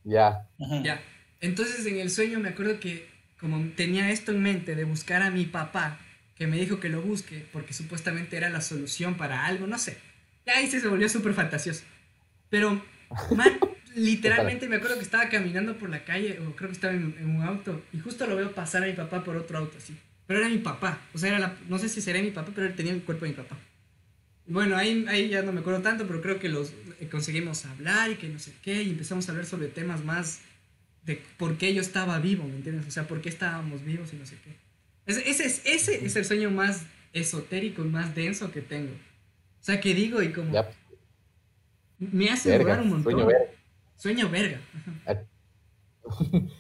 Ya. 0.03 0.49
Ya. 0.83 1.03
Entonces 1.41 1.85
en 1.85 1.99
el 1.99 2.11
sueño 2.11 2.41
me 2.41 2.49
acuerdo 2.49 2.81
que 2.81 3.07
como 3.39 3.63
tenía 3.75 4.11
esto 4.11 4.33
en 4.33 4.43
mente 4.43 4.75
de 4.75 4.85
buscar 4.85 5.21
a 5.21 5.31
mi 5.31 5.45
papá, 5.45 5.99
que 6.37 6.47
me 6.47 6.57
dijo 6.57 6.81
que 6.81 6.89
lo 6.89 7.03
busque, 7.03 7.47
porque 7.53 7.75
supuestamente 7.75 8.39
era 8.39 8.49
la 8.49 8.63
solución 8.63 9.17
para 9.17 9.45
algo, 9.45 9.67
no 9.67 9.79
sé. 9.79 9.99
Ya 10.47 10.57
ahí 10.57 10.69
se 10.69 10.89
volvió 10.89 11.09
súper 11.11 11.35
fantasioso. 11.35 11.85
Pero, 12.49 12.83
man, 13.37 13.59
literalmente 13.95 14.69
me 14.69 14.77
acuerdo 14.77 14.97
que 14.97 15.05
estaba 15.05 15.29
caminando 15.29 15.77
por 15.77 15.91
la 15.91 16.05
calle, 16.05 16.39
o 16.41 16.55
creo 16.57 16.69
que 16.69 16.75
estaba 16.75 16.95
en, 16.95 17.15
un 17.25 17.43
auto, 17.43 17.83
y 17.93 17.99
justo 17.99 18.27
lo 18.27 18.37
veo 18.37 18.53
pasar 18.53 18.83
a 18.83 18.87
mi 18.87 18.93
papá 18.93 19.25
por 19.25 19.37
otro 19.37 19.59
auto, 19.59 19.79
así. 19.79 19.97
Pero 20.27 20.41
era 20.41 20.49
mi 20.49 20.59
papá, 20.59 21.01
o 21.15 21.19
sea, 21.19 21.31
era 21.31 21.39
la, 21.39 21.57
no 21.69 21.79
sé 21.79 21.89
si 21.89 22.01
sería 22.01 22.23
mi 22.23 22.31
papá, 22.31 22.53
pero 22.55 22.67
él 22.67 22.75
tenía 22.75 22.93
el 22.93 23.03
cuerpo 23.03 23.25
de 23.25 23.33
mi 23.33 23.37
papá. 23.37 23.57
Bueno, 24.47 24.77
ahí, 24.77 25.05
ahí 25.09 25.29
ya 25.29 25.43
no 25.43 25.53
me 25.53 25.61
acuerdo 25.61 25.83
tanto, 25.83 26.07
pero 26.07 26.21
creo 26.21 26.39
que 26.39 26.49
los 26.49 26.73
eh, 27.01 27.09
conseguimos 27.11 27.65
hablar 27.65 28.11
y 28.11 28.17
que 28.17 28.29
no 28.29 28.39
sé 28.39 28.53
qué, 28.63 28.83
y 28.83 28.91
empezamos 28.91 29.29
a 29.29 29.33
hablar 29.33 29.47
sobre 29.47 29.69
temas 29.69 30.05
más, 30.05 30.41
de 31.05 31.21
por 31.37 31.59
qué 31.59 31.75
yo 31.75 31.81
estaba 31.81 32.19
vivo, 32.19 32.45
¿me 32.45 32.57
entiendes? 32.57 32.87
O 32.87 32.91
sea, 32.91 33.07
por 33.07 33.21
qué 33.21 33.29
estábamos 33.29 33.85
vivos 33.85 34.13
y 34.13 34.17
no 34.17 34.27
sé 34.27 34.37
qué. 34.43 34.57
Ese, 35.07 35.29
ese, 35.29 35.47
es, 35.47 35.63
ese 35.65 36.07
es 36.07 36.17
el 36.17 36.25
sueño 36.25 36.51
más 36.51 36.85
esotérico 37.13 37.85
y 37.85 37.89
más 37.89 38.15
denso 38.15 38.53
que 38.53 38.63
tengo. 38.63 38.93
O 38.93 39.65
sea, 39.65 39.81
que 39.81 39.95
digo 39.95 40.23
y 40.23 40.33
como... 40.33 40.53
Ya, 40.53 40.71
Me 41.99 42.31
hace 42.31 42.59
dudar 42.59 42.81
un 42.81 42.91
montón. 42.91 43.13
sueño. 43.13 43.29
Sueño 44.03 44.29
verga. 44.29 44.61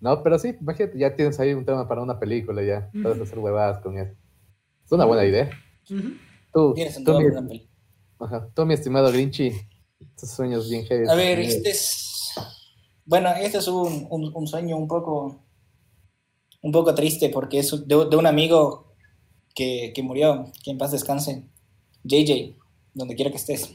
No, 0.00 0.22
pero 0.22 0.38
sí, 0.38 0.54
imagínate, 0.58 0.98
ya 0.98 1.14
tienes 1.14 1.38
ahí 1.40 1.52
un 1.52 1.66
tema 1.66 1.86
para 1.86 2.00
una 2.02 2.18
película, 2.18 2.62
ya. 2.62 2.90
Puedes 3.02 3.20
hacer 3.20 3.38
huevadas 3.38 3.82
con 3.82 3.98
eso. 3.98 4.12
Es 4.86 4.92
una 4.92 5.04
buena 5.04 5.26
idea. 5.26 5.50
Tú, 6.54 6.72
Tienes 6.74 7.04
tú, 7.04 7.18
mi, 7.18 7.24
una 7.26 7.46
ajá, 8.18 8.48
tú, 8.54 8.64
mi 8.64 8.72
estimado 8.74 9.12
Grinchy, 9.12 9.52
estos 10.00 10.30
sueños 10.30 10.70
bien 10.70 10.86
heavy. 10.86 11.06
A 11.06 11.14
ver, 11.14 11.38
este 11.40 11.70
es. 11.70 12.32
Bueno, 13.04 13.28
este 13.30 13.58
es 13.58 13.68
un, 13.68 14.06
un- 14.10 14.30
un 14.34 14.46
sueño 14.46 14.76
un 14.78 14.88
poco. 14.88 15.44
Un 16.62 16.72
poco 16.72 16.94
triste 16.94 17.28
porque 17.28 17.58
es 17.58 17.70
de, 17.86 18.06
de 18.08 18.16
un 18.16 18.26
amigo 18.26 18.94
que, 19.54 19.92
que 19.94 20.02
murió, 20.02 20.50
que 20.64 20.70
en 20.70 20.78
paz 20.78 20.92
descanse. 20.92 21.44
JJ, 22.04 22.56
donde 22.94 23.14
quiera 23.16 23.30
que 23.30 23.36
estés. 23.36 23.74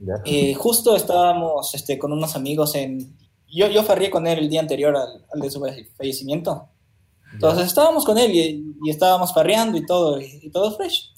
Ya. 0.00 0.14
Eh, 0.24 0.54
justo 0.54 0.94
estábamos 0.96 1.74
este, 1.74 1.98
con 1.98 2.12
unos 2.12 2.36
amigos 2.36 2.74
en. 2.74 3.16
Yo, 3.48 3.68
yo 3.68 3.82
farrié 3.82 4.10
con 4.10 4.26
él 4.26 4.38
el 4.38 4.48
día 4.48 4.60
anterior 4.60 4.94
al, 4.96 5.24
al 5.32 5.40
de 5.40 5.50
su 5.50 5.60
fallecimiento. 5.96 6.68
Entonces 7.32 7.66
estábamos 7.66 8.04
con 8.04 8.16
él 8.18 8.34
y, 8.34 8.74
y 8.84 8.90
estábamos 8.90 9.32
farreando 9.34 9.76
y 9.76 9.84
todo, 9.84 10.20
y, 10.20 10.40
y 10.42 10.50
todo 10.50 10.76
fresh. 10.76 11.12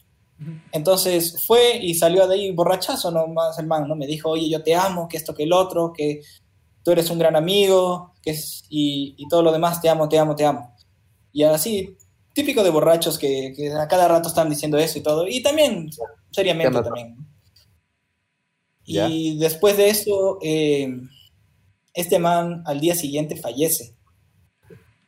Entonces 0.72 1.44
fue 1.46 1.76
y 1.76 1.94
salió 1.94 2.26
de 2.26 2.34
ahí 2.34 2.50
borrachazo 2.52 3.10
nomás 3.10 3.58
el 3.58 3.66
man, 3.66 3.86
¿no? 3.86 3.94
Me 3.94 4.06
dijo, 4.06 4.30
oye, 4.30 4.48
yo 4.48 4.62
te 4.62 4.74
amo, 4.74 5.06
que 5.06 5.18
esto, 5.18 5.34
que 5.34 5.42
el 5.42 5.52
otro, 5.52 5.92
que 5.92 6.22
tú 6.82 6.92
eres 6.92 7.10
un 7.10 7.18
gran 7.18 7.36
amigo, 7.36 8.14
que 8.22 8.30
es, 8.30 8.64
y, 8.70 9.14
y 9.18 9.28
todo 9.28 9.42
lo 9.42 9.52
demás, 9.52 9.82
te 9.82 9.88
amo, 9.88 10.08
te 10.08 10.18
amo, 10.18 10.34
te 10.34 10.46
amo. 10.46 10.74
Y 11.32 11.42
así, 11.42 11.96
típico 12.32 12.62
de 12.64 12.70
borrachos 12.70 13.18
que, 13.18 13.52
que 13.54 13.70
a 13.70 13.86
cada 13.86 14.08
rato 14.08 14.28
están 14.28 14.48
diciendo 14.48 14.78
eso 14.78 14.98
y 14.98 15.02
todo. 15.02 15.26
Y 15.28 15.42
también, 15.42 15.90
seriamente 16.30 16.80
también. 16.82 17.16
Ya. 18.86 19.08
Y 19.08 19.38
después 19.38 19.76
de 19.76 19.88
eso, 19.88 20.38
eh, 20.42 20.88
este 21.94 22.18
man 22.18 22.62
al 22.66 22.80
día 22.80 22.94
siguiente 22.94 23.36
fallece. 23.36 23.96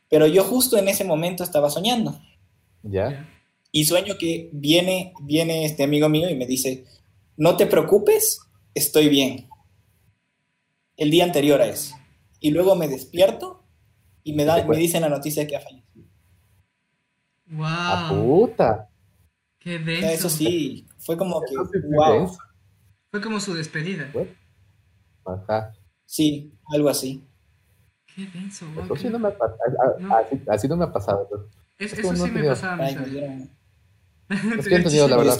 Pero 0.09 0.27
yo 0.27 0.43
justo 0.43 0.77
en 0.77 0.87
ese 0.87 1.03
momento 1.03 1.43
estaba 1.43 1.69
soñando. 1.69 2.19
Ya. 2.83 3.09
Ya. 3.11 3.29
Y 3.71 3.85
sueño 3.85 4.15
que 4.19 4.49
viene, 4.53 5.13
viene 5.23 5.65
este 5.65 5.83
amigo 5.83 6.07
mío 6.07 6.29
y 6.29 6.35
me 6.35 6.45
dice, 6.45 6.85
no 7.37 7.57
te 7.57 7.65
preocupes, 7.65 8.39
estoy 8.75 9.09
bien. 9.09 9.49
El 10.95 11.09
día 11.09 11.23
anterior 11.23 11.59
a 11.59 11.65
eso. 11.67 11.95
Y 12.39 12.51
luego 12.51 12.75
me 12.75 12.87
despierto 12.87 13.63
y 14.23 14.33
me, 14.33 14.45
da, 14.45 14.63
me 14.65 14.77
dicen 14.77 15.01
la 15.01 15.09
noticia 15.09 15.41
de 15.41 15.47
que 15.47 15.55
ha 15.55 15.61
fallecido. 15.61 16.05
¡A 17.59 18.11
Wow. 18.11 18.23
puta! 18.23 18.89
Qué 19.59 19.77
O 19.77 19.79
denso. 19.79 20.01
sea, 20.01 20.11
eso 20.13 20.29
sí, 20.29 20.87
fue 20.97 21.17
como 21.17 21.41
que, 21.41 21.55
wow. 21.55 22.13
denso. 22.19 22.37
Fue 23.13 23.21
como 23.21 23.39
su 23.39 23.53
despedida. 23.53 24.11
Ajá. 25.23 25.71
Sí, 26.03 26.51
algo 26.73 26.89
así. 26.89 27.23
Qué 28.15 28.25
denso, 28.25 28.65
wow, 28.73 28.85
Eso 28.85 28.95
sí 28.95 29.07
no 29.09 29.19
me 29.19 29.27
ha 29.27 29.37
pasado. 29.37 29.59
No. 29.99 30.17
Así, 30.17 30.41
así 30.49 30.67
no 30.67 30.77
me 30.77 30.85
ha 30.85 30.91
pasado. 30.91 31.29
Es- 31.77 31.93
es 31.93 31.99
eso 31.99 32.11
no 32.11 32.17
sí 32.17 32.31
me 32.31 32.37
tenía- 32.39 32.49
pasaba 32.49 32.73
a 32.73 32.77
mí. 32.77 32.83
Ay, 32.85 32.95
me 32.95 33.05
dieron, 33.05 33.49
Es 34.59 34.67
que 34.67 34.75
he 34.77 34.81
tenido, 34.83 35.07
la 35.07 35.17
verdad, 35.17 35.39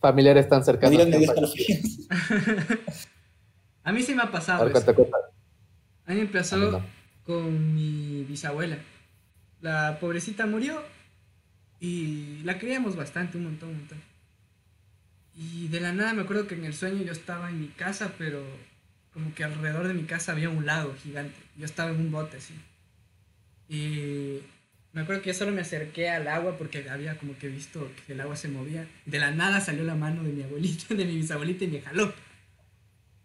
familiares 0.00 0.48
tan 0.48 0.58
Me 0.58 0.64
cercanos. 0.64 0.90
dieron, 0.90 1.10
me 1.20 1.24
escalofríos. 1.24 2.08
A 3.84 3.92
mí 3.92 4.02
sí 4.02 4.12
me 4.16 4.22
ha 4.22 4.32
pasado 4.32 4.62
Ahora 4.64 4.72
eso. 4.76 4.84
cuenta, 4.84 4.94
cuenta. 4.94 5.16
A 6.06 6.10
mí 6.10 6.16
me 6.16 6.22
empezó 6.22 6.56
A 6.56 6.58
mí 6.58 6.66
no. 6.72 6.82
con 7.24 7.74
mi 7.76 8.24
bisabuela. 8.24 8.76
La 9.60 9.98
pobrecita 10.00 10.46
murió 10.46 10.82
y 11.78 12.42
la 12.42 12.58
queríamos 12.58 12.96
bastante, 12.96 13.38
un 13.38 13.44
montón, 13.44 13.68
un 13.68 13.76
montón. 13.78 14.02
Y 15.40 15.68
de 15.68 15.80
la 15.80 15.92
nada 15.94 16.12
me 16.12 16.20
acuerdo 16.20 16.46
que 16.46 16.54
en 16.54 16.66
el 16.66 16.74
sueño 16.74 17.02
yo 17.02 17.12
estaba 17.12 17.48
en 17.48 17.62
mi 17.62 17.68
casa, 17.68 18.12
pero 18.18 18.44
como 19.14 19.34
que 19.34 19.42
alrededor 19.42 19.88
de 19.88 19.94
mi 19.94 20.02
casa 20.02 20.32
había 20.32 20.50
un 20.50 20.66
lago 20.66 20.94
gigante. 21.02 21.34
Yo 21.56 21.64
estaba 21.64 21.90
en 21.92 21.96
un 21.96 22.12
bote 22.12 22.36
así. 22.36 22.52
Y 23.66 24.40
me 24.92 25.00
acuerdo 25.00 25.22
que 25.22 25.28
yo 25.28 25.34
solo 25.34 25.52
me 25.52 25.62
acerqué 25.62 26.10
al 26.10 26.28
agua 26.28 26.58
porque 26.58 26.90
había 26.90 27.16
como 27.16 27.38
que 27.38 27.48
visto 27.48 27.90
que 28.06 28.12
el 28.12 28.20
agua 28.20 28.36
se 28.36 28.48
movía. 28.48 28.86
De 29.06 29.18
la 29.18 29.30
nada 29.30 29.62
salió 29.62 29.82
la 29.82 29.94
mano 29.94 30.22
de 30.22 30.30
mi 30.30 30.42
abuelita, 30.42 30.94
de 30.94 31.06
mi 31.06 31.16
bisabuelita 31.16 31.64
y 31.64 31.68
me 31.68 31.80
jaló. 31.80 32.08
O 32.08 32.14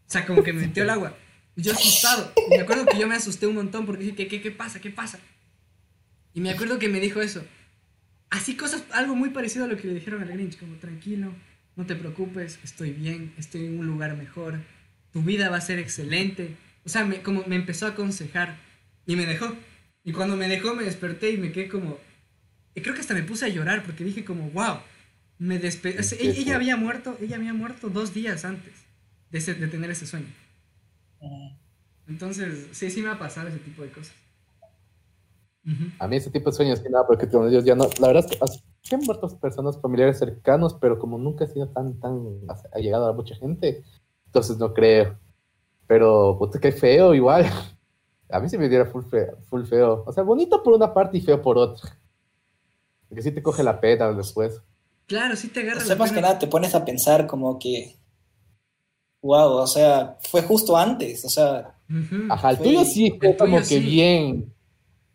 sea, 0.07 0.25
como 0.25 0.41
que 0.41 0.53
me 0.53 0.67
metió 0.67 0.83
el 0.83 0.91
agua. 0.91 1.17
Yo 1.57 1.73
asustado. 1.73 2.31
Y 2.49 2.55
me 2.55 2.61
acuerdo 2.61 2.85
que 2.85 2.97
yo 2.97 3.09
me 3.09 3.15
asusté 3.15 3.45
un 3.45 3.55
montón 3.55 3.85
porque 3.85 4.05
dije, 4.05 4.15
¿qué, 4.15 4.27
qué, 4.29 4.41
qué 4.41 4.51
pasa? 4.51 4.79
¿Qué 4.79 4.89
pasa? 4.89 5.19
Y 6.33 6.39
me 6.39 6.51
acuerdo 6.51 6.79
que 6.79 6.87
me 6.87 7.01
dijo 7.01 7.19
eso. 7.19 7.43
Así 8.29 8.55
cosas, 8.55 8.85
algo 8.91 9.15
muy 9.15 9.31
parecido 9.31 9.65
a 9.65 9.67
lo 9.67 9.75
que 9.75 9.87
le 9.87 9.95
dijeron 9.95 10.21
al 10.21 10.29
Grinch, 10.29 10.57
como 10.57 10.77
tranquilo, 10.77 11.33
no 11.75 11.85
te 11.85 11.95
preocupes, 11.95 12.59
estoy 12.63 12.91
bien, 12.91 13.33
estoy 13.37 13.65
en 13.65 13.79
un 13.79 13.87
lugar 13.87 14.15
mejor, 14.17 14.59
tu 15.11 15.21
vida 15.21 15.49
va 15.49 15.57
a 15.57 15.61
ser 15.61 15.79
excelente. 15.79 16.55
O 16.85 16.89
sea, 16.89 17.05
me, 17.05 17.21
como 17.21 17.43
me 17.47 17.55
empezó 17.55 17.85
a 17.85 17.89
aconsejar 17.89 18.57
y 19.05 19.15
me 19.15 19.25
dejó. 19.25 19.55
Y 20.03 20.11
cuando 20.13 20.37
me 20.37 20.47
dejó 20.47 20.75
me 20.75 20.83
desperté 20.83 21.31
y 21.31 21.37
me 21.37 21.51
quedé 21.51 21.67
como... 21.69 21.97
Y 22.75 22.81
creo 22.81 22.93
que 22.95 23.01
hasta 23.01 23.13
me 23.13 23.23
puse 23.23 23.45
a 23.45 23.49
llorar 23.49 23.83
porque 23.83 24.03
dije 24.03 24.25
como, 24.25 24.49
wow, 24.51 24.79
me 25.39 25.59
despe 25.59 25.97
o 25.99 26.03
sea, 26.03 26.17
ella, 26.21 26.55
había 26.55 26.77
muerto, 26.77 27.17
ella 27.21 27.37
había 27.37 27.53
muerto 27.53 27.89
dos 27.89 28.13
días 28.13 28.45
antes 28.45 28.73
de, 29.31 29.39
ese- 29.39 29.55
de 29.55 29.67
tener 29.67 29.89
ese 29.91 30.05
sueño. 30.07 30.27
Entonces, 32.07 32.67
sí, 32.71 32.89
sí 32.91 33.01
me 33.01 33.09
ha 33.09 33.19
pasado 33.19 33.47
ese 33.49 33.59
tipo 33.59 33.83
de 33.83 33.89
cosas. 33.91 34.13
A 35.99 36.07
mí 36.07 36.15
ese 36.17 36.31
tipo 36.31 36.49
de 36.49 36.55
sueños, 36.55 36.79
que 36.79 36.89
nada, 36.89 37.05
porque 37.07 37.27
como 37.29 37.47
ellos 37.47 37.65
ya 37.65 37.75
no. 37.75 37.89
La 37.99 38.07
verdad 38.07 38.25
es 38.29 38.37
que 38.37 38.45
han 38.93 39.01
muerto 39.01 39.27
personas 39.39 39.81
familiares 39.81 40.19
cercanos, 40.19 40.75
pero 40.75 40.99
como 40.99 41.17
nunca 41.17 41.45
he 41.45 41.47
sido 41.47 41.67
tan, 41.69 41.99
tan. 41.99 42.39
Ha 42.71 42.77
llegado 42.79 43.07
a 43.07 43.13
mucha 43.13 43.35
gente, 43.35 43.83
entonces 44.27 44.57
no 44.59 44.73
creo. 44.73 45.17
Pero, 45.87 46.35
puta, 46.37 46.59
qué 46.59 46.71
feo, 46.71 47.13
igual. 47.15 47.45
A 48.29 48.39
mí 48.39 48.49
se 48.49 48.57
me 48.57 48.67
diera 48.69 48.85
full 48.87 49.03
feo, 49.05 49.37
full 49.49 49.63
feo. 49.65 50.03
O 50.05 50.11
sea, 50.11 50.23
bonito 50.23 50.61
por 50.63 50.73
una 50.73 50.93
parte 50.93 51.17
y 51.17 51.21
feo 51.21 51.41
por 51.41 51.57
otra. 51.57 51.97
Porque 53.07 53.21
sí 53.21 53.31
te 53.31 53.41
coge 53.43 53.63
la 53.63 53.79
pena 53.79 54.11
después. 54.13 54.61
Claro, 55.05 55.35
sí 55.35 55.47
te 55.49 55.59
agarra 55.61 55.77
O 55.77 55.81
la 55.81 55.85
sea, 55.85 55.95
más 55.95 56.09
que 56.09 56.15
pena. 56.15 56.27
nada 56.29 56.39
te 56.39 56.47
pones 56.47 56.73
a 56.73 56.83
pensar 56.83 57.27
como 57.27 57.59
que, 57.59 57.95
wow, 59.21 59.57
o 59.57 59.67
sea, 59.67 60.17
fue 60.21 60.41
justo 60.41 60.75
antes, 60.75 61.23
o 61.25 61.29
sea, 61.29 61.71
Ujú. 61.87 62.25
Ajá, 62.31 62.49
el 62.49 62.57
Fue- 62.57 62.65
tuyo 62.65 62.83
sí 62.83 63.15
fue 63.19 63.37
como 63.37 63.57
que 63.59 63.63
sí. 63.65 63.79
bien, 63.79 64.51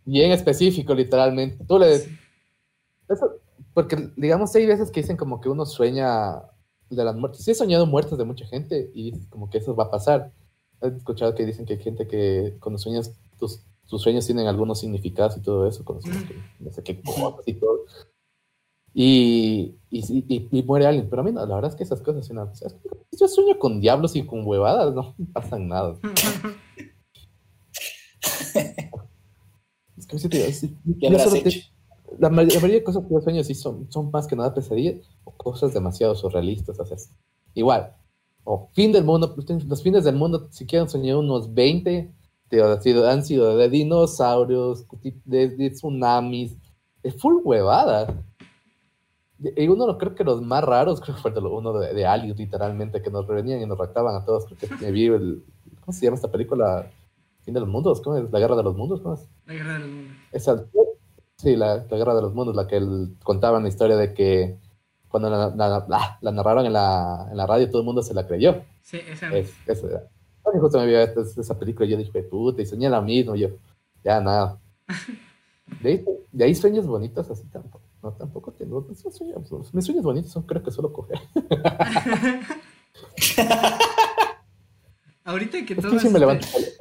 bien 0.05 0.31
específico, 0.31 0.95
literalmente. 0.95 1.65
Tú 1.65 1.81
le. 1.81 1.99
Sí. 1.99 2.17
Eso, 3.09 3.40
porque, 3.75 4.13
digamos, 4.17 4.55
hay 4.55 4.67
veces 4.67 4.91
que 4.91 5.01
dicen 5.01 5.17
como 5.17 5.41
que 5.41 5.49
uno 5.49 5.65
sueña 5.67 6.43
de 6.89 7.05
las 7.05 7.15
muertes. 7.17 7.45
Sí 7.45 7.51
he 7.53 7.55
soñado 7.55 7.87
muertes 7.87 8.19
de 8.19 8.25
mucha 8.25 8.47
gente 8.47 8.91
y 8.95 9.13
como 9.29 9.49
que 9.51 9.59
eso 9.59 9.75
va 9.77 9.85
a 9.85 9.91
pasar. 9.91 10.33
He 10.83 10.89
escuchado 10.89 11.35
que 11.35 11.47
dicen 11.47 11.67
que 11.67 11.75
hay 11.75 11.79
gente 11.83 12.07
que 12.09 12.57
cuando 12.61 12.79
sueñas, 12.79 13.13
tus, 13.39 13.61
tus 13.89 14.03
sueños 14.03 14.27
tienen 14.27 14.47
algunos 14.47 14.81
significados 14.81 15.37
y 15.37 15.41
todo 15.43 15.67
eso, 15.67 15.85
cuando 15.85 16.03
sueñas 16.03 16.25
que 16.25 16.35
no 16.59 16.71
sé 16.73 16.83
qué 16.83 17.01
cosas 17.03 17.47
y 17.47 17.55
todo. 17.55 17.85
Y, 18.93 19.77
y, 19.89 20.01
y- 20.29 20.49
y 20.51 20.63
muere 20.65 20.87
alguien, 20.87 21.09
pero 21.09 21.23
a 21.23 21.25
mí 21.25 21.31
no, 21.31 21.47
la 21.47 21.55
verdad 21.55 21.71
es 21.71 21.77
que 21.77 21.85
esas 21.85 22.03
cosas, 22.03 22.29
no, 22.33 22.43
o 22.43 22.55
sea, 22.57 22.69
yo 23.17 23.29
sueño 23.29 23.57
con 23.59 23.81
diablos 23.81 24.17
y 24.17 24.27
con 24.27 24.45
huevadas, 24.45 24.93
no 24.95 25.15
pasan 25.33 25.69
nada. 25.69 25.97
Es 29.97 30.07
que 30.07 30.19
sí 30.19 30.29
te- 30.29 30.53
sí, 30.53 30.77
¿qué 30.99 31.07
yo 31.07 31.09
habrás 31.09 31.25
solo 31.31 31.43
te-? 31.43 31.65
La, 32.21 32.29
ma- 32.31 32.43
la 32.43 32.55
mayoría 32.55 32.77
de 32.77 32.85
cosas 32.85 33.03
que 33.07 33.15
yo 33.15 33.21
sueño 33.21 33.43
sí 33.45 33.55
son, 33.55 33.91
son 33.91 34.11
más 34.11 34.27
que 34.27 34.37
nada 34.37 34.53
pesadillas 34.55 34.97
o 35.25 35.33
cosas 35.33 35.73
demasiado 35.75 36.15
surrealistas. 36.15 36.79
O 36.79 36.85
sea, 36.85 36.97
es- 36.97 37.11
igual, 37.55 37.95
o 38.45 38.69
fin 38.73 38.93
del 38.93 39.05
mundo, 39.05 39.35
los 39.69 39.83
fines 39.83 40.05
del 40.05 40.17
mundo, 40.17 40.49
si 40.51 40.67
quieren 40.67 40.89
soñar 40.89 41.17
unos 41.17 41.53
20, 41.53 42.11
te- 42.49 42.63
han, 42.63 42.83
sido, 42.83 43.09
han 43.09 43.25
sido 43.25 43.57
de 43.57 43.69
dinosaurios, 43.69 44.85
de, 45.25 45.49
de 45.49 45.71
tsunamis, 45.71 46.57
de 47.03 47.13
full 47.13 47.37
huevada. 47.45 48.23
Y 49.57 49.69
uno, 49.69 49.87
lo- 49.87 49.97
creo 49.97 50.15
que 50.15 50.23
los 50.25 50.43
más 50.43 50.63
raros, 50.63 51.01
creo 51.01 51.17
que 51.17 51.23
fue 51.23 51.31
de 51.31 51.41
uno 51.41 51.73
de, 51.79 51.95
de 51.95 52.07
aliens, 52.07 52.39
literalmente, 52.39 53.01
que 53.01 53.11
nos 53.11 53.27
revenían 53.27 53.63
y 53.63 53.67
nos 53.67 53.79
raptaban 53.79 54.15
a 54.15 54.25
todos. 54.25 54.45
Creo 54.45 54.59
que 54.79 54.85
me 54.85 54.93
vi 54.93 55.07
el. 55.07 55.43
¿Cómo 55.81 55.93
se 55.97 56.05
llama 56.05 56.17
esta 56.17 56.31
película? 56.31 56.91
Fin 57.43 57.55
de 57.55 57.61
los 57.61 57.69
mundos, 57.71 58.03
¿cómo 58.03 58.19
es? 58.19 58.31
La 58.31 58.39
guerra 58.39 58.55
de 58.57 58.63
los 58.63 58.77
mundos, 58.77 59.01
¿cómo 59.01 59.15
es? 59.15 59.27
La 59.47 59.55
guerra 59.55 59.73
de 59.75 59.79
los 59.81 59.89
mundos. 59.89 60.17
Esa, 60.31 60.63
sí, 61.41 61.57
la, 61.57 61.85
la 61.91 61.97
Guerra 61.97 62.15
de 62.15 62.23
los 62.23 62.35
Mundos, 62.35 62.55
la 62.57 62.67
que 62.67 62.77
él, 62.77 63.17
contaban 63.23 63.63
la 63.63 63.69
historia 63.69 63.97
de 63.97 64.13
que 64.15 64.57
cuando 65.09 65.29
la, 65.31 65.49
la- 65.51 65.85
la- 65.89 66.19
la 66.21 66.33
narraron 66.33 66.67
en 66.67 66.73
la, 66.73 67.29
en 67.31 67.37
la 67.37 67.47
radio 67.47 67.69
todo 67.69 67.81
el 67.81 67.85
mundo 67.87 68.03
se 68.03 68.15
la 68.15 68.27
creyó. 68.27 68.63
Sí, 68.83 69.01
esa 69.09 69.29
Es, 69.37 69.53
es, 69.67 69.83
mí 70.53 70.61
justo 70.61 70.79
me 70.79 70.87
vio 70.87 71.01
esa 71.01 71.59
película 71.59 71.87
y 71.87 71.91
yo 71.91 71.97
dije, 71.97 72.23
puta, 72.23 72.63
y 72.63 72.67
soñé 72.67 72.89
la 72.89 73.01
misma, 73.01 73.37
yo, 73.37 73.49
ya 74.05 74.21
nada. 74.21 74.59
De 75.81 75.89
ahí, 75.91 76.05
de 76.33 76.45
ahí 76.45 76.55
sueños 76.55 76.85
bonitos 76.85 77.31
así 77.31 77.45
tampoco. 77.47 77.85
No, 78.03 78.11
tampoco 78.13 78.51
tengo. 78.51 78.85
sueños- 79.15 79.73
mis 79.73 79.85
sueños 79.85 80.03
bonitos 80.03 80.33
son 80.33 80.43
creo 80.43 80.63
que 80.65 80.73
solo 80.73 80.93
coger. 80.93 81.21
Ahorita 85.25 85.65
que 85.65 85.75
Es 85.75 85.81
todas 85.81 85.93
que 85.93 86.01
sí 86.01 86.09
me 86.13 86.19
levanto. 86.19 86.45
este- 86.47 86.77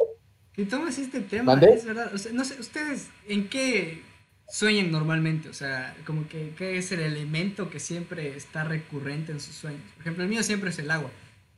tomas 0.65 0.97
este 0.97 1.21
tema, 1.21 1.43
¿Mande? 1.53 1.71
es 1.73 1.85
verdad. 1.85 2.11
O 2.13 2.17
sea, 2.17 2.31
no 2.33 2.43
sé, 2.43 2.59
¿ustedes 2.59 3.09
en 3.27 3.47
qué 3.49 4.01
sueñan 4.49 4.91
normalmente? 4.91 5.49
O 5.49 5.53
sea, 5.53 5.95
como 6.05 6.27
que 6.27 6.53
qué 6.57 6.77
es 6.77 6.91
el 6.91 7.01
elemento 7.01 7.69
que 7.69 7.79
siempre 7.79 8.35
está 8.35 8.63
recurrente 8.63 9.31
en 9.31 9.39
sus 9.39 9.55
sueños. 9.55 9.81
Por 9.93 10.01
ejemplo, 10.01 10.23
el 10.23 10.29
mío 10.29 10.43
siempre 10.43 10.69
es 10.71 10.79
el 10.79 10.91
agua. 10.91 11.11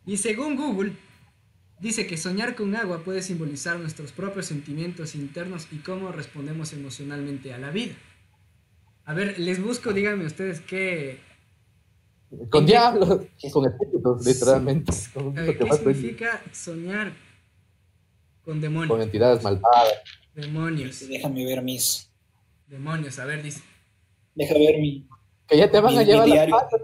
Y 0.06 0.18
según 0.18 0.56
Google, 0.58 0.94
dice 1.80 2.08
que 2.08 2.18
soñar 2.18 2.56
con 2.56 2.76
agua 2.76 3.04
puede 3.04 3.22
simbolizar 3.22 3.80
nuestros 3.80 4.12
propios 4.12 4.48
sentimientos 4.48 5.16
internos 5.16 5.68
y 5.72 5.80
cómo 5.80 6.12
respondemos 6.12 6.74
emocionalmente 6.74 7.54
a 7.54 7.58
la 7.60 7.72
vida. 7.72 7.96
A 9.06 9.14
ver, 9.14 9.40
les 9.40 9.62
busco, 9.62 9.94
díganme 9.94 10.26
ustedes 10.26 10.62
qué, 10.62 11.20
Con 12.50 12.66
diablos, 12.66 13.28
con 13.52 13.66
espíritus, 13.66 14.26
literalmente. 14.26 14.94
Con, 15.14 15.38
a 15.38 15.42
lo 15.44 15.48
ver, 15.48 15.58
que 15.58 15.66
qué 15.66 15.74
significa 15.74 16.48
soñar 16.52 17.14
con 18.44 18.62
con 18.88 19.00
demonios. 19.00 19.02
entidades 19.02 19.44
malvadas. 19.44 19.94
Demonios, 20.34 21.08
Déjame 21.08 21.46
ver 21.46 21.62
mis. 21.64 22.11
Demonios, 22.72 23.20
a 23.20 23.26
ver, 23.26 23.44
dice. 23.44 23.62
Deja 24.34 24.54
ver 24.56 24.80
mi. 24.80 25.08
Que 25.48 25.58
ya 25.58 25.70
te 25.70 25.80
van 25.80 25.96
a 25.96 26.00
Mi- 26.00 26.06
llevar 26.06 26.28
las 26.28 26.50
patas. 26.50 26.82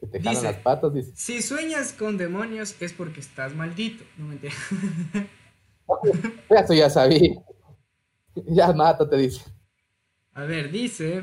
Que 0.00 0.06
te 0.08 0.18
jalan 0.18 0.34
Dice. 0.34 0.46
las 0.46 0.56
patas, 0.62 0.92
dice. 0.94 1.12
Si 1.14 1.42
sueñas 1.42 1.92
con 1.92 2.16
demonios 2.16 2.74
es 2.80 2.92
porque 2.92 3.20
estás 3.20 3.54
maldito. 3.54 4.02
No 4.16 4.26
me 4.26 4.34
entiendes. 4.34 4.58
Eso 6.50 6.74
ya 6.74 6.90
sabía. 6.90 7.34
Ya 8.34 8.72
mátate, 8.72 9.16
dice. 9.16 9.42
A 10.32 10.44
ver, 10.44 10.70
dice, 10.72 11.22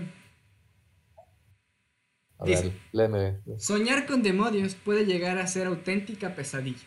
A 2.38 2.46
Dice. 2.46 2.64
ver, 2.64 2.74
léeme. 2.94 3.40
soñar 3.58 4.06
con 4.06 4.22
demonios 4.24 4.76
puede 4.76 5.06
llegar 5.06 5.40
a 5.40 5.48
ser 5.48 5.68
auténtica 5.68 6.36
pesadilla. 6.36 6.86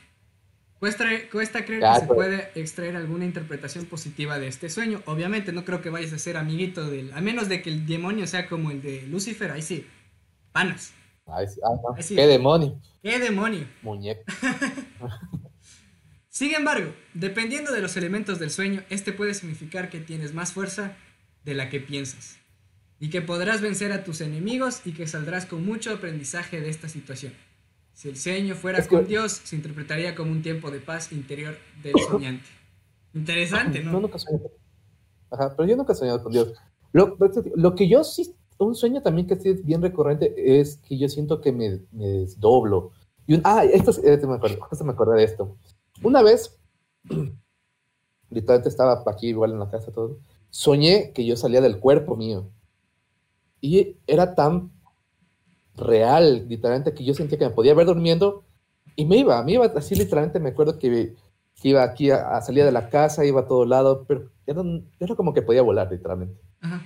Cuesta, 0.83 1.05
cuesta 1.30 1.64
creer 1.64 1.80
que 1.80 2.01
se 2.01 2.07
puede 2.07 2.51
extraer 2.57 2.97
alguna 2.97 3.24
interpretación 3.24 3.85
positiva 3.85 4.41
de 4.41 4.49
este 4.49 4.68
sueño. 4.68 5.01
Obviamente 5.07 5.53
no 5.53 5.64
creo 5.64 5.80
que 5.80 5.91
vayas 5.91 6.12
a 6.12 6.18
ser 6.18 6.37
amiguito 6.37 6.91
del... 6.91 7.12
A 7.12 7.20
menos 7.20 7.49
de 7.49 7.62
que 7.62 7.70
el 7.70 7.87
demonio 7.87 8.26
sea 8.26 8.49
como 8.49 8.72
el 8.72 8.83
de 8.83 9.03
Lucifer, 9.07 9.53
ahí 9.53 9.62
sí. 9.62 9.87
Panas. 10.51 10.93
Ay, 11.24 11.47
sí, 11.47 11.61
ah, 11.62 11.76
no. 11.80 11.95
Ay, 11.97 12.03
sí. 12.03 12.16
Qué 12.16 12.26
demonio. 12.26 12.80
¿Qué 13.01 13.20
demonio? 13.20 13.64
Muñeco. 13.80 14.24
Sin 16.28 16.53
embargo, 16.53 16.93
dependiendo 17.14 17.70
de 17.70 17.80
los 17.80 17.97
elementos 17.97 18.41
del 18.41 18.51
sueño, 18.51 18.83
este 18.91 19.12
puede 19.12 19.35
significar 19.35 19.89
que 19.89 20.01
tienes 20.01 20.35
más 20.35 20.53
fuerza 20.53 20.97
de 21.45 21.55
la 21.55 21.70
que 21.70 21.78
piensas 21.78 22.39
y 22.99 23.09
que 23.09 23.22
podrás 23.22 23.61
vencer 23.61 23.93
a 23.93 24.03
tus 24.03 24.20
enemigos 24.20 24.80
y 24.85 24.95
que 24.95 25.07
saldrás 25.07 25.47
con 25.47 25.64
mucho 25.64 25.93
aprendizaje 25.93 26.61
de 26.61 26.70
esta 26.70 26.89
situación. 26.89 27.35
Si 27.95 28.09
el 28.09 28.16
sueño 28.16 28.55
fuera 28.55 28.78
Es 28.78 28.88
que- 28.88 28.97
con 28.97 29.07
Dios, 29.07 29.32
se 29.45 29.57
interpretaría 29.57 30.14
como 30.14 30.32
un 30.32 30.43
tiempo 30.43 30.70
de 30.70 30.80
paz 30.80 31.12
interior 31.12 31.57
del 31.82 31.95
soñante. 32.09 32.47
Interesante, 33.14 33.80
No, 33.84 33.93
¿no? 33.93 34.01
nunca 34.01 34.18
soñé. 34.18 34.40
Ajá, 35.30 35.55
pero 35.57 35.68
yo 35.68 35.76
nunca 35.76 35.93
he 35.93 35.97
soñado 35.97 36.22
con 36.22 36.32
Dios. 36.32 36.53
Lo, 36.93 37.16
lo 37.57 37.74
que 37.74 37.88
yo 37.88 38.05
sí, 38.05 38.34
un 38.59 38.74
sueño 38.74 39.03
también 39.03 39.26
que 39.26 39.36
sí 39.36 39.49
es 39.51 39.64
bien 39.64 39.82
recurrente 39.82 40.34
es 40.61 40.76
que 40.78 40.99
yo 40.99 41.09
siento 41.09 41.40
que 41.40 41.53
me, 41.53 41.80
me 41.93 42.07
desdoblo. 42.07 42.93
Y 43.26 43.34
un- 43.34 43.40
ah, 43.45 43.64
esto 43.64 43.90
es- 43.93 43.99
este 43.99 44.26
me 44.26 44.34
acuerdo, 44.34 44.59
me 44.84 44.93
acordé 44.93 45.16
de 45.18 45.24
esto. 45.24 45.57
Una 46.03 46.22
vez, 46.22 46.59
literalmente 48.30 48.68
estaba 48.68 49.03
aquí 49.07 49.28
igual 49.28 49.53
en 49.53 49.59
la 49.61 49.70
casa 49.70 49.93
todo, 49.93 50.18
soñé 50.51 51.12
que 51.12 51.24
yo 51.24 51.36
salía 51.36 51.61
del 51.61 51.78
cuerpo 51.78 52.16
mío. 52.16 52.51
Y 53.61 53.97
era 54.07 54.34
tan 54.34 54.70
real, 55.77 56.47
literalmente, 56.49 56.95
que 56.95 57.05
yo 57.05 57.14
sentía 57.14 57.39
que 57.39 57.47
me 57.47 57.55
podía 57.55 57.75
ver 57.75 57.87
durmiendo 57.87 58.45
y 58.97 59.07
me 59.07 59.16
iba, 59.16 59.43
me 59.43 59.53
iba 59.53 59.66
así 59.66 59.95
literalmente, 59.95 60.41
me 60.41 60.51
acuerdo 60.51 60.79
que, 60.79 61.14
que 61.61 61.68
iba 61.68 61.83
aquí, 61.83 62.11
a, 62.11 62.37
a 62.37 62.43
salía 62.43 62.64
de 62.64 62.73
la 62.73 62.89
casa, 62.89 63.25
iba 63.25 63.43
a 63.43 63.47
todo 63.47 63.64
lado, 63.64 64.05
pero 64.07 64.31
era, 64.47 64.62
era 65.01 65.14
como 65.14 65.33
que 65.33 65.43
podía 65.43 65.62
volar 65.62 65.91
literalmente. 65.91 66.41
Ajá. 66.61 66.83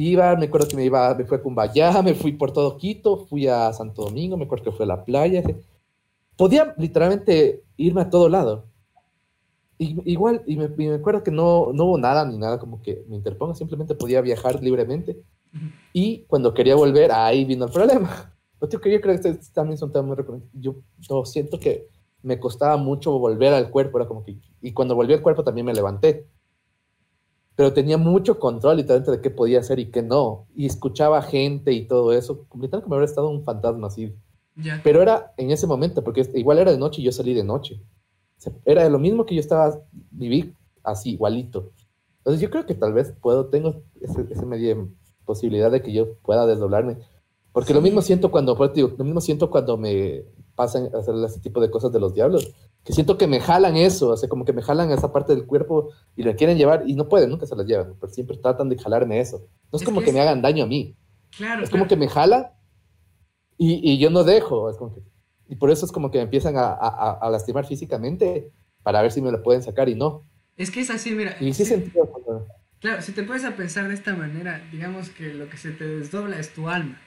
Iba, 0.00 0.36
me 0.36 0.46
acuerdo 0.46 0.68
que 0.68 0.76
me 0.76 0.84
iba, 0.84 1.12
me 1.16 1.24
fui 1.24 1.36
a 1.36 1.42
Cumbayá, 1.42 2.02
me 2.04 2.14
fui 2.14 2.30
por 2.30 2.52
todo 2.52 2.78
Quito, 2.78 3.26
fui 3.26 3.48
a 3.48 3.72
Santo 3.72 4.04
Domingo, 4.04 4.36
me 4.36 4.44
acuerdo 4.44 4.66
que 4.66 4.72
fue 4.72 4.84
a 4.84 4.88
la 4.88 5.04
playa. 5.04 5.42
Podía 6.36 6.72
literalmente 6.78 7.64
irme 7.76 8.02
a 8.02 8.10
todo 8.10 8.28
lado. 8.28 8.66
Y, 9.76 10.00
igual, 10.08 10.42
y 10.46 10.56
me, 10.56 10.66
y 10.66 10.88
me 10.88 10.94
acuerdo 10.94 11.24
que 11.24 11.32
no, 11.32 11.72
no 11.72 11.84
hubo 11.84 11.98
nada 11.98 12.24
ni 12.24 12.38
nada 12.38 12.60
como 12.60 12.80
que 12.80 13.04
me 13.08 13.16
interponga, 13.16 13.56
simplemente 13.56 13.96
podía 13.96 14.20
viajar 14.20 14.62
libremente. 14.62 15.20
Y 15.92 16.24
cuando 16.24 16.54
quería 16.54 16.74
volver, 16.74 17.12
ahí 17.12 17.44
vino 17.44 17.66
el 17.66 17.72
problema. 17.72 18.34
Yo 18.60 18.68
creo 18.68 18.80
que 18.80 18.92
yo 18.92 19.00
que 19.00 19.12
este 19.12 19.38
también 19.52 19.78
son 19.78 19.92
temas 19.92 20.08
muy 20.08 20.16
recurrentes. 20.16 20.50
Yo 20.52 20.74
no, 21.08 21.24
siento 21.24 21.60
que 21.60 21.86
me 22.22 22.40
costaba 22.40 22.76
mucho 22.76 23.16
volver 23.16 23.52
al 23.52 23.70
cuerpo, 23.70 23.98
era 23.98 24.08
como 24.08 24.24
que, 24.24 24.36
y 24.60 24.72
cuando 24.72 24.96
volví 24.96 25.12
al 25.12 25.22
cuerpo 25.22 25.44
también 25.44 25.64
me 25.64 25.72
levanté. 25.72 26.26
Pero 27.54 27.72
tenía 27.72 27.98
mucho 27.98 28.40
control 28.40 28.78
literalmente 28.78 29.12
de 29.12 29.20
qué 29.20 29.30
podía 29.30 29.60
hacer 29.60 29.78
y 29.78 29.92
qué 29.92 30.02
no. 30.02 30.46
Y 30.56 30.66
escuchaba 30.66 31.22
gente 31.22 31.72
y 31.72 31.86
todo 31.86 32.12
eso. 32.12 32.46
Literalmente 32.54 32.82
como 32.82 32.94
haber 32.96 33.08
estado 33.08 33.28
un 33.28 33.44
fantasma 33.44 33.86
así. 33.86 34.14
Ya. 34.56 34.80
Pero 34.82 35.02
era 35.02 35.32
en 35.36 35.52
ese 35.52 35.68
momento, 35.68 36.02
porque 36.02 36.28
igual 36.34 36.58
era 36.58 36.72
de 36.72 36.78
noche 36.78 37.00
y 37.00 37.04
yo 37.04 37.12
salí 37.12 37.34
de 37.34 37.44
noche. 37.44 37.80
Era 38.64 38.88
lo 38.88 38.98
mismo 38.98 39.26
que 39.26 39.34
yo 39.34 39.40
estaba, 39.40 39.80
viví 40.10 40.52
así, 40.82 41.10
igualito. 41.12 41.72
Entonces 42.18 42.40
yo 42.40 42.50
creo 42.50 42.66
que 42.66 42.74
tal 42.74 42.92
vez 42.92 43.12
puedo, 43.20 43.46
tengo 43.46 43.82
ese, 44.00 44.26
ese 44.30 44.46
media 44.46 44.76
posibilidad 45.28 45.70
de 45.70 45.82
que 45.82 45.92
yo 45.92 46.14
pueda 46.22 46.44
desdoblarme. 46.46 46.96
Porque 47.52 47.72
lo 47.74 47.80
Sí. 47.80 47.84
mismo 47.84 48.02
siento 48.02 48.30
cuando, 48.30 48.54
digo, 48.74 48.92
lo 48.98 49.04
mismo 49.04 49.20
siento 49.20 49.50
cuando 49.50 49.76
me 49.76 50.24
pasan 50.56 50.88
a 50.94 50.98
hacer 50.98 51.14
ese 51.24 51.38
tipo 51.40 51.60
de 51.60 51.70
cosas 51.70 51.92
de 51.92 52.00
los 52.00 52.12
diablos. 52.14 52.52
Que 52.84 52.92
siento 52.92 53.16
que 53.18 53.26
me 53.26 53.38
jalan 53.40 53.76
eso, 53.76 54.08
o 54.10 54.16
sea, 54.16 54.28
como 54.28 54.44
que 54.44 54.52
me 54.52 54.62
jalan 54.62 54.90
esa 54.90 55.12
parte 55.12 55.34
del 55.34 55.46
cuerpo 55.46 55.90
y 56.16 56.22
la 56.24 56.34
quieren 56.34 56.56
llevar 56.58 56.84
y 56.88 56.94
no 56.94 57.08
pueden, 57.08 57.30
nunca 57.30 57.46
se 57.46 57.54
las 57.56 57.66
llevan, 57.66 57.94
pero 58.00 58.12
siempre 58.12 58.36
tratan 58.38 58.68
de 58.68 58.78
jalarme 58.78 59.20
eso. 59.20 59.38
No 59.70 59.76
es, 59.76 59.82
Es 59.82 59.86
como 59.86 60.00
que 60.00 60.04
que 60.06 60.10
es- 60.10 60.14
me 60.14 60.20
hagan 60.22 60.40
daño 60.42 60.64
a 60.64 60.66
mí. 60.66 60.96
Claro, 61.36 61.62
Es 61.62 61.70
como 61.70 61.84
claro. 61.84 61.88
que 61.88 61.96
me 61.96 62.08
jala 62.08 62.54
y, 63.58 63.92
y 63.92 63.98
yo 63.98 64.10
no 64.10 64.24
dejo. 64.24 64.70
Es 64.70 64.76
como 64.76 64.94
que- 64.94 65.02
y 65.48 65.56
por 65.56 65.70
eso 65.70 65.84
es 65.86 65.92
como 65.92 66.10
que 66.10 66.18
me 66.18 66.24
empiezan 66.24 66.56
a, 66.56 66.68
a- 66.72 67.18
a 67.20 67.30
lastimar 67.30 67.66
físicamente 67.66 68.50
para 68.82 69.02
ver 69.02 69.10
si 69.12 69.20
me 69.20 69.30
lo 69.32 69.42
pueden 69.42 69.62
sacar 69.62 69.88
y 69.88 69.94
no. 69.94 70.22
Es 70.56 70.70
que 70.70 70.80
es 70.80 70.90
así, 70.90 71.12
mira. 71.12 71.36
Y 71.40 71.52
sí 71.52 71.64
sí- 71.64 71.66
sentido 71.66 72.08
Claro, 72.80 73.02
si 73.02 73.12
te 73.12 73.22
puedes 73.24 73.44
a 73.44 73.56
pensar 73.56 73.88
de 73.88 73.94
esta 73.94 74.14
manera, 74.14 74.62
digamos 74.70 75.10
que 75.10 75.34
lo 75.34 75.48
que 75.48 75.56
se 75.56 75.72
te 75.72 75.84
desdobla 75.84 76.38
es 76.38 76.50
tu 76.54 76.68
alma. 76.68 77.00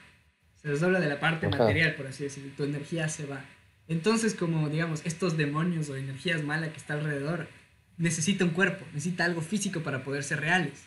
Se 0.60 0.68
desdobla 0.68 1.00
de 1.00 1.08
la 1.08 1.18
parte 1.18 1.46
Ajá. 1.46 1.56
material, 1.58 1.94
por 1.94 2.06
así 2.06 2.24
decirlo. 2.24 2.52
Tu 2.56 2.64
energía 2.64 3.08
se 3.08 3.26
va. 3.26 3.44
Entonces, 3.88 4.34
como 4.34 4.68
digamos, 4.68 5.00
estos 5.04 5.36
demonios 5.36 5.88
o 5.88 5.96
energías 5.96 6.42
malas 6.42 6.70
que 6.70 6.76
está 6.76 6.94
alrededor, 6.94 7.48
necesita 7.96 8.44
un 8.44 8.50
cuerpo, 8.50 8.84
necesita 8.92 9.24
algo 9.24 9.40
físico 9.40 9.80
para 9.80 10.04
poder 10.04 10.24
ser 10.24 10.40
reales. 10.40 10.84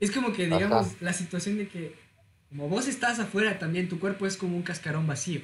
Es 0.00 0.10
como 0.10 0.32
que, 0.32 0.46
digamos, 0.46 0.86
Ajá. 0.88 0.96
la 1.00 1.12
situación 1.12 1.56
de 1.56 1.68
que, 1.68 1.94
como 2.48 2.68
vos 2.68 2.88
estás 2.88 3.20
afuera, 3.20 3.58
también 3.58 3.88
tu 3.88 3.98
cuerpo 3.98 4.26
es 4.26 4.36
como 4.36 4.56
un 4.56 4.62
cascarón 4.62 5.06
vacío. 5.06 5.40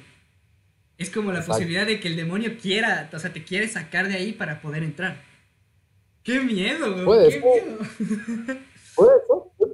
Es 0.97 1.09
como 1.09 1.31
la 1.31 1.39
Exacto. 1.39 1.53
posibilidad 1.53 1.87
de 1.87 1.99
que 1.99 2.09
el 2.09 2.15
demonio 2.15 2.57
quiera, 2.61 3.09
o 3.11 3.19
sea, 3.19 3.33
te 3.33 3.43
quiere 3.43 3.67
sacar 3.67 4.07
de 4.07 4.15
ahí 4.15 4.33
para 4.33 4.61
poder 4.61 4.83
entrar. 4.83 5.23
¡Qué 6.23 6.39
miedo, 6.41 6.93
güey! 6.93 7.05
Puede 7.05 7.29
¡Qué 7.29 7.39
miedo! 7.39 8.59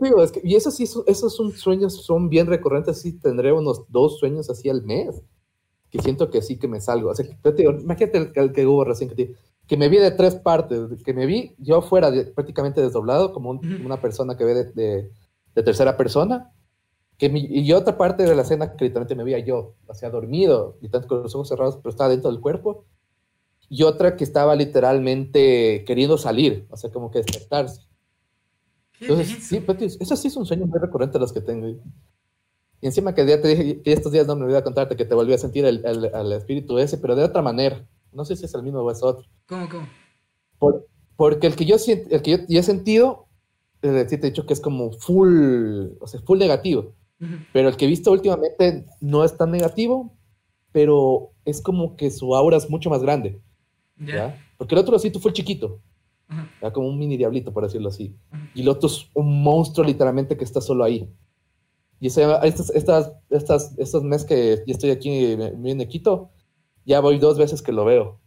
digo, 0.06 0.22
es 0.24 0.32
que- 0.32 0.42
y 0.44 0.56
eso 0.56 0.72
sí, 0.72 0.86
son- 0.88 1.04
esos 1.08 1.36
son 1.36 1.52
sueños, 1.52 1.94
son 2.06 2.30
bien 2.30 2.48
recurrentes, 2.48 3.00
sí 3.02 3.14
tendré 3.14 3.52
unos 3.54 3.84
dos 3.90 4.20
sueños 4.20 4.50
así 4.50 4.70
al 4.70 4.84
mes, 4.84 5.22
que 5.90 6.02
siento 6.02 6.30
que 6.30 6.42
sí 6.42 6.58
que 6.60 6.68
me 6.68 6.82
salgo. 6.82 7.10
O 7.12 7.16
sea, 7.16 7.26
yo 7.26 7.56
te 7.56 7.64
digo, 7.64 7.72
imagínate 7.72 8.18
el, 8.18 8.32
el 8.36 8.52
que 8.54 8.66
hubo 8.68 8.84
recién 8.84 9.10
que 9.10 9.16
te 9.16 9.36
que 9.68 9.76
me 9.76 9.90
vi 9.90 9.98
de 9.98 10.12
tres 10.12 10.36
partes, 10.36 10.80
que 11.04 11.14
me 11.14 11.26
vi 11.26 11.54
yo 11.58 11.82
fuera 11.82 12.10
de- 12.10 12.24
prácticamente 12.26 12.80
desdoblado, 12.82 13.34
como 13.34 13.50
un- 13.50 13.86
una 13.86 14.00
persona 14.00 14.38
que 14.38 14.46
ve 14.46 14.54
de, 14.54 14.64
de- 14.72 15.12
de 15.56 15.64
tercera 15.64 15.98
persona, 15.98 16.54
que 17.18 17.28
mi- 17.30 17.46
y 17.50 17.74
otra 17.74 17.98
parte 17.98 18.24
de 18.24 18.34
la 18.36 18.44
escena 18.44 18.76
que 18.78 18.86
literalmente 18.86 19.16
me 19.16 19.24
veía 19.26 19.40
yo, 19.40 19.74
o 19.88 19.94
sea, 19.94 20.10
dormido, 20.10 20.78
y 20.82 20.88
tanto 20.90 21.08
con 21.10 21.24
los 21.24 21.36
ojos 21.36 21.50
cerrados, 21.50 21.78
pero 21.78 21.90
estaba 21.90 22.10
dentro 22.10 22.32
del 22.32 22.40
cuerpo, 22.40 22.86
y 23.70 23.84
otra 23.84 24.16
que 24.16 24.24
estaba 24.24 24.56
literalmente 24.56 25.84
queriendo 25.86 26.18
salir, 26.18 26.66
o 26.70 26.78
sea, 26.78 26.90
como 26.92 27.12
que 27.12 27.20
despertarse. 27.20 27.82
Entonces, 29.00 29.28
denso. 29.30 29.48
sí, 29.48 29.60
Pati, 29.60 29.86
eso 29.86 30.16
sí 30.16 30.28
es 30.28 30.36
un 30.38 30.46
sueño 30.46 30.66
muy 30.66 30.80
recurrente 30.80 31.20
los 31.20 31.32
que 31.34 31.42
tengo. 31.42 31.68
Y 31.68 31.78
encima 32.82 33.14
que 33.16 33.26
ya 33.26 33.42
te 33.42 33.48
dije 33.48 33.82
que 33.82 33.94
estos 33.94 34.12
días 34.12 34.28
no 34.28 34.36
me 34.36 34.44
olvidé 34.46 34.64
contarte 34.64 34.96
que 34.96 35.06
te 35.06 35.16
volví 35.16 35.34
a 35.34 35.38
sentir 35.38 35.66
el, 35.66 35.84
el- 35.86 36.06
el 36.14 36.32
espíritu 36.34 36.78
ese, 36.78 36.98
pero 36.98 37.16
de 37.16 37.24
otra 37.24 37.42
manera. 37.42 37.86
No 38.12 38.24
sé 38.26 38.36
si 38.36 38.46
es 38.46 38.54
el 38.54 38.64
mismo 38.64 38.80
o 38.80 38.92
es 38.92 39.02
otro. 39.04 39.26
¿Cómo, 39.48 39.68
cómo? 39.70 39.88
Por- 40.60 40.88
porque 41.16 41.48
el 41.48 41.56
que 41.56 41.66
yo 41.66 41.76
el 41.88 42.22
que 42.22 42.32
yo, 42.32 42.38
yo 42.48 42.60
he 42.60 42.64
sentido, 42.64 43.28
eh, 43.82 44.06
sí 44.08 44.18
te 44.18 44.28
he 44.28 44.30
dicho 44.30 44.46
que 44.46 44.54
es 44.54 44.62
como 44.62 44.92
full, 44.92 45.88
o 46.00 46.08
sea, 46.08 46.22
full 46.22 46.38
negativo. 46.40 46.94
Ujú. 47.20 47.34
Pero 47.52 47.70
el 47.70 47.78
que 47.78 47.86
he 47.86 47.88
visto 47.88 48.12
últimamente 48.12 48.86
no 49.02 49.24
es 49.24 49.36
tan 49.36 49.50
negativo, 49.52 50.14
pero 50.72 51.32
es 51.46 51.62
como 51.62 51.96
que 51.96 52.12
su 52.12 52.36
aura 52.36 52.58
es 52.58 52.70
mucho 52.70 52.90
más 52.92 53.02
grande. 53.02 53.40
Ya. 53.98 54.14
¿ya? 54.16 54.46
Porque 54.58 54.76
el 54.76 54.80
otro 54.82 55.00
sí 55.00 55.10
tú 55.10 55.20
fue 55.20 55.34
chiquito, 55.34 55.82
¿ya? 56.62 56.72
como 56.74 56.88
un 56.88 56.98
mini 57.00 57.18
diablito, 57.18 57.54
por 57.54 57.64
decirlo 57.64 57.90
así. 57.90 58.16
y 58.54 58.62
el 58.62 58.70
otro 58.70 58.88
es 58.88 59.10
un 59.14 59.42
monstruo 59.44 59.86
literalmente 59.86 60.36
que 60.38 60.44
está 60.44 60.62
solo 60.62 60.84
ahí. 60.84 61.10
Y 62.00 62.08
ese- 62.08 62.26
estas, 62.44 62.70
estas, 62.72 63.12
estas, 63.30 63.78
estos 63.78 64.04
meses 64.04 64.28
que 64.28 64.64
ya 64.68 64.74
estoy 64.74 64.92
aquí 64.92 65.10
en 65.10 65.88
Quito, 65.88 66.30
ya 66.86 67.00
voy 67.00 67.18
dos 67.18 67.38
veces 67.38 67.62
que 67.62 67.72
lo 67.72 67.86
veo. 67.86 68.20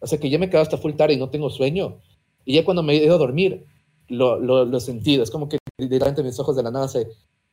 O 0.00 0.06
sea 0.06 0.18
que 0.20 0.30
ya 0.30 0.38
me 0.38 0.48
quedo 0.48 0.60
hasta 0.60 0.76
full 0.78 0.92
tarde 0.94 1.14
y 1.14 1.16
no 1.18 1.28
tengo 1.30 1.50
sueño. 1.50 1.98
Y 2.44 2.54
ya 2.54 2.64
cuando 2.64 2.82
me 2.82 2.92
he 2.94 3.04
ido 3.04 3.14
a 3.16 3.18
dormir, 3.18 3.64
lo, 4.08 4.38
lo, 4.38 4.64
lo 4.64 4.76
he 4.78 4.80
sentido. 4.80 5.22
Es 5.24 5.30
como 5.30 5.48
que 5.48 5.58
directamente 5.76 6.22
mis 6.22 6.38
ojos 6.38 6.54
de 6.56 6.62
la 6.62 6.70
nada 6.70 6.86
se... 6.88 7.08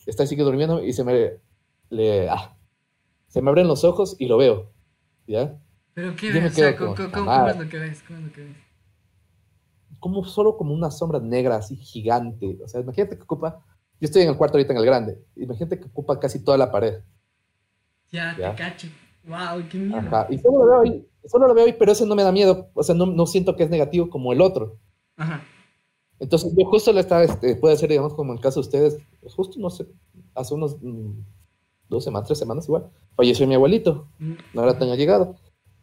Está 0.05 0.25
sigue 0.27 0.43
durmiendo 0.43 0.83
y 0.83 0.93
se 0.93 1.03
me... 1.03 1.31
Le, 1.89 2.29
ah, 2.29 2.55
se 3.27 3.41
me 3.41 3.49
abren 3.49 3.67
los 3.67 3.83
ojos 3.83 4.15
y 4.19 4.27
lo 4.27 4.37
veo. 4.37 4.71
¿Ya? 5.27 5.59
¿Pero 5.95 6.15
qué 6.15 6.31
ves? 6.31 6.51
O 6.53 6.55
sea, 6.55 6.75
quedo 6.77 6.93
¿cómo, 6.93 6.95
como, 6.95 7.11
cómo- 7.11 7.31
"Ah". 7.31 7.37
cómo 7.39 7.49
es 7.49 7.57
lo 7.65 7.69
que 7.69 7.79
ves? 7.79 8.03
¿Cómo 8.07 8.19
es 8.19 8.25
lo 8.25 8.31
que 8.31 8.41
ves? 8.43 8.55
Como 9.99 10.23
solo 10.25 10.57
como 10.57 10.73
una 10.73 10.91
sombra 10.91 11.19
negra 11.19 11.55
así 11.57 11.75
gigante. 11.75 12.57
O 12.63 12.67
sea, 12.67 12.81
imagínate 12.81 13.17
que 13.17 13.23
ocupa... 13.23 13.63
Yo 14.01 14.05
estoy 14.07 14.23
en 14.23 14.29
el 14.29 14.37
cuarto 14.37 14.57
ahorita 14.57 14.73
en 14.73 14.79
el 14.79 14.85
grande. 14.85 15.23
Imagínate 15.37 15.79
que 15.79 15.85
ocupa 15.87 16.19
casi 16.19 16.43
toda 16.43 16.57
la 16.57 16.71
pared. 16.71 16.99
Ya, 18.11 18.35
Ya. 18.37 18.51
te 18.55 18.61
cacho. 18.63 18.87
Wow, 19.25 19.63
qué 19.69 19.77
miedo. 19.77 19.97
Ajá. 19.97 20.27
Y 20.29 20.37
solo 20.37 20.59
lo 20.59 20.65
veo 20.65 20.81
ahí. 20.81 21.07
Solo 21.25 21.47
lo 21.47 21.53
veo 21.53 21.65
ahí, 21.65 21.73
pero 21.73 21.91
ese 21.91 22.05
no 22.05 22.15
me 22.15 22.23
da 22.23 22.31
miedo. 22.31 22.69
O 22.73 22.83
sea, 22.83 22.93
no, 22.93 23.05
no 23.05 23.25
siento 23.25 23.55
que 23.55 23.63
es 23.63 23.69
negativo 23.69 24.09
como 24.09 24.31
el 24.33 24.41
otro. 24.41 24.77
Ajá. 25.17 25.41
Entonces, 26.19 26.53
yo 26.55 26.65
justo 26.65 26.93
le 26.93 26.99
estaba, 27.01 27.23
este, 27.23 27.55
puede 27.55 27.75
ser, 27.77 27.89
digamos, 27.89 28.13
como 28.13 28.31
en 28.31 28.37
el 28.37 28.43
caso 28.43 28.59
de 28.61 28.67
ustedes, 28.67 28.97
justo, 29.35 29.59
no 29.59 29.69
sé, 29.69 29.85
hace 30.33 30.53
unos 30.53 30.77
mm, 30.81 31.11
dos 31.89 32.03
semanas, 32.03 32.27
tres 32.27 32.39
semanas 32.39 32.65
igual, 32.67 32.89
falleció 33.15 33.45
mi 33.47 33.55
abuelito, 33.55 34.07
Mm, 34.19 34.33
no 34.53 34.63
era 34.63 34.77
tan 34.77 34.89
allegado, 34.89 35.35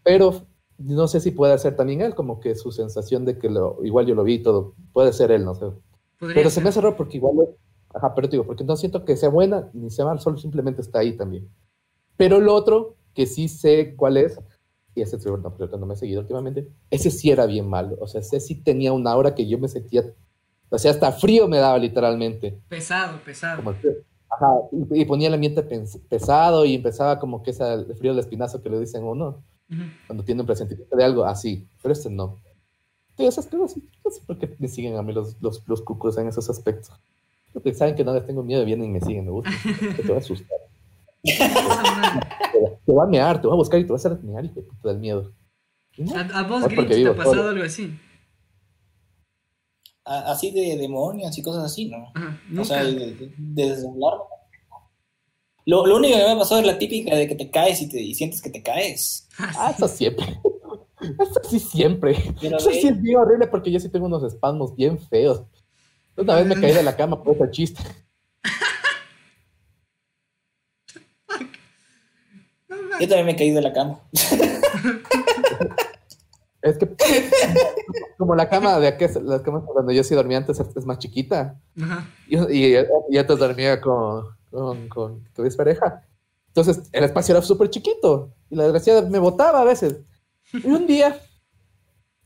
pero 0.03 0.47
no 0.79 1.09
sé 1.09 1.21
si 1.21 1.31
puede 1.31 1.57
ser 1.59 1.77
también 1.77 2.01
él, 2.01 2.15
como 2.15 2.41
que 2.41 2.55
su 2.55 2.73
sensación 2.73 3.25
de 3.25 3.39
que 3.39 3.49
lo, 3.49 3.79
igual 3.85 4.07
yo 4.07 4.15
lo 4.15 4.25
vi 4.25 4.43
todo, 4.43 4.75
puede 4.93 5.13
ser 5.13 5.31
él, 5.31 5.45
no 5.45 5.55
sé. 5.55 5.67
Podría 6.19 6.37
Pero 6.37 6.51
se 6.51 6.61
me 6.61 6.69
hace 6.69 6.81
raro 6.81 6.97
porque 6.97 7.19
igual, 7.19 7.49
ajá, 7.95 8.15
pero 8.15 8.29
te 8.29 8.33
digo, 8.33 8.47
porque 8.47 8.65
no 8.65 8.77
siento 8.77 9.05
que 9.05 9.17
sea 9.17 9.29
buena 9.29 9.71
ni 9.73 9.91
sea 9.91 10.05
mal, 10.05 10.21
solo 10.21 10.39
simplemente 10.39 10.81
está 10.81 11.01
ahí 11.01 11.17
también. 11.17 11.49
Pero 12.17 12.37
el 12.37 12.49
otro, 12.49 12.97
que 13.15 13.27
sí 13.27 13.49
sé 13.49 13.95
cuál 13.97 14.17
es, 14.17 14.39
y 14.95 15.03
ese 15.03 15.19
no, 15.31 15.57
pero 15.57 15.79
no 15.79 15.87
me 15.87 15.95
he 15.95 15.97
seguido 15.97 16.21
últimamente, 16.21 16.69
ese 16.91 17.11
sí 17.11 17.31
era 17.31 17.47
bien 17.47 17.69
malo, 17.69 17.97
o 18.01 18.07
sea, 18.07 18.21
ese 18.21 18.41
sí 18.41 18.63
tenía 18.63 18.93
una 18.93 19.13
aura 19.13 19.35
que 19.35 19.47
yo 19.47 19.59
me 19.59 19.69
sentía, 19.69 20.05
o 20.69 20.79
sea, 20.79 20.91
hasta 20.91 21.13
frío 21.13 21.49
me 21.49 21.59
daba 21.59 21.79
literalmente. 21.79 22.59
Pesado, 22.69 23.21
pesado. 23.25 23.63
Como 23.63 23.77
ajá, 24.31 24.61
y, 24.73 25.03
y 25.03 25.05
ponía 25.05 25.29
el 25.29 25.35
ambiente 25.35 25.63
pesado 26.09 26.65
y 26.65 26.77
empezaba 26.77 27.19
como 27.19 27.43
que 27.43 27.51
ese 27.51 27.73
el 27.73 27.95
frío 27.95 28.13
del 28.13 28.21
espinazo 28.21 28.63
que 28.63 28.71
le 28.71 28.81
dicen 28.81 29.05
a 29.05 29.37
cuando 30.07 30.25
tiene 30.25 30.41
un 30.41 30.47
presentimiento 30.47 30.97
de 30.97 31.05
algo 31.05 31.25
así, 31.25 31.67
pero 31.83 31.93
este 31.93 32.11
no. 32.11 32.39
Esas 33.19 33.47
cosas, 33.47 33.77
no 34.05 34.11
sé 34.11 34.21
por 34.27 34.39
qué 34.39 34.57
me 34.59 34.69
siguen 34.69 34.97
a 34.97 35.03
mí 35.03 35.13
los, 35.13 35.37
los, 35.41 35.63
los 35.69 35.83
cucos 35.83 36.17
en 36.19 36.29
esos 36.29 36.49
aspectos. 36.51 36.91
Porque 37.53 37.75
saben 37.75 37.95
que 37.95 38.05
no 38.05 38.15
les 38.15 38.27
tengo 38.27 38.43
miedo, 38.43 38.65
vienen 38.65 38.87
y 38.87 38.93
me 38.93 39.01
siguen, 39.01 39.27
me 39.27 39.31
gusta. 39.31 39.51
Que 39.97 40.03
te 40.03 40.09
va 40.09 40.17
a 40.17 40.19
asustar. 40.19 40.59
Madre. 41.25 42.21
Te 42.53 42.61
va- 42.61 42.71
te 42.87 42.93
va 42.93 43.05
a 43.05 43.07
mear, 43.07 43.41
te 43.41 43.47
va 43.47 43.53
a 43.53 43.57
buscar 43.57 43.79
y 43.79 43.85
te 43.85 43.91
va 43.91 43.97
a 43.97 43.99
hacer 43.99 44.19
mear 44.23 44.45
y 44.45 44.49
te 44.49 44.65
del 44.85 44.99
miedo. 44.99 45.31
No, 45.99 46.17
¿A, 46.17 46.21
a 46.39 46.43
vos, 46.45 46.65
Grinch, 46.65 46.89
te 46.89 47.07
ha 47.09 47.15
pasado 47.15 47.35
solo. 47.35 47.49
algo 47.51 47.65
así? 47.65 47.97
A- 50.05 50.33
Así 50.33 50.51
de 50.51 50.77
demonios 50.79 51.37
y 51.39 51.43
cosas 51.43 51.65
así, 51.65 51.89
¿no? 51.91 52.11
Ajá. 52.15 52.41
O 52.51 52.55
Nunca. 52.55 52.65
sea, 52.65 52.85
de, 52.85 52.95
de, 53.15 53.35
de 53.37 53.69
desdoblarme. 53.71 54.25
Lo, 55.65 55.87
lo 55.87 55.97
único 55.97 56.17
que 56.17 56.25
me 56.25 56.31
ha 56.33 56.39
pasado 56.39 56.61
es 56.61 56.67
la 56.67 56.79
típica 56.79 57.15
de 57.15 57.29
que 57.29 57.35
te 57.37 57.51
caes 57.51 57.81
y, 57.83 57.89
te, 57.89 58.01
y 58.01 58.15
sientes 58.15 58.43
que 58.43 58.51
te 58.51 58.63
caes. 58.63 59.29
Ah, 59.39 59.73
eso 59.77 59.87
siempre. 59.89 60.41
Eso 61.01 61.41
sí 61.49 61.59
siempre. 61.61 62.17
Pero 62.41 62.59
Eso 62.59 62.69
de- 62.71 62.81
sí 62.81 62.89
es 62.89 63.01
bien 63.01 63.17
horrible 63.17 63.47
porque 63.47 63.71
yo 63.71 63.79
sí 63.81 63.89
tengo 63.89 64.07
unos 64.07 64.23
espasmos 64.25 64.75
bien 64.77 64.99
feos. 64.99 65.43
Una 66.17 66.35
vez 66.37 66.47
me 66.47 66.61
caí 66.61 66.73
de 66.73 66.83
la 66.83 66.97
cama 66.97 67.23
por 67.23 67.35
ese 67.37 67.51
chiste. 67.51 67.83
Yo 73.01 73.09
también 73.09 73.27
me 73.27 73.33
he 73.33 73.37
caído 73.37 73.57
de 73.57 73.63
la 73.63 73.73
cama. 73.73 74.01
Es 76.63 76.79
que 76.79 76.89
como 78.19 78.35
la 78.37 78.49
cama 78.49 78.79
de 78.79 78.87
aquí, 78.87 79.05
la 79.25 79.43
cama 79.43 79.65
cuando 79.65 79.91
yo 79.93 80.05
sí 80.05 80.15
dormía 80.15 80.39
antes 80.39 80.61
es, 80.61 80.69
es 80.77 80.87
más 80.87 80.99
chiquita. 80.99 81.59
Ajá. 81.81 82.07
Y, 82.29 82.37
y, 82.37 82.77
y 83.11 83.19
antes 83.19 83.39
dormía 83.39 83.81
con, 83.81 84.27
con, 84.53 84.89
con 84.89 85.25
tu 85.35 85.43
pareja. 85.57 86.07
Entonces 86.49 86.89
el 86.93 87.05
espacio 87.05 87.35
era 87.35 87.43
súper 87.43 87.71
chiquito. 87.71 88.31
Y 88.51 88.55
la 88.57 88.65
desgraciada 88.65 89.09
me 89.09 89.19
botaba 89.19 89.63
a 89.63 89.65
veces. 89.65 90.01
Y 90.53 90.67
un 90.71 90.87
día, 90.87 91.19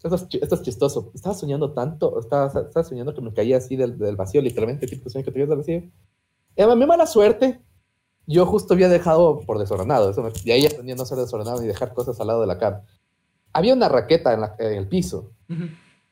esto 0.03 0.15
es, 0.15 0.27
esto 0.43 0.55
es 0.57 0.63
chistoso, 0.63 1.11
estaba 1.15 1.35
soñando 1.35 1.73
tanto, 1.73 2.19
estaba, 2.19 2.47
estaba 2.47 2.85
soñando 2.85 3.15
que 3.15 3.21
me 3.21 3.33
caía 3.33 3.57
así 3.59 3.77
del, 3.77 3.97
del 3.99 4.17
vacío, 4.17 4.43
literalmente, 4.43 4.87
tipo 4.87 5.09
sueño 5.09 5.25
que 5.25 5.31
te 5.33 5.47
del 5.47 5.57
vacío. 5.59 5.83
Y 6.57 6.63
a 6.63 6.75
mi 6.75 6.87
mala 6.87 7.07
suerte, 7.07 7.61
yo 8.27 8.45
justo 8.47 8.75
había 8.75 8.89
dejado 8.89 9.41
por 9.41 9.59
desordenado, 9.59 10.11
eso 10.11 10.23
me- 10.23 10.31
de 10.31 10.53
ahí 10.53 10.67
aprendí 10.67 10.93
a 10.93 10.97
no 10.97 11.05
ser 11.07 11.19
desordenado 11.19 11.63
y 11.63 11.67
dejar 11.67 11.95
cosas 11.95 12.19
al 12.21 12.27
lado 12.27 12.41
de 12.41 12.47
la 12.49 12.59
cama. 12.59 12.83
Había 13.53 13.75
una 13.75 13.89
raqueta 13.89 14.35
en, 14.35 14.41
la- 14.41 14.57
en 14.59 14.73
el 14.75 14.89
piso. 14.89 15.31
Ujú. 15.49 15.65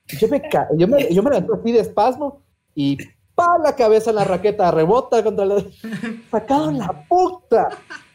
Y 0.09 0.17
Yo 0.19 0.29
me, 0.29 0.43
yo 0.77 0.87
me, 0.89 1.15
yo 1.15 1.23
me 1.23 1.31
levanté 1.31 1.53
así 1.61 1.73
de 1.73 1.81
espasmo 1.81 2.43
y 2.75 2.99
pa 3.35 3.59
la 3.63 3.75
cabeza 3.75 4.11
en 4.11 4.17
la 4.17 4.25
raqueta, 4.25 4.71
rebota 4.71 5.23
contra 5.23 5.45
la... 5.45 5.57
¡Sacado 6.31 6.71
la 6.73 7.05
puta! 7.09 7.69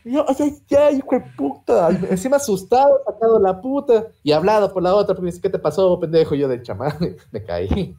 Y 0.06 0.14
yo, 0.14 0.26
ay, 0.28 0.56
ay, 0.78 0.98
hijo 0.98 1.10
de 1.12 1.22
puta. 1.36 1.90
Y 1.92 2.06
encima 2.12 2.38
asustado, 2.38 3.02
sacado 3.06 3.40
la 3.40 3.60
puta. 3.62 4.08
Y 4.24 4.32
hablado 4.32 4.74
por 4.74 4.82
la 4.82 4.96
otra, 4.96 5.14
porque 5.14 5.28
dice, 5.28 5.42
¿qué 5.42 5.50
te 5.50 5.60
pasó, 5.60 6.00
pendejo? 6.00 6.36
Y 6.36 6.40
yo 6.40 6.48
de 6.48 6.62
chamán, 6.62 6.94
me 7.32 7.44
caí. 7.44 7.96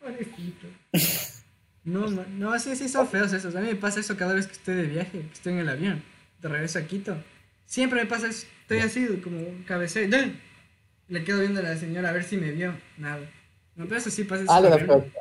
Pobrecito. 0.00 0.66
No, 1.84 2.06
no, 2.08 2.58
sí, 2.58 2.74
sí, 2.76 2.88
son 2.88 3.06
feos 3.06 3.32
esos. 3.32 3.54
A 3.54 3.60
mí 3.60 3.68
me 3.68 3.76
pasa 3.76 4.00
eso 4.00 4.16
cada 4.16 4.34
vez 4.34 4.46
que 4.46 4.54
estoy 4.54 4.74
de 4.74 4.82
viaje, 4.86 5.20
que 5.20 5.32
estoy 5.32 5.52
en 5.52 5.58
el 5.60 5.68
avión, 5.68 6.02
de 6.40 6.48
regreso 6.48 6.78
a 6.78 6.82
Quito. 6.82 7.14
Siempre 7.66 8.00
me 8.00 8.06
pasa 8.06 8.28
eso. 8.28 8.46
Estoy 8.62 8.78
así, 8.78 9.06
como 9.22 9.38
cabeceo. 9.66 10.08
Le 11.08 11.24
quedo 11.24 11.40
viendo 11.40 11.60
a 11.60 11.62
la 11.62 11.76
señora 11.76 12.08
a 12.08 12.12
ver 12.12 12.24
si 12.24 12.36
me 12.36 12.50
vio. 12.50 12.72
Nada. 12.96 13.20
No, 13.76 13.84
pero 13.84 13.98
eso 13.98 14.10
sí 14.10 14.24
pasa. 14.24 14.42
eso 14.44 14.52
Ah, 14.52 14.62
de 14.62 14.70
las 14.70 14.76
horrible. 14.78 14.94
cosas. 14.94 15.12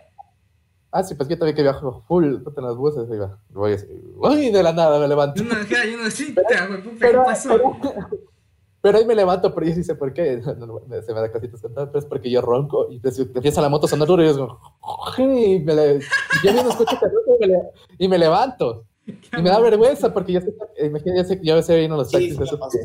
Ah, 0.95 1.03
sí, 1.03 1.15
pues 1.15 1.27
yo 1.27 1.39
también 1.39 1.55
que 1.55 1.63
viajo 1.63 2.03
full 2.07 2.23
en 2.25 2.63
las 2.63 2.75
buses. 2.75 3.09
y 3.11 3.17
va, 3.17 3.39
Voy 3.49 3.73
así, 3.73 3.87
uy, 4.15 4.51
de 4.51 4.61
la 4.61 4.73
nada 4.73 4.99
me 4.99 5.07
levanto. 5.07 5.41
Y 5.41 5.45
uno, 5.45 5.55
ajá, 5.55 5.85
y 5.87 5.95
uno 5.95 6.03
así, 6.05 6.35
te 6.35 6.55
hago, 6.55 6.75
puta, 6.83 6.91
¿qué 6.91 6.99
Pero, 6.99 7.23
pasó? 7.25 7.49
pero, 7.49 7.77
pero 8.79 8.97
ahí 8.99 9.05
me 9.05 9.15
levanto, 9.15 9.53
pero 9.55 9.65
yo 9.65 9.73
sí 9.73 9.83
sé 9.83 9.95
por 9.95 10.13
qué. 10.13 10.39
No, 10.57 10.67
no, 10.67 10.81
me- 10.87 11.01
se 11.01 11.11
me 11.13 11.19
da 11.19 11.31
casitas 11.31 11.61
pero 11.63 11.89
es 11.97 12.05
porque 12.05 12.29
yo 12.29 12.41
ronco 12.41 12.87
y 12.91 12.99
pues, 12.99 13.17
empieza 13.17 13.59
la 13.61 13.69
moto 13.69 13.87
a 13.87 13.89
sonar 13.89 14.07
duro 14.07 14.21
y 14.23 14.27
yo 14.27 14.33
digo, 14.33 14.59
y 15.17 15.59
me 15.61 15.73
le, 15.73 15.99
yo 16.43 16.53
mismo 16.53 16.69
escucho 16.69 16.95
que 16.99 17.05
ronco 17.07 17.37
y 17.37 17.39
me, 17.39 17.47
le- 17.47 17.71
y 17.97 18.07
me 18.07 18.17
levanto. 18.19 18.85
Y 19.07 19.41
me 19.41 19.49
da 19.49 19.59
vergüenza 19.59 20.13
porque 20.13 20.33
yo 20.33 20.41
sé, 20.41 20.53
que- 20.77 20.85
imagínate, 20.85 21.17
yo 21.17 21.23
sé, 21.27 21.39
yo 21.43 21.53
a 21.53 21.55
veces 21.57 21.79
vino 21.79 21.97
los 21.97 22.09
Sí, 22.11 22.13
taxis 22.35 22.49
sí 22.49 22.55
pasa. 22.57 22.77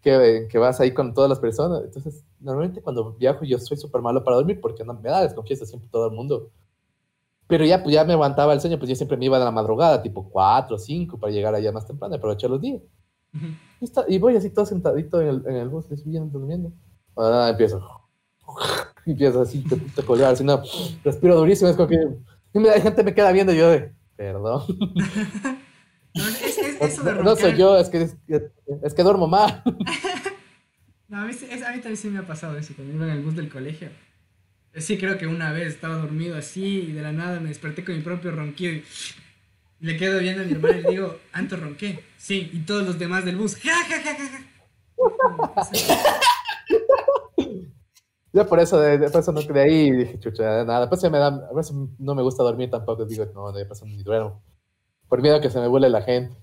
que, 0.00 0.10
que, 0.10 0.48
que 0.48 0.58
vas 0.58 0.80
ahí 0.80 0.94
con 0.94 1.12
todas 1.12 1.28
las 1.28 1.38
personas. 1.38 1.82
Entonces, 1.84 2.24
normalmente 2.40 2.80
cuando 2.80 3.12
viajo 3.12 3.44
yo 3.44 3.58
soy 3.58 3.76
súper 3.76 4.00
malo 4.00 4.24
para 4.24 4.36
dormir 4.36 4.58
porque 4.60 4.84
no 4.84 4.94
me 4.94 5.10
da 5.10 5.22
desconfianza 5.22 5.66
siempre 5.66 5.90
todo 5.92 6.06
el 6.06 6.12
mundo. 6.12 6.50
Pero 7.48 7.64
ya, 7.64 7.82
pues 7.82 7.94
ya 7.94 8.04
me 8.04 8.12
aguantaba 8.14 8.52
el 8.52 8.60
sueño, 8.60 8.78
pues 8.78 8.88
yo 8.88 8.96
siempre 8.96 9.16
me 9.16 9.26
iba 9.26 9.38
de 9.38 9.44
la 9.44 9.50
madrugada, 9.52 10.02
tipo 10.02 10.28
4 10.28 10.76
o 10.76 10.78
5 10.78 11.18
para 11.18 11.32
llegar 11.32 11.54
allá 11.54 11.70
más 11.72 11.86
temprano 11.86 12.14
aprovechar 12.16 12.50
los 12.50 12.60
días. 12.60 12.82
Ujú. 13.34 13.46
Y, 13.80 13.84
está- 13.84 14.04
y 14.08 14.18
voy 14.18 14.36
así 14.36 14.50
todo 14.50 14.66
sentadito 14.66 15.20
en 15.20 15.28
el, 15.28 15.42
en 15.46 15.56
el 15.56 15.68
bus, 15.68 15.86
bien 16.04 16.30
durmiendo. 16.32 16.72
Ah, 17.16 17.48
empiezo. 17.50 17.80
Empiezo 19.06 19.42
así, 19.42 19.60
te 19.62 19.76
puta 19.76 20.02
colgar, 20.02 20.32
así 20.32 20.42
no, 20.42 20.60
respiro 21.04 21.36
durísimo, 21.36 21.70
es 21.70 21.76
como 21.76 21.88
que. 21.88 21.96
Y 22.54 22.58
la 22.58 22.80
gente 22.80 23.04
me 23.04 23.14
queda 23.14 23.30
viendo 23.30 23.52
y 23.52 23.56
yo 23.58 23.70
de, 23.70 23.92
perdón. 24.16 24.62
No, 26.14 26.26
es, 26.26 26.58
es- 26.58 26.80
eso 26.80 27.02
de 27.04 27.12
No, 27.22 27.36
soy 27.36 27.56
yo, 27.56 27.76
es 27.76 27.88
que, 27.90 28.02
es, 28.02 28.16
es 28.82 28.94
que 28.94 29.02
duermo 29.02 29.28
mal. 29.28 29.62
No, 31.08 31.18
a 31.20 31.24
mí, 31.26 31.32
a 31.32 31.70
mí 31.72 31.74
también 31.80 31.96
sí 31.96 32.08
me 32.08 32.18
ha 32.18 32.26
pasado 32.26 32.56
eso 32.56 32.72
cuando 32.74 32.94
iba 32.94 33.04
en 33.04 33.10
el 33.12 33.22
bus 33.22 33.36
del 33.36 33.48
colegio. 33.50 33.90
Eh, 34.76 34.80
Sí, 34.80 34.96
creo 34.98 35.18
que 35.18 35.26
una 35.26 35.52
vez 35.52 35.68
estaba 35.68 35.96
dormido 35.96 36.36
así 36.36 36.80
y 36.88 36.92
de 36.92 37.02
la 37.02 37.10
nada 37.12 37.40
me 37.40 37.48
desperté 37.48 37.84
con 37.84 37.96
mi 37.96 38.02
propio 38.02 38.30
ronquido 38.30 38.74
y 38.74 38.84
le 39.80 39.96
quedo 39.96 40.20
viendo 40.20 40.42
a 40.42 40.46
mi 40.46 40.52
hermano 40.52 40.78
y 40.78 40.82
le 40.82 40.90
digo, 40.90 41.18
Anto 41.32 41.56
ronqué. 41.56 42.04
Sí, 42.16 42.50
y 42.52 42.60
todos 42.60 42.86
los 42.86 42.98
demás 42.98 43.24
del 43.24 43.36
bus, 43.36 43.56
ja, 43.56 43.74
ja, 43.88 44.00
ja, 44.00 44.14
ja, 44.14 44.28
ja. 44.28 44.42
Ya 48.32 48.46
por 48.46 48.60
eso, 48.60 48.78
de, 48.80 48.98
por 49.10 49.20
eso 49.20 49.32
no, 49.32 49.40
de 49.40 49.60
ahí 49.60 49.90
dije, 49.90 50.20
chucha, 50.20 50.64
nada. 50.64 50.88
Pues 50.88 51.00
se 51.00 51.08
me 51.08 51.18
da, 51.18 51.28
a 51.28 51.54
veces 51.54 51.74
no 51.98 52.14
me 52.14 52.22
gusta 52.22 52.42
dormir 52.42 52.70
tampoco, 52.70 53.06
digo, 53.06 53.24
no, 53.34 53.50
de 53.52 53.64
paso 53.64 53.86
ni 53.86 54.02
duermo. 54.02 54.42
Por 55.08 55.22
miedo 55.22 55.36
a 55.36 55.40
que 55.40 55.50
se 55.50 55.58
me 55.60 55.68
vuele 55.68 55.88
la 55.88 56.02
gente. 56.02 56.36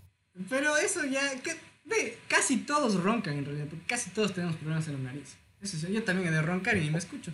Pero 0.49 0.75
eso 0.77 1.05
ya, 1.05 1.21
que- 1.41 1.55
ve, 1.85 2.17
casi 2.27 2.57
todos 2.65 2.95
roncan 3.03 3.37
en 3.37 3.45
realidad, 3.45 3.67
porque 3.69 3.85
casi 3.85 4.09
todos 4.09 4.33
tenemos 4.33 4.55
problemas 4.55 4.87
en 4.87 4.93
la 4.93 5.11
nariz. 5.11 5.37
Eso 5.61 5.87
yo 5.87 6.03
también 6.03 6.29
he 6.29 6.31
de 6.31 6.41
roncar 6.41 6.77
y 6.77 6.81
ni 6.81 6.89
me 6.89 6.97
escucho. 6.97 7.31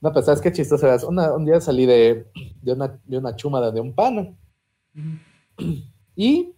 No, 0.00 0.12
pues 0.12 0.26
sabes 0.26 0.40
qué 0.40 0.52
chistoso 0.52 0.86
era. 0.86 1.04
Una, 1.06 1.32
un 1.32 1.44
día 1.44 1.60
salí 1.60 1.86
de, 1.86 2.26
de, 2.62 2.72
una, 2.72 3.00
de 3.04 3.18
una 3.18 3.34
chuma 3.36 3.60
de, 3.70 3.80
un 3.80 3.94
Ujú. 3.96 5.82
y 6.14 6.56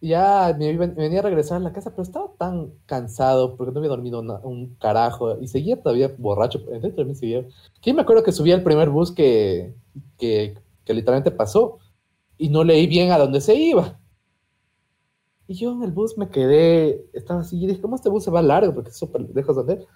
ya 0.00 0.54
me, 0.58 0.76
venía 0.76 1.20
a 1.20 1.22
regresar 1.22 1.56
a 1.56 1.60
la 1.60 1.72
casa, 1.72 1.90
pero 1.90 2.02
estaba 2.02 2.30
tan 2.36 2.72
cansado 2.86 3.56
porque 3.56 3.72
no 3.72 3.78
había 3.78 3.88
dormido 3.88 4.20
un 4.20 4.74
carajo 4.76 5.40
y 5.40 5.48
seguía 5.48 5.80
todavía 5.80 6.14
borracho. 6.18 6.58
Dentro 6.58 6.90
de 6.90 7.04
mí 7.04 7.14
seguía. 7.14 7.46
Que 7.80 7.94
me 7.94 8.02
acuerdo 8.02 8.22
que 8.22 8.32
subí 8.32 8.52
al 8.52 8.62
primer 8.62 8.90
bus 8.90 9.12
que, 9.12 9.74
que, 10.18 10.54
literalmente 10.86 11.30
pasó 11.30 11.78
y 12.36 12.48
no 12.50 12.64
leí 12.64 12.86
bien 12.86 13.12
a 13.12 13.18
dónde 13.18 13.40
se 13.40 13.54
iba. 13.54 13.98
Y 15.46 15.54
yo 15.54 15.72
en 15.72 15.82
el 15.82 15.92
bus 15.92 16.16
me 16.18 16.28
quedé, 16.28 17.06
estaba 17.12 17.40
así 17.40 17.62
y 17.62 17.66
dije, 17.66 17.80
¿cómo 17.80 17.96
este 17.96 18.08
bus 18.08 18.24
se 18.24 18.30
va 18.30 18.42
largo? 18.42 18.74
Porque 18.74 18.90
es 18.90 18.96
súper 18.96 19.22
lejos 19.34 19.56
de 19.56 19.62
ver. 19.62 19.86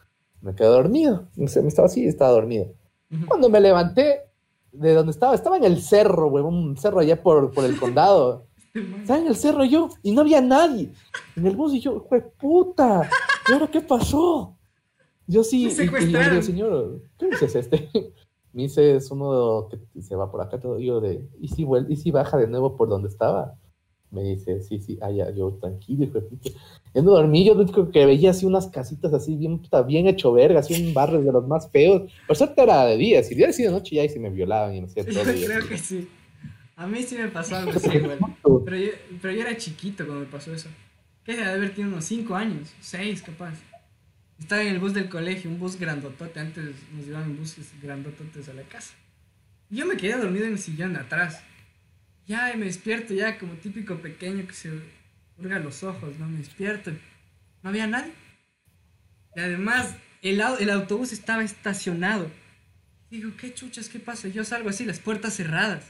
Me 0.41 0.55
quedé 0.55 0.69
dormido. 0.69 1.29
Me 1.37 1.47
estaba 1.47 1.87
así, 1.87 2.07
estaba 2.07 2.31
dormido. 2.33 2.73
Cuando 3.27 3.49
me 3.49 3.61
levanté 3.61 4.23
de 4.73 4.95
donde 4.95 5.13
estaba, 5.13 5.35
estaba 5.35 5.57
en 5.57 5.65
el 5.65 5.81
cerro, 5.81 6.31
güey, 6.31 6.45
un 6.45 6.77
cerro 6.77 7.01
allá 7.01 7.23
por, 7.23 7.53
por 7.53 7.65
el 7.65 7.79
condado. 7.79 8.47
Estaba 8.75 9.19
en 9.19 9.27
el 9.27 9.37
cerro 9.37 9.65
yo 9.65 9.89
y 10.03 10.13
no 10.13 10.21
había 10.21 10.41
nadie. 10.41 10.93
En 11.37 11.47
el 11.47 11.57
bus 11.57 11.75
y 11.75 11.81
yo, 11.81 12.01
güey, 12.01 12.23
puta, 12.39 13.09
¿y 13.49 13.53
ahora 13.53 13.67
qué 13.69 13.81
pasó? 13.81 14.57
Yo 15.27 15.43
sí, 15.43 15.69
y, 15.69 16.05
y 16.05 16.11
yo 16.11 16.21
digo, 16.21 16.43
señor, 16.43 17.03
¿qué 17.19 17.27
dices 17.27 17.55
este? 17.55 17.91
Me 18.53 18.63
dice, 18.63 18.97
es 18.97 19.11
uno 19.11 19.69
que 19.69 20.03
se 20.03 20.17
va 20.17 20.31
por 20.31 20.41
acá 20.41 20.59
todo. 20.59 20.79
Yo 20.79 21.01
de, 21.01 21.29
¿y 21.39 21.49
si, 21.49 21.65
vuelve, 21.65 21.93
¿y 21.93 21.97
si 21.97 22.11
baja 22.11 22.37
de 22.37 22.47
nuevo 22.47 22.77
por 22.77 22.89
donde 22.89 23.09
estaba? 23.09 23.55
Me 24.11 24.23
dice, 24.23 24.63
sí, 24.63 24.81
sí, 24.81 24.99
ah, 25.03 25.11
ya, 25.11 25.31
yo 25.31 25.53
tranquilo, 25.61 26.05
hijo 26.05 26.21
de 26.21 26.29
Yo 26.95 27.03
no 27.03 27.11
dormí, 27.11 27.45
yo 27.45 27.53
único 27.53 27.91
que 27.91 28.07
veía 28.07 28.31
así 28.31 28.47
unas 28.47 28.67
casitas 28.69 29.13
así 29.13 29.37
bien, 29.37 29.61
bien 29.87 30.07
hecho 30.07 30.33
verga, 30.33 30.61
así 30.61 30.83
un 30.83 30.95
barrio 30.95 31.21
de 31.21 31.31
los 31.31 31.47
más 31.47 31.71
feos. 31.71 32.11
Por 32.27 32.37
suerte 32.37 32.63
era 32.63 32.87
de 32.87 32.97
día, 32.97 33.23
si 33.23 33.35
hubiera 33.35 33.53
sido 33.53 33.71
de 33.71 33.79
noche 33.79 33.97
ya 33.97 34.03
ahí 34.03 34.09
se 34.09 34.19
me 34.19 34.31
violaban 34.31 34.75
y 34.75 34.81
no 34.81 34.89
sé. 34.89 35.05
Yo 35.05 35.23
creo 35.47 35.69
que 35.69 35.77
sí. 35.77 36.09
A 36.77 36.87
mí 36.87 37.03
sí 37.03 37.17
me 37.17 37.29
pasó 37.29 37.57
algo 37.57 37.73
así, 37.73 37.91
igual. 37.95 38.19
Pero 38.65 38.77
yo, 38.77 38.91
pero 39.21 39.35
yo 39.35 39.41
era 39.43 39.57
chiquito 39.57 40.07
cuando 40.07 40.25
me 40.25 40.31
pasó 40.31 40.55
eso. 40.55 40.69
¿Qué? 41.25 41.37
De 41.37 41.45
haber 41.45 41.75
tenido 41.75 41.93
unos 41.93 42.05
5 42.05 42.35
años, 42.35 42.73
6 42.81 43.23
capaz. 43.23 43.55
Estaba 44.39 44.63
en 44.63 44.69
el 44.69 44.79
bus 44.79 44.95
del 44.95 45.09
colegio, 45.09 45.51
un 45.51 45.59
bus 45.59 45.79
grandotote. 45.79 46.39
Antes 46.39 46.65
nos 46.95 47.05
llevaban 47.05 47.37
buses 47.37 47.73
grandototes 47.83 48.49
a 48.49 48.55
la 48.55 48.63
casa. 48.63 48.95
Yo 49.69 49.85
me 49.85 49.97
quedé 49.97 50.17
dormido 50.17 50.47
en 50.47 50.53
el 50.53 50.59
sillón 50.59 50.95
de 50.95 51.01
atrás. 51.01 51.43
Ya 52.29 52.55
me 52.57 52.67
despierto, 52.67 53.15
ya 53.15 53.39
como 53.39 53.55
típico 53.55 53.97
pequeño 53.97 54.47
que 54.47 54.53
se 54.53 54.71
hurga 55.39 55.59
los 55.59 55.83
ojos, 55.83 56.19
¿no? 56.19 56.29
Me 56.29 56.39
despierto. 56.39 56.93
No 57.63 57.71
había 57.71 57.87
nadie. 57.87 58.13
Y 59.35 59.41
además, 59.41 59.97
el, 60.21 60.43
el 60.61 60.71
autobús 60.71 61.13
estaba 61.13 61.43
estacionado. 61.43 62.31
Digo, 63.11 63.31
¿qué 63.39 63.55
chuchas? 63.55 63.89
¿Qué 63.89 63.99
pasa? 63.99 64.29
Yo 64.29 64.45
salgo 64.45 64.69
así, 64.69 64.85
las 64.85 64.99
puertas 65.01 65.35
cerradas. 65.35 65.87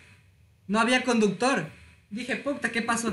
No 0.68 0.78
había 0.78 1.02
conductor. 1.02 1.66
Dije, 2.08 2.36
puta, 2.36 2.70
¿qué 2.70 2.82
pasó? 2.82 3.10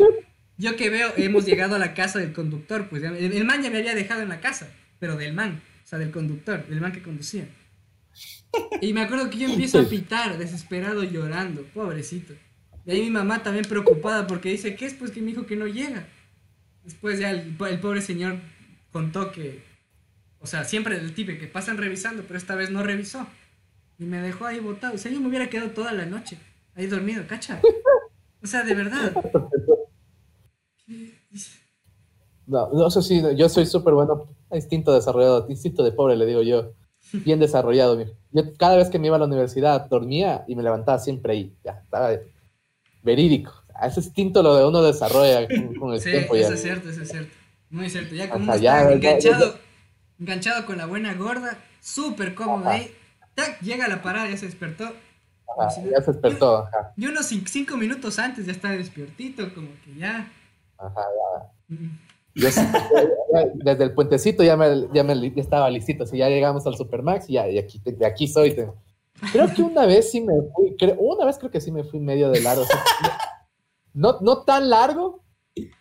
Yo 0.57 0.75
que 0.75 0.91
veo, 0.91 1.11
hemos 1.17 1.45
llegado 1.45 1.75
a 1.75 1.79
la 1.79 1.95
casa 1.95 2.19
del 2.19 2.31
conductor, 2.31 2.87
pues 2.89 3.01
el, 3.01 3.15
el 3.15 3.43
man 3.43 3.63
ya 3.63 3.71
me 3.71 3.79
había 3.79 3.95
dejado 3.95 4.21
en 4.21 4.29
la 4.29 4.39
casa, 4.39 4.69
pero 4.99 5.17
del 5.17 5.33
man, 5.33 5.61
o 5.83 5.87
sea, 5.87 5.99
del 5.99 6.11
conductor, 6.11 6.65
del 6.67 6.79
man 6.79 6.91
que 6.91 7.01
conducía. 7.01 7.47
Y 8.81 8.93
me 8.93 9.01
acuerdo 9.01 9.29
que 9.29 9.39
yo 9.39 9.49
empiezo 9.49 9.79
a 9.79 9.83
pitar, 9.89 10.37
desesperado, 10.37 11.03
llorando, 11.03 11.63
pobrecito. 11.73 12.35
Y 12.85 12.91
ahí 12.91 13.01
mi 13.01 13.09
mamá 13.09 13.41
también 13.41 13.65
preocupada 13.65 14.27
porque 14.27 14.49
dice, 14.49 14.75
¿qué 14.75 14.85
es? 14.85 14.93
Pues 14.93 15.11
que 15.11 15.21
mi 15.21 15.31
hijo 15.31 15.45
que 15.45 15.55
no 15.55 15.67
llega. 15.67 16.07
Después 16.83 17.19
ya 17.19 17.31
el, 17.31 17.55
pobre 17.81 18.01
señor 18.01 18.35
contó 18.91 19.31
que, 19.31 19.63
o 20.39 20.45
sea, 20.45 20.63
siempre 20.63 20.97
el 20.97 21.13
tipo 21.15 21.31
que 21.39 21.47
pasan 21.47 21.77
revisando, 21.77 22.23
pero 22.27 22.37
esta 22.37 22.55
vez 22.55 22.69
no 22.69 22.83
revisó. 22.83 23.25
Y 23.97 24.05
me 24.05 24.21
dejó 24.21 24.45
ahí 24.45 24.59
botado. 24.59 24.95
O 24.95 24.97
sea, 24.97 25.11
yo 25.11 25.19
me 25.19 25.27
hubiera 25.27 25.49
quedado 25.49 25.71
toda 25.71 25.93
la 25.93 26.05
noche 26.05 26.37
ahí 26.75 26.87
dormido, 26.87 27.25
¿cacha? 27.27 27.59
O 28.43 28.47
sea, 28.47 28.63
de 28.63 28.75
verdad. 28.75 29.15
No, 32.45 32.69
no, 32.71 32.87
eso 32.87 33.01
sí, 33.01 33.23
yo 33.35 33.49
soy 33.49 33.65
súper 33.65 33.95
bueno. 33.95 34.27
Instinto 34.51 34.93
desarrollado, 34.93 35.47
instinto 35.49 35.83
de 35.83 35.91
pobre, 35.91 36.15
le 36.15 36.27
digo 36.27 36.43
yo. 36.43 36.73
Bien 37.11 37.39
desarrollado. 37.39 37.99
Yo 38.31 38.43
cada 38.57 38.77
vez 38.77 38.89
que 38.89 38.99
me 38.99 39.07
iba 39.07 39.15
a 39.15 39.19
la 39.19 39.25
universidad 39.25 39.87
dormía 39.89 40.45
y 40.47 40.55
me 40.55 40.61
levantaba 40.61 40.99
siempre 40.99 41.33
ahí. 41.33 41.55
Ya, 41.63 41.81
estaba 41.83 42.11
verídico. 43.05 43.53
Ese 43.81 44.01
instinto 44.01 44.41
lo 44.43 44.55
de 44.55 44.65
uno 44.65 44.81
desarrolla 44.81 45.47
con, 45.47 45.93
el 45.93 46.03
tiempo. 46.03 46.35
Sí, 46.35 46.41
eso 46.41 46.53
es 46.53 46.61
cierto, 46.61 46.89
eso 46.89 47.01
es 47.03 47.09
cierto. 47.09 47.33
Muy 47.69 47.89
cierto. 47.89 48.15
Ya 48.15 48.29
como 48.29 48.53
está 48.53 48.91
enganchado, 48.91 49.55
enganchado 50.19 50.65
con 50.65 50.77
la 50.77 50.85
buena 50.85 51.13
gorda, 51.13 51.57
súper 51.81 52.35
cómodo 52.35 52.69
ahí. 52.69 52.93
Tac, 53.35 53.59
llega 53.61 53.85
a 53.85 53.89
la 53.89 54.01
parada, 54.01 54.29
ya 54.29 54.37
se 54.37 54.45
despertó. 54.45 54.91
ya 55.59 56.01
se 56.01 56.11
despertó. 56.11 56.57
Ajá. 56.59 56.93
Y 56.95 57.05
unos 57.05 57.25
cinco 57.25 57.77
minutos 57.77 58.17
antes 58.17 58.45
ya 58.45 58.53
estaba 58.53 58.75
despiertito, 58.75 59.53
como 59.53 59.67
que 59.83 59.95
ya. 59.95 60.31
Ajá, 60.77 61.01
ya. 61.69 61.77
Yo, 62.35 62.49
desde 63.55 63.83
el 63.83 63.93
puentecito 63.93 64.43
ya 64.43 64.57
me, 64.57 64.87
ya 64.93 65.03
me 65.03 65.33
estaba 65.35 65.69
listito. 65.69 66.05
Si 66.05 66.17
ya 66.17 66.29
llegamos 66.29 66.65
al 66.67 66.75
Supermax, 66.75 67.27
ya, 67.27 67.47
y 67.49 67.57
aquí, 67.57 67.81
de 67.83 68.05
aquí 68.05 68.27
soy. 68.27 68.55
Creo 69.31 69.53
que 69.53 69.61
una 69.61 69.85
vez 69.85 70.11
sí 70.11 70.21
me 70.21 70.33
fui, 70.53 70.75
una 70.97 71.25
vez 71.25 71.37
creo 71.37 71.51
que 71.51 71.61
sí 71.61 71.71
me 71.71 71.83
fui 71.83 71.99
medio 71.99 72.29
de 72.29 72.41
largo. 72.41 72.63
no, 73.93 74.17
no 74.21 74.43
tan 74.43 74.69
largo, 74.69 75.23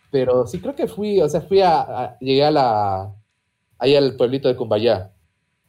pero 0.09 0.47
sí 0.47 0.59
creo 0.59 0.75
que 0.75 0.87
fui, 0.87 1.19
o 1.21 1.27
sea, 1.27 1.41
fui 1.41 1.61
a, 1.61 2.17
llegué 2.19 2.45
a 2.45 2.51
la, 2.51 3.15
ahí 3.77 3.95
al 3.95 4.15
pueblito 4.15 4.47
de 4.47 4.55
Cumbayá, 4.55 5.13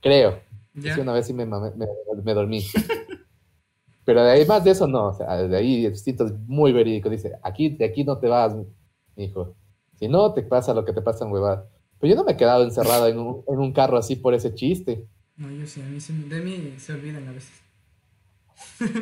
creo. 0.01 0.41
Sí, 0.81 1.01
una 1.01 1.13
vez 1.13 1.27
sí 1.27 1.33
me, 1.33 1.47
me, 1.47 2.35
dormí. 2.35 2.63
pero 4.05 4.23
de 4.23 4.31
ahí 4.31 4.47
más 4.47 4.63
de 4.63 4.73
eso 4.73 4.87
no, 4.87 5.07
o 5.07 5.15
sea, 5.15 5.37
de 5.37 5.57
ahí 5.57 5.89
distinto, 5.89 6.27
muy 6.47 6.71
verídico. 6.73 7.09
Dice, 7.09 7.33
aquí, 7.43 7.71
de 7.71 7.87
aquí 7.87 8.05
no 8.05 8.19
te 8.19 8.29
vas, 8.29 8.55
hijo. 9.17 9.57
Si 9.99 10.07
no, 10.07 10.35
te 10.35 10.43
pasa 10.43 10.75
lo 10.75 10.85
que 10.85 10.93
te 10.93 11.01
pasa 11.01 11.25
en 11.25 11.33
huevada. 11.33 11.67
Pero 11.99 12.11
yo 12.11 12.17
no 12.17 12.25
me 12.25 12.33
he 12.33 12.37
quedado 12.37 12.63
encerrado 12.63 13.09
en 13.09 13.19
un, 13.19 13.43
en 13.49 13.59
un 13.59 13.73
carro 13.73 13.97
así 13.97 14.17
por 14.17 14.35
ese 14.35 14.55
chiste. 14.55 15.09
No, 15.37 15.51
yo 15.51 15.67
sí, 15.67 15.83
a 15.83 15.85
mí 15.85 16.01
se, 16.01 16.15
de 16.15 16.41
mí 16.41 16.75
se 16.79 16.95
olvidan 16.95 17.29
a 17.29 17.33
veces. 17.33 17.53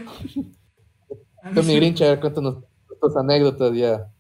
Tú, 1.55 1.63
mi 1.63 1.77
Grinch, 1.77 2.03
a 2.03 2.09
ver, 2.09 2.21
cuéntanos 2.21 2.65
tus 3.01 3.17
anécdotas 3.17 3.75
ya. 3.77 4.11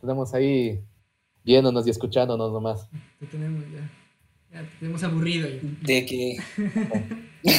Tenemos 0.00 0.34
ahí 0.34 0.84
viéndonos 1.44 1.86
y 1.86 1.90
escuchándonos 1.90 2.52
nomás. 2.52 2.88
Te 3.20 3.26
tenemos 3.26 3.64
ya. 3.72 3.88
Ya 4.52 4.62
te 4.62 4.68
tenemos 4.80 5.02
aburrido 5.02 5.48
ya. 5.48 5.60
De 5.82 6.04
que. 6.04 6.36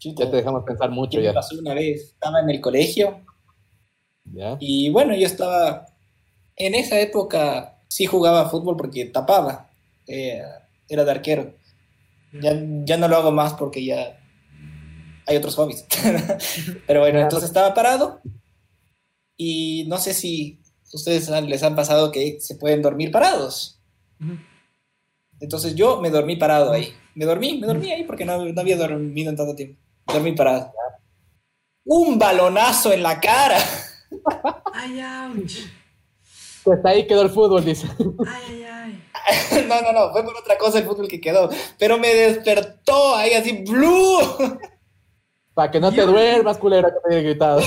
ya 0.00 0.30
te 0.30 0.36
dejamos 0.36 0.64
pensar 0.64 0.90
mucho 0.90 1.20
ya. 1.20 1.32
pasó 1.32 1.56
una 1.58 1.74
vez, 1.74 2.12
estaba 2.12 2.40
en 2.40 2.50
el 2.50 2.60
colegio. 2.60 3.20
¿Ya? 4.24 4.56
Y 4.58 4.90
bueno, 4.90 5.14
yo 5.14 5.26
estaba. 5.26 5.86
En 6.56 6.74
esa 6.74 6.98
época 7.00 7.78
sí 7.88 8.06
jugaba 8.06 8.48
fútbol 8.48 8.76
porque 8.76 9.04
tapaba. 9.06 9.70
Eh, 10.06 10.42
era 10.88 11.04
de 11.04 11.10
arquero. 11.10 11.54
Ya, 12.32 12.52
ya 12.84 12.96
no 12.96 13.08
lo 13.08 13.16
hago 13.16 13.30
más 13.30 13.54
porque 13.54 13.84
ya 13.84 14.18
hay 15.26 15.36
otros 15.36 15.54
hobbies. 15.56 15.86
Pero 16.86 17.00
bueno, 17.00 17.20
entonces 17.20 17.48
estaba 17.48 17.74
parado 17.74 18.20
y 19.36 19.84
no 19.88 19.98
sé 19.98 20.14
si 20.14 20.60
ustedes 20.92 21.28
les 21.28 21.62
han 21.62 21.74
pasado 21.74 22.12
que 22.12 22.38
se 22.40 22.56
pueden 22.56 22.82
dormir 22.82 23.10
parados. 23.10 23.80
Entonces 25.40 25.74
yo 25.74 26.00
me 26.00 26.10
dormí 26.10 26.36
parado 26.36 26.72
ahí. 26.72 26.92
Me 27.14 27.24
dormí, 27.24 27.58
me 27.58 27.66
dormí 27.66 27.90
ahí 27.90 28.04
porque 28.04 28.24
no, 28.24 28.32
había 28.32 28.76
dormido 28.76 29.30
en 29.30 29.36
tanto 29.36 29.54
tiempo. 29.54 29.80
Dormí 30.06 30.32
parado. 30.32 30.72
Un 31.84 32.18
balonazo 32.18 32.92
en 32.92 33.02
la 33.02 33.20
cara. 33.20 33.58
Ay, 34.72 35.00
ouch. 35.00 35.58
Pues 36.62 36.84
ahí 36.84 37.06
quedó 37.06 37.22
el 37.22 37.30
fútbol, 37.30 37.64
dice. 37.64 37.86
Ay, 38.26 38.42
ay, 38.48 38.62
ay. 38.64 38.73
no, 39.68 39.82
no, 39.82 39.92
no, 39.92 40.12
fue 40.12 40.24
por 40.24 40.36
otra 40.36 40.56
cosa 40.58 40.78
el 40.78 40.84
fútbol 40.84 41.08
que 41.08 41.20
quedó. 41.20 41.50
Pero 41.78 41.98
me 41.98 42.14
despertó 42.14 43.16
ahí 43.16 43.32
así, 43.34 43.64
¡blue! 43.64 44.58
Para 45.54 45.70
que 45.70 45.80
no 45.80 45.92
te 45.92 46.02
duermas, 46.02 46.58
culera, 46.58 46.90
que 46.90 46.96
te 47.08 47.14
haya 47.14 47.28
gritado. 47.28 47.60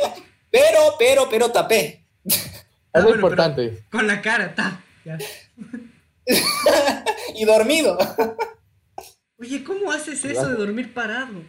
pero, 0.50 0.80
pero, 0.98 1.28
pero 1.28 1.50
tapé. 1.50 2.06
Es 2.24 2.54
ah, 2.92 3.06
importante. 3.08 3.84
Con 3.90 4.06
la 4.06 4.22
cara, 4.22 4.46
está. 4.46 4.80
y 7.34 7.44
dormido. 7.44 7.98
Oye, 9.38 9.64
¿cómo 9.64 9.90
haces 9.90 10.24
eso 10.24 10.48
de 10.48 10.54
dormir 10.54 10.94
parado? 10.94 11.42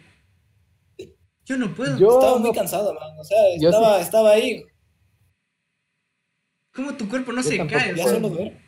Yo 1.44 1.56
no 1.56 1.72
puedo. 1.72 1.96
Yo 1.96 2.18
estaba 2.18 2.38
muy 2.38 2.52
cansado, 2.52 2.92
man. 2.92 3.18
O 3.18 3.24
sea, 3.24 3.38
estaba, 3.54 4.00
estaba 4.00 4.30
ahí. 4.30 4.66
¿Cómo 6.74 6.94
tu 6.94 7.08
cuerpo 7.08 7.32
no 7.32 7.42
se 7.42 7.64
cae? 7.66 7.94
Ya 7.94 8.04
solo 8.04 8.28
duermo. 8.28 8.65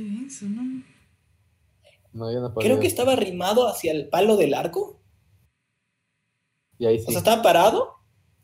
¿Qué 0.00 0.24
es 0.24 0.32
eso, 0.32 0.46
no? 0.46 0.82
No, 2.14 2.32
yo 2.32 2.40
no 2.40 2.54
puedo. 2.54 2.66
Creo 2.66 2.80
que 2.80 2.86
estaba 2.86 3.12
arrimado 3.12 3.68
hacia 3.68 3.92
el 3.92 4.08
palo 4.08 4.38
del 4.38 4.54
arco. 4.54 4.98
Y 6.78 6.86
ahí 6.86 6.98
sí. 6.98 7.04
O 7.08 7.10
sea, 7.10 7.18
estaba 7.18 7.42
parado 7.42 7.96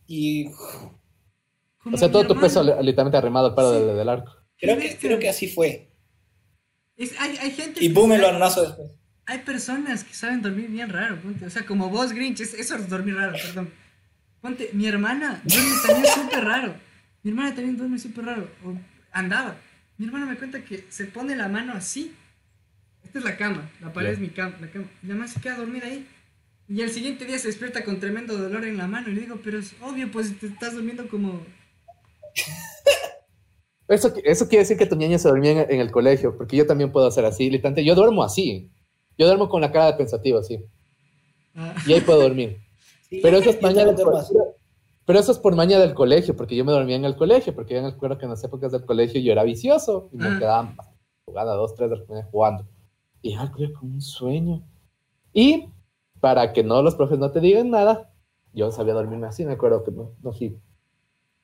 y. 0.06 0.48
O 1.90 1.96
sea, 1.96 2.12
todo 2.12 2.26
tu 2.26 2.38
peso 2.38 2.62
literalmente 2.62 3.16
arrimado 3.16 3.46
al 3.46 3.54
palo 3.54 3.72
del, 3.72 4.06
arco. 4.06 4.32
Creo 4.58 4.76
que, 4.76 4.98
creo 4.98 5.18
que 5.18 5.30
así 5.30 5.48
fue. 5.48 5.90
hay, 6.98 7.38
hay, 7.38 7.50
gente. 7.52 7.82
Y 7.82 7.88
boom, 7.88 8.12
el 8.12 8.20
balonazo 8.20 8.60
después. 8.60 8.92
Hay 9.24 9.38
personas 9.38 10.04
que 10.04 10.12
saben 10.12 10.42
dormir 10.42 10.68
bien 10.68 10.90
raro, 10.90 11.22
ponte. 11.22 11.46
O 11.46 11.50
sea, 11.50 11.64
como 11.64 11.88
vos, 11.88 12.12
Grinch, 12.12 12.42
eso 12.42 12.76
es 12.76 12.88
dormir 12.90 13.14
raro, 13.16 13.32
perdón. 13.32 13.72
Ponte, 14.42 14.68
mi 14.74 14.86
hermana 14.86 15.40
duerme 15.42 15.74
también 15.86 16.14
súper 16.14 16.44
raro. 16.44 16.74
Mi 17.22 17.30
hermana 17.30 17.54
también 17.54 17.78
duerme 17.78 17.98
súper 17.98 18.26
raro. 18.26 18.46
O 18.62 18.74
andaba. 19.10 19.56
Mi 19.98 20.06
hermana 20.06 20.26
me 20.26 20.36
cuenta 20.36 20.62
que 20.64 20.84
se 20.90 21.06
pone 21.06 21.36
la 21.36 21.48
mano 21.48 21.72
así. 21.72 22.14
Esta 23.04 23.18
es 23.18 23.24
la 23.24 23.36
cama, 23.36 23.70
la 23.80 23.92
pared 23.92 24.12
es 24.12 24.18
mi 24.18 24.28
cama, 24.28 24.56
la 24.60 24.70
cama. 24.70 24.86
Y 25.02 25.06
nada 25.06 25.20
más 25.20 25.32
se 25.32 25.40
queda 25.40 25.56
dormida 25.56 25.86
ahí. 25.86 26.06
Y 26.68 26.82
al 26.82 26.90
siguiente 26.90 27.24
día 27.24 27.38
se 27.38 27.46
despierta 27.48 27.84
con 27.84 28.00
tremendo 28.00 28.36
dolor 28.36 28.64
en 28.64 28.76
la 28.76 28.86
mano. 28.88 29.08
Y 29.08 29.14
le 29.14 29.20
digo, 29.22 29.40
pero 29.42 29.58
es 29.58 29.74
obvio, 29.80 30.10
pues 30.10 30.38
te 30.38 30.46
estás 30.46 30.74
durmiendo 30.74 31.08
como. 31.08 31.44
Eso, 33.88 34.12
eso 34.24 34.48
quiere 34.48 34.64
decir 34.64 34.76
que 34.76 34.86
tu 34.86 34.96
niña 34.96 35.16
se 35.16 35.28
dormía 35.28 35.52
en, 35.52 35.70
en 35.70 35.80
el 35.80 35.92
colegio, 35.92 36.36
porque 36.36 36.56
yo 36.56 36.66
también 36.66 36.90
puedo 36.90 37.06
hacer 37.06 37.24
así, 37.24 37.48
literalmente. 37.48 37.84
Yo 37.84 37.94
duermo 37.94 38.24
así. 38.24 38.68
Yo 39.16 39.26
duermo 39.26 39.48
con 39.48 39.60
la 39.60 39.70
cara 39.70 39.86
de 39.86 39.92
pensativo, 39.92 40.38
así. 40.40 40.58
Ah, 41.54 41.74
Y 41.86 41.92
ahí 41.92 42.00
puedo 42.00 42.20
dormir. 42.20 42.58
Sí, 43.08 43.20
Pero 43.22 43.38
eso 43.38 43.50
es 43.50 43.60
también 43.60 43.86
maña 43.86 43.96
Pero 45.06 45.18
eso 45.20 45.32
es 45.32 45.38
por 45.38 45.54
maña 45.54 45.78
del 45.78 45.94
colegio, 45.94 46.36
porque 46.36 46.56
yo 46.56 46.64
me 46.64 46.72
dormía 46.72 46.96
en 46.96 47.04
el 47.04 47.16
colegio, 47.16 47.54
porque 47.54 47.74
yo 47.74 47.82
me 47.82 47.88
acuerdo 47.88 48.18
que 48.18 48.24
en 48.24 48.30
las 48.32 48.42
épocas 48.44 48.72
del 48.72 48.84
colegio 48.84 49.20
yo 49.20 49.32
era 49.32 49.44
vicioso 49.44 50.08
y 50.12 50.16
me 50.16 50.26
Ah. 50.26 50.38
quedaba 50.38 50.74
jugada 51.24 51.54
dos, 51.54 51.74
tres 51.74 51.90
de 51.90 51.96
mañana 52.08 52.28
jugando. 52.30 52.66
Y 53.22 53.34
al 53.34 53.50
colegio 53.52 53.78
con 53.80 53.92
un 53.92 54.00
sueño. 54.00 54.62
Y 55.32 55.68
para 56.20 56.52
que 56.52 56.62
no 56.64 56.82
los 56.82 56.94
profes 56.96 57.18
no 57.18 57.30
te 57.30 57.40
digan 57.40 57.70
nada, 57.70 58.12
yo 58.52 58.70
sabía 58.72 58.94
dormirme 58.94 59.26
así, 59.28 59.44
me 59.46 59.52
acuerdo 59.52 59.84
que 59.84 59.92
no, 59.92 60.12
no 60.22 60.32
sí. 60.32 60.58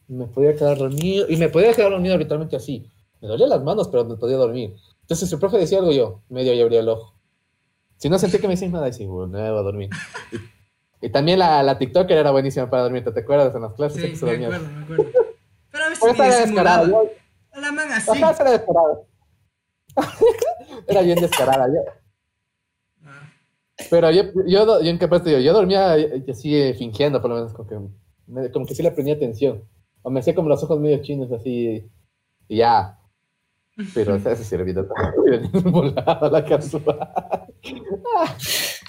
Me 0.09 0.27
podía 0.27 0.55
quedar 0.57 0.77
dormido, 0.79 1.27
y 1.29 1.37
me 1.37 1.49
podía 1.49 1.73
quedar 1.73 1.93
dormido 1.93 2.17
literalmente 2.19 2.57
así. 2.57 2.91
Me 3.21 3.29
dolían 3.29 3.51
las 3.51 3.63
manos, 3.63 3.89
pero 3.89 4.05
me 4.05 4.17
podía 4.17 4.37
dormir. 4.37 4.75
Entonces, 5.03 5.29
si 5.29 5.35
el 5.35 5.41
profe 5.41 5.59
decía 5.59 5.79
algo, 5.79 5.93
yo 5.93 6.23
medio 6.29 6.53
ya 6.55 6.63
abría 6.65 6.81
el 6.81 6.89
ojo. 6.89 7.15
Si 7.97 8.09
no 8.09 8.19
sentí 8.19 8.39
que 8.39 8.49
me 8.49 8.55
decían 8.55 8.73
nada, 8.73 8.87
decía, 8.87 9.07
bueno, 9.07 9.29
no 9.29 9.39
voy 9.39 9.59
a 9.59 9.63
dormir. 9.63 9.91
Y, 10.33 10.37
y 11.03 11.11
también 11.11 11.39
la, 11.41 11.63
la 11.63 11.77
TikToker 11.79 12.17
era 12.17 12.31
buenísima 12.31 12.71
para 12.71 12.85
dormir, 12.85 13.05
¿te 13.05 13.21
acuerdas? 13.21 13.55
En 13.55 13.63
las 13.63 13.75
clases 13.75 14.01
sí, 14.01 14.17
se 14.17 14.25
me 14.25 14.47
acuerdo, 14.47 14.69
me 14.69 14.83
acuerdo. 14.83 15.05
Pero 15.71 15.85
a 15.85 15.89
veces 15.89 16.01
Pero 16.03 16.13
esa 16.15 16.27
era 16.27 16.47
descarada. 16.47 16.87
yo- 16.87 17.11
La 17.61 17.73
man 17.73 17.93
así. 17.93 18.11
Ajá, 18.23 18.31
esa 18.33 18.43
era 18.45 18.53
descarada. 18.53 19.01
era 20.87 21.03
bien 21.03 21.21
descarada. 21.21 21.67
Yo, 21.69 21.81
Ah, 23.05 23.29
pero 23.91 24.11
yo, 24.13 24.23
yo, 24.47 24.81
yo, 24.81 24.91
en 24.91 24.99
qué 24.99 25.09
parte 25.09 25.31
yo, 25.33 25.39
yo 25.41 25.53
dormía 25.53 25.99
eh, 25.99 26.25
así 26.31 26.55
eh, 26.57 26.75
fingiendo, 26.75 27.21
por 27.21 27.31
lo 27.31 27.37
menos, 27.37 27.53
como 27.53 27.69
que, 27.69 28.51
como 28.53 28.65
que 28.67 28.75
sí 28.75 28.83
le 28.83 28.93
prendía 28.93 29.15
atención. 29.15 29.65
O 30.03 30.11
me 30.11 30.21
hacía 30.21 30.35
como 30.35 30.49
los 30.49 30.63
ojos 30.63 30.79
medio 30.81 31.03
chinos, 31.03 31.31
así, 31.33 31.91
y 32.49 32.57
ya. 32.57 32.99
Pero 33.95 34.15
era 34.17 34.35
bien 34.65 34.87
bien 35.27 35.51
volada 35.73 36.29
la 36.31 36.45
casual. 36.45 36.85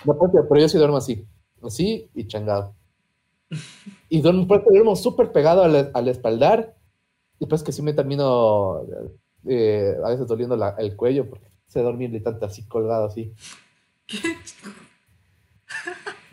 No, 0.05 0.17
pero 0.19 0.47
pero 0.49 0.61
yo 0.61 0.69
sí 0.69 0.77
duermo 0.77 0.97
así, 0.97 1.25
así 1.67 2.09
y 2.13 2.27
changado. 2.27 2.73
Y 4.09 4.21
duermo, 4.21 4.45
duermo 4.45 4.95
súper 4.95 5.31
pegado 5.31 5.63
al, 5.63 5.91
al 5.93 6.07
espaldar, 6.07 6.75
y 7.39 7.45
pues 7.45 7.61
que 7.63 7.71
sí 7.71 7.81
me 7.81 7.93
termino 7.93 8.81
eh, 9.47 9.95
a 10.03 10.09
veces 10.09 10.27
doliendo 10.27 10.55
la- 10.55 10.75
el 10.79 10.95
cuello, 10.95 11.29
porque 11.29 11.45
se 11.67 11.81
dormir 11.81 12.11
de 12.11 12.19
tanto 12.21 12.45
así 12.45 12.63
colgado, 12.67 13.05
así. 13.05 13.33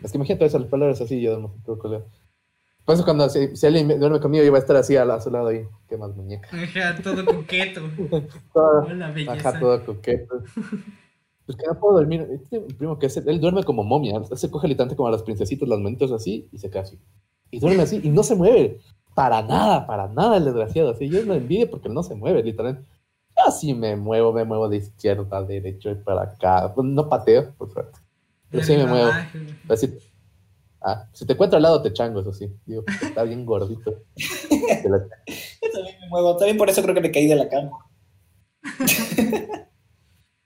Es 0.03 0.11
que 0.11 0.17
imagínate 0.17 0.45
eso, 0.45 0.57
el 0.57 0.63
espaldar 0.63 0.89
es 0.89 1.01
así, 1.01 1.21
yo 1.21 1.31
duermo 1.31 1.55
todo 1.65 1.77
colgado. 1.77 2.05
Por 2.85 2.95
eso 2.95 3.05
cuando 3.05 3.29
si, 3.29 3.55
si 3.55 3.67
alguien 3.67 3.85
me- 3.87 3.97
duerme 3.97 4.19
conmigo, 4.19 4.43
yo 4.43 4.49
voy 4.51 4.57
a 4.57 4.61
estar 4.61 4.75
así 4.75 4.95
a, 4.97 5.05
la- 5.05 5.15
a 5.15 5.21
su 5.21 5.29
lado 5.29 5.47
ahí. 5.49 5.63
Qué 5.87 5.97
más 5.97 6.15
muñeca. 6.15 6.49
Ajá, 6.51 6.95
todo 7.03 7.23
coqueto. 7.25 7.81
Todo- 8.53 8.81
Hola, 8.87 9.11
belleza. 9.11 9.49
Ajá, 9.49 9.59
todo 9.59 9.85
coqueto. 9.85 10.43
Pues 11.45 11.57
que 11.57 11.67
no 11.67 11.79
puedo 11.79 11.97
dormir. 11.97 12.27
Este 12.31 12.59
primo 12.59 12.99
que 12.99 13.07
es, 13.07 13.17
él 13.17 13.39
duerme 13.39 13.63
como 13.63 13.83
momia. 13.83 14.23
Se 14.35 14.49
coge 14.49 14.67
literalmente 14.67 14.95
como 14.95 15.07
a 15.07 15.11
las 15.11 15.23
princesitas, 15.23 15.67
las 15.67 15.79
manitos 15.79 16.11
así 16.11 16.47
y 16.51 16.57
se 16.57 16.69
queda 16.69 16.83
así. 16.83 16.99
Y 17.49 17.59
duerme 17.59 17.83
así 17.83 17.99
y 18.03 18.09
no 18.09 18.23
se 18.23 18.35
mueve. 18.35 18.79
Para 19.13 19.41
nada, 19.41 19.85
para 19.85 20.07
nada 20.07 20.37
el 20.37 20.45
desgraciado. 20.45 20.91
Así 20.91 21.09
yo 21.09 21.21
lo 21.23 21.33
envidio 21.33 21.69
porque 21.69 21.89
no 21.89 22.03
se 22.03 22.15
mueve, 22.15 22.43
literalmente. 22.43 22.87
Yo 23.37 23.47
así 23.47 23.73
me 23.73 23.95
muevo, 23.95 24.31
me 24.31 24.45
muevo 24.45 24.69
de 24.69 24.77
izquierda 24.77 25.37
a 25.37 25.43
derecho 25.43 25.89
y 25.91 25.95
para 25.95 26.23
acá. 26.23 26.71
Pues 26.73 26.87
no 26.87 27.09
pateo, 27.09 27.53
por 27.57 27.71
suerte. 27.71 27.99
Pero 28.49 28.63
sí 28.63 28.77
me 28.77 28.85
muevo. 28.85 29.11
Así, 29.69 29.97
ah, 30.81 31.07
si 31.13 31.25
te 31.25 31.33
encuentro 31.33 31.57
al 31.57 31.63
lado 31.63 31.81
te 31.81 31.91
chango, 31.91 32.21
eso 32.21 32.33
sí. 32.33 32.53
Digo, 32.65 32.83
está 33.01 33.23
bien 33.23 33.45
gordito. 33.45 33.95
Yo 34.15 35.71
también 35.73 35.99
me 36.01 36.09
muevo. 36.09 36.37
También 36.37 36.57
por 36.57 36.69
eso 36.69 36.81
creo 36.81 36.95
que 36.95 37.01
me 37.01 37.11
caí 37.11 37.27
de 37.27 37.35
la 37.35 37.49
cama. 37.49 37.71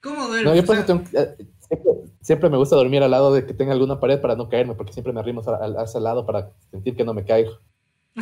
¿Cómo 0.06 0.28
duermes? 0.28 0.46
No, 0.46 0.56
yo 0.56 0.66
por 0.66 0.76
eso 0.78 0.86
tengo, 0.86 1.04
eh, 1.14 1.36
siempre, 1.68 1.92
siempre 2.22 2.50
me 2.50 2.58
gusta 2.58 2.76
dormir 2.78 3.04
al 3.04 3.12
lado 3.12 3.34
de 3.34 3.46
que 3.46 3.54
tenga 3.54 3.74
alguna 3.74 4.00
pared 4.00 4.22
para 4.22 4.36
no 4.36 4.48
caerme, 4.48 4.76
porque 4.76 4.94
siempre 4.94 5.12
me 5.12 5.20
arrimo 5.20 5.42
a, 5.46 5.52
a- 5.56 5.82
a 5.82 5.84
ese 5.84 6.00
lado 6.00 6.26
para 6.26 6.52
sentir 6.72 6.96
que 6.96 7.04
no 7.04 7.14
me 7.14 7.26
caigo. 7.26 7.52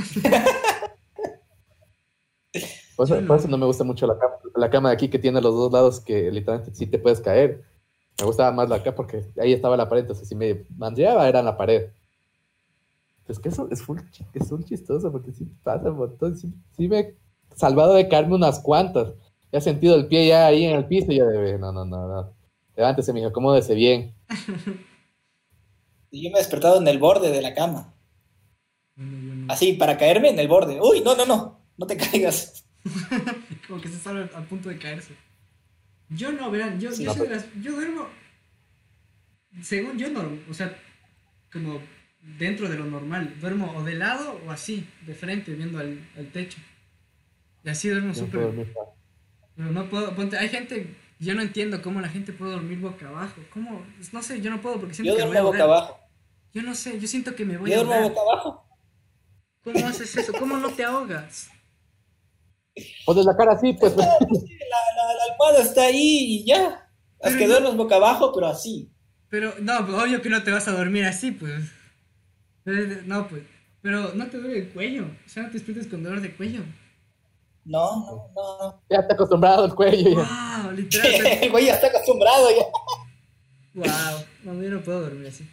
Por 2.95 3.07
eso, 3.07 3.19
no. 3.19 3.27
por 3.27 3.37
eso 3.37 3.47
no 3.47 3.57
me 3.57 3.65
gusta 3.65 3.83
mucho 3.83 4.05
la 4.05 4.17
cama, 4.19 4.35
la 4.55 4.69
cama 4.69 4.89
de 4.89 4.95
aquí 4.95 5.09
que 5.09 5.17
tiene 5.17 5.41
los 5.41 5.55
dos 5.55 5.71
lados 5.73 5.99
que 5.99 6.29
literalmente 6.31 6.75
sí 6.75 6.85
te 6.85 6.99
puedes 6.99 7.19
caer. 7.21 7.63
Me 8.19 8.25
gustaba 8.27 8.51
más 8.51 8.69
la 8.69 8.75
acá 8.75 8.93
porque 8.93 9.25
ahí 9.41 9.51
estaba 9.51 9.75
la 9.75 9.89
pared, 9.89 10.01
entonces 10.03 10.27
si 10.29 10.35
me 10.35 10.63
mandreaba 10.77 11.27
era 11.27 11.39
en 11.39 11.45
la 11.45 11.57
pared. 11.57 11.89
Es 13.27 13.39
que 13.39 13.49
eso 13.49 13.67
es 13.71 13.81
full, 13.81 13.97
es 14.33 14.47
full 14.49 14.61
chistoso 14.63 15.11
porque 15.11 15.31
sí 15.31 15.47
pasa 15.63 15.89
un 15.89 15.97
montón. 15.97 16.37
Sí, 16.37 16.53
sí 16.77 16.87
me 16.87 16.99
he 16.99 17.17
salvado 17.55 17.95
de 17.95 18.07
caerme 18.07 18.35
unas 18.35 18.59
cuantas. 18.59 19.13
Ya 19.53 19.59
he 19.59 19.61
sentido 19.61 19.95
el 19.95 20.07
pie 20.07 20.27
ya 20.27 20.47
ahí 20.47 20.65
en 20.65 20.75
el 20.75 20.85
piso 20.87 21.11
y 21.11 21.17
yo 21.17 21.27
de, 21.27 21.59
no, 21.59 21.71
no, 21.71 21.85
no, 21.85 22.07
no. 22.07 22.35
Levántese, 22.75 23.13
mijo, 23.13 23.27
acomódese 23.27 23.75
bien. 23.75 24.13
Y 26.15 26.23
yo 26.25 26.29
me 26.29 26.35
he 26.37 26.41
despertado 26.41 26.79
en 26.79 26.87
el 26.87 26.99
borde 26.99 27.31
de 27.31 27.41
la 27.41 27.55
cama. 27.55 27.91
Así, 29.47 29.73
para 29.73 29.97
caerme 29.97 30.29
en 30.29 30.37
el 30.37 30.47
borde. 30.47 30.79
Uy, 30.79 31.01
no, 31.01 31.15
no, 31.15 31.25
no. 31.25 31.59
No 31.75 31.87
te 31.87 31.97
caigas. 31.97 32.65
Como 33.67 33.81
que 33.81 33.87
se 33.87 33.95
está 33.95 34.11
a 34.37 34.41
punto 34.43 34.69
de 34.69 34.77
caerse. 34.77 35.15
Yo 36.09 36.31
no, 36.31 36.51
verán, 36.51 36.79
yo, 36.79 36.91
Sí. 36.91 37.03
yo, 37.03 37.15
soy 37.15 37.27
de 37.27 37.35
las- 37.35 37.47
yo 37.63 37.71
duermo. 37.71 38.07
Según 39.63 39.97
yo, 39.97 40.09
no, 40.09 40.21
o 40.49 40.53
sea, 40.53 40.77
como 41.51 41.79
dentro 42.37 42.69
de 42.69 42.77
lo 42.77 42.85
normal. 42.85 43.33
Duermo 43.41 43.73
o 43.75 43.83
de 43.83 43.95
lado 43.95 44.39
o 44.45 44.51
así, 44.51 44.87
de 45.07 45.15
frente, 45.15 45.55
viendo 45.55 45.79
al, 45.79 46.07
al 46.15 46.31
techo. 46.31 46.59
Y 47.63 47.69
así 47.69 47.89
duermo 47.89 48.13
súper. 48.13 48.67
Pero 49.55 49.71
no 49.71 49.89
puedo, 49.89 50.15
ponte, 50.15 50.37
hay 50.37 50.49
gente, 50.49 50.95
yo 51.19 51.35
no 51.35 51.41
entiendo 51.41 51.81
cómo 51.81 52.01
la 52.01 52.09
gente 52.09 52.33
puede 52.33 52.51
dormir 52.53 52.79
boca 52.79 53.07
abajo. 53.07 53.41
¿Cómo? 53.53 53.85
No 54.11 54.21
sé, 54.23 54.41
yo 54.41 54.49
no 54.49 54.61
puedo 54.61 54.79
porque 54.79 54.93
siento 54.95 55.13
Yo 55.13 55.17
que 55.17 55.23
me 55.23 55.27
voy 55.29 55.37
a 55.37 55.41
duermo 55.41 55.51
boca 55.51 55.63
abajo. 55.63 55.99
Yo 56.53 56.61
no 56.63 56.75
sé, 56.75 56.99
yo 56.99 57.07
siento 57.07 57.35
que 57.35 57.45
me 57.45 57.57
voy 57.57 57.69
Yo 57.69 57.75
a 57.81 57.83
duermo 57.83 57.93
ahogar. 57.93 58.09
boca 58.11 58.21
abajo. 58.21 58.67
¿Cómo 59.63 59.87
haces 59.87 60.15
eso? 60.17 60.33
¿Cómo 60.33 60.57
no 60.57 60.69
te 60.69 60.83
ahogas? 60.83 61.49
Pones 63.05 63.25
la 63.25 63.35
cara 63.37 63.53
así, 63.53 63.73
pues. 63.73 63.95
No, 63.95 64.03
pues 64.27 64.41
la, 64.43 64.77
la- 64.95 65.13
la 65.13 65.31
almohada 65.33 65.63
está 65.63 65.83
ahí 65.83 66.41
y 66.41 66.45
ya. 66.45 66.89
Es 67.19 67.29
Pero 67.29 67.37
que 67.37 67.47
duermes 67.47 67.75
boca 67.75 67.95
abajo, 67.95 68.31
pero 68.33 68.47
así. 68.47 68.91
Pero, 69.29 69.53
no, 69.61 69.85
pues, 69.85 70.01
obvio 70.03 70.21
que 70.21 70.29
no 70.29 70.43
te 70.43 70.51
vas 70.51 70.67
a 70.67 70.71
dormir 70.71 71.05
así, 71.05 71.31
pues. 71.31 71.63
Eh, 72.65 73.03
No, 73.05 73.27
pues. 73.27 73.43
Pero 73.81 74.13
no 74.13 74.27
te 74.27 74.37
duele 74.37 74.59
el 74.59 74.69
cuello. 74.69 75.05
O 75.25 75.29
sea, 75.29 75.43
no 75.43 75.49
te 75.49 75.53
despiertes 75.55 75.87
con 75.87 76.03
dolor 76.03 76.21
de 76.21 76.33
cuello. 76.35 76.61
No, 77.65 77.95
no, 78.05 78.31
no, 78.35 78.57
no. 78.67 78.81
Ya 78.89 79.07
te 79.07 79.13
acostumbrado 79.13 79.63
al 79.63 79.73
cuello. 79.75 80.09
Ya. 80.11 80.61
¡Wow! 80.63 80.71
Literalmente. 80.75 81.45
El 81.45 81.51
güey 81.51 81.65
ya 81.65 81.73
está 81.75 81.87
acostumbrado 81.87 82.47
ya. 82.49 82.65
¡Wow! 83.73 84.25
No, 84.43 84.61
yo 84.63 84.69
no 84.69 84.81
puedo 84.81 85.01
dormir 85.01 85.27
así. 85.27 85.49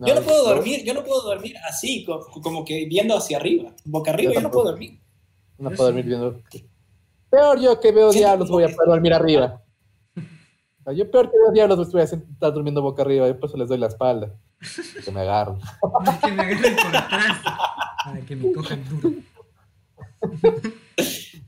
yo 0.00 0.14
no 0.14 0.20
puedo 0.22 0.44
dormir, 0.54 0.84
yo 0.84 0.94
no 0.94 1.04
puedo 1.04 1.22
dormir 1.22 1.56
así, 1.68 2.04
co- 2.04 2.26
como 2.42 2.64
que 2.64 2.86
viendo 2.86 3.16
hacia 3.16 3.36
arriba. 3.38 3.70
Boca 3.84 4.10
arriba, 4.10 4.32
Yo 4.32 4.40
yo 4.40 4.42
no 4.42 4.50
puedo 4.50 4.66
dormir. 4.70 5.00
No 5.58 5.70
puedo 5.70 5.84
dormir 5.84 6.04
viendo. 6.06 6.40
Peor 7.30 7.60
yo 7.60 7.78
que 7.80 7.92
veo 7.92 8.12
Sí, 8.12 8.18
diablos, 8.18 8.48
voy 8.48 8.64
a 8.64 8.68
poder 8.68 8.88
dormir 8.88 9.12
arriba. 9.14 9.62
Yo 10.96 11.10
peor 11.10 11.30
que 11.30 11.36
veo 11.38 11.52
diablos, 11.52 11.92
voy 11.92 12.00
a 12.00 12.04
estar 12.04 12.52
durmiendo 12.52 12.80
boca 12.80 13.02
arriba. 13.02 13.26
Yo 13.28 13.38
por 13.38 13.48
eso 13.50 13.58
les 13.58 13.68
doy 13.68 13.78
la 13.78 13.88
espalda. 13.88 14.34
Que 15.04 15.10
me 15.12 15.20
agarran. 15.20 15.58
Ay, 16.04 16.18
que 16.20 16.32
me 16.32 16.42
agarren 16.42 16.76
por 16.76 16.96
atrás. 16.96 17.38
Ay, 18.06 18.22
que 18.22 18.36
me 18.36 18.52
cojan 18.52 18.88
duro. 18.88 19.12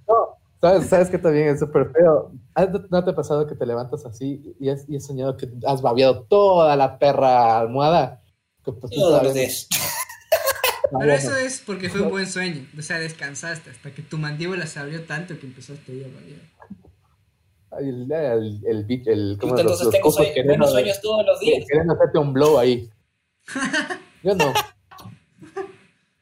No, 0.09 0.39
¿sabes, 0.61 0.89
sabes 0.89 1.09
que 1.11 1.19
también 1.19 1.49
es 1.49 1.61
súper 1.61 1.91
feo. 1.93 2.33
¿Ah, 2.55 2.67
¿No 2.91 3.05
te 3.05 3.11
ha 3.11 3.15
pasado 3.15 3.47
que 3.47 3.55
te 3.55 3.67
levantas 3.67 4.05
así 4.07 4.55
y 4.61 4.69
has, 4.69 4.89
y 4.89 4.97
has 4.97 5.07
soñado 5.07 5.37
que 5.37 5.49
has 5.67 5.83
babeado 5.83 6.23
toda 6.25 6.77
la 6.77 6.99
perra 6.99 7.59
almohada? 7.61 8.23
Que, 8.65 8.73
pues, 8.73 8.93
tú 8.93 9.01
Todos 9.01 9.13
sabes, 9.13 9.25
los 9.27 9.35
días. 9.35 9.69
Pero 10.99 11.13
eso 11.13 11.37
es 11.37 11.63
porque 11.65 11.89
fue 11.89 12.01
un 12.01 12.11
buen 12.11 12.27
sueño. 12.27 12.67
O 12.77 12.83
sea, 12.83 12.99
descansaste 12.99 13.71
hasta 13.71 13.93
que 13.95 14.03
tu 14.03 14.19
mandíbula 14.19 14.67
se 14.67 14.81
abrió 14.81 15.05
tanto 15.05 15.39
que 15.39 15.47
empezaste 15.47 16.05
a 16.05 16.09
variar. 16.15 16.41
Ay, 17.71 17.89
El, 17.89 18.11
el, 18.13 18.61
el, 18.67 18.87
bit- 18.87 19.07
el, 19.07 19.39
¿cómo 19.41 19.53
Puta, 19.53 19.63
los- 19.63 19.81
Entonces 19.81 20.03
los 20.03 20.25
tengo 20.33 20.45
buenos 20.49 20.71
sueños 20.73 21.01
todos 21.01 21.25
los 21.25 21.39
días. 21.39 21.65
Quieren 21.69 21.89
hacerte 21.93 22.19
un 22.19 22.33
blow 22.33 22.59
ahí. 22.59 22.91
Yo 24.25 24.35
no. 24.35 24.53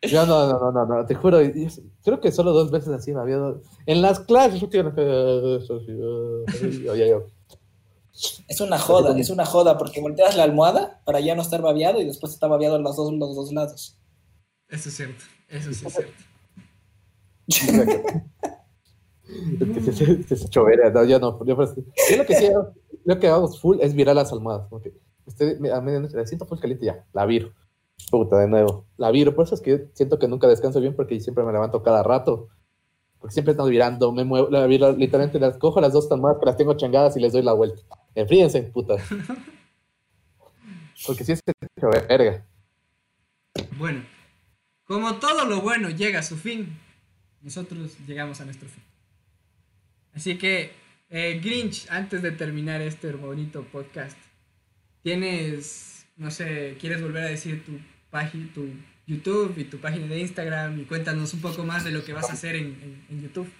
Yo 0.02 0.26
no, 0.26 0.46
no, 0.46 0.58
no, 0.60 0.72
no, 0.72 0.86
no, 0.86 1.06
te 1.06 1.14
juro. 1.14 1.38
Creo 2.04 2.20
que 2.20 2.30
solo 2.30 2.52
dos 2.52 2.70
veces 2.70 2.90
así 2.90 3.12
me 3.12 3.20
había 3.20 3.38
dado. 3.38 3.62
En 3.86 4.00
las 4.00 4.20
clases, 4.20 4.60
yo 4.60 4.68
yo. 6.94 7.26
Es 8.48 8.60
una 8.60 8.78
joda, 8.78 9.16
es 9.18 9.30
una 9.30 9.46
joda, 9.46 9.78
porque 9.78 10.00
volteas 10.00 10.36
la 10.36 10.42
almohada 10.44 11.00
para 11.04 11.20
ya 11.20 11.34
no 11.34 11.42
estar 11.42 11.62
babeado 11.62 12.00
y 12.00 12.04
después 12.04 12.32
está 12.32 12.48
babeado 12.48 12.76
en 12.76 12.82
los 12.82 12.96
dos, 12.96 13.12
los 13.12 13.34
dos 13.34 13.52
lados. 13.52 13.98
Eso 14.68 14.88
es 14.88 14.96
cierto. 14.96 15.24
Eso 15.48 15.72
sí 15.72 15.86
es 15.86 15.94
cierto. 15.94 16.12
Es 19.28 20.26
que 20.26 20.36
se, 20.36 20.48
chovera, 20.48 20.90
no, 20.90 21.04
yo 21.04 21.18
no. 21.18 21.44
Yo, 21.44 21.54
yo 21.54 22.16
lo 22.16 22.24
que 22.24 22.34
sí 22.34 22.46
hago, 22.46 22.72
lo 23.04 23.18
que 23.18 23.28
hago 23.28 23.48
full 23.48 23.78
es 23.80 23.94
virar 23.94 24.16
las 24.16 24.32
almohadas. 24.32 24.68
Usted 25.26 25.62
a 25.70 25.80
medianoche 25.82 26.16
la 26.16 26.26
siento 26.26 26.46
full 26.46 26.58
caliente, 26.58 26.86
ya, 26.86 27.04
la 27.12 27.26
viro. 27.26 27.52
Puta, 28.10 28.38
de 28.38 28.48
nuevo. 28.48 28.86
La 28.96 29.10
viro. 29.10 29.34
Por 29.34 29.44
eso 29.44 29.54
es 29.54 29.60
que 29.60 29.88
siento 29.92 30.18
que 30.18 30.28
nunca 30.28 30.46
descanso 30.48 30.80
bien 30.80 30.94
porque 30.96 31.20
siempre 31.20 31.44
me 31.44 31.52
levanto 31.52 31.82
cada 31.82 32.02
rato. 32.02 32.48
Porque 33.18 33.32
siempre 33.32 33.50
estamos 33.52 33.70
virando, 33.70 34.12
me 34.12 34.24
muevo, 34.24 34.48
la- 34.48 34.66
viro- 34.66 34.92
literalmente 34.92 35.40
las 35.40 35.58
cojo 35.58 35.80
las 35.80 35.92
dos 35.92 36.08
tomadas 36.08 36.38
que 36.38 36.46
las 36.46 36.56
tengo 36.56 36.74
changadas 36.74 37.16
y 37.16 37.20
les 37.20 37.32
doy 37.32 37.42
la 37.42 37.52
vuelta. 37.52 37.82
Enfríense, 38.14 38.62
putas. 38.62 39.02
Porque 41.06 41.24
si 41.24 41.32
es 41.32 41.42
que 41.42 41.52
hecho 41.76 41.88
verga. 42.08 42.44
Bueno, 43.76 44.02
como 44.84 45.16
todo 45.16 45.44
lo 45.44 45.60
bueno 45.60 45.90
llega 45.90 46.20
a 46.20 46.22
su 46.22 46.36
fin, 46.36 46.76
nosotros 47.42 47.96
llegamos 48.06 48.40
a 48.40 48.44
nuestro 48.44 48.68
fin. 48.68 48.82
Así 50.14 50.38
que, 50.38 50.72
eh, 51.10 51.40
Grinch, 51.42 51.86
antes 51.90 52.22
de 52.22 52.32
terminar 52.32 52.80
este 52.82 53.12
bonito 53.12 53.64
podcast, 53.70 54.16
tienes, 55.02 55.97
no 56.18 56.30
sé, 56.30 56.76
quieres 56.80 57.00
volver 57.00 57.24
a 57.24 57.28
decir 57.28 57.64
tu 57.64 57.72
página, 58.10 58.50
tu 58.54 58.66
YouTube 59.06 59.56
y 59.56 59.64
tu 59.64 59.80
página 59.80 60.06
de 60.06 60.20
Instagram 60.20 60.80
y 60.80 60.84
cuéntanos 60.84 61.32
un 61.32 61.40
poco 61.40 61.64
más 61.64 61.84
de 61.84 61.92
lo 61.92 62.04
que 62.04 62.12
vas 62.12 62.28
a 62.28 62.34
hacer 62.34 62.56
en, 62.56 62.66
en- 62.82 63.06
en 63.08 63.22
YouTube. 63.22 63.50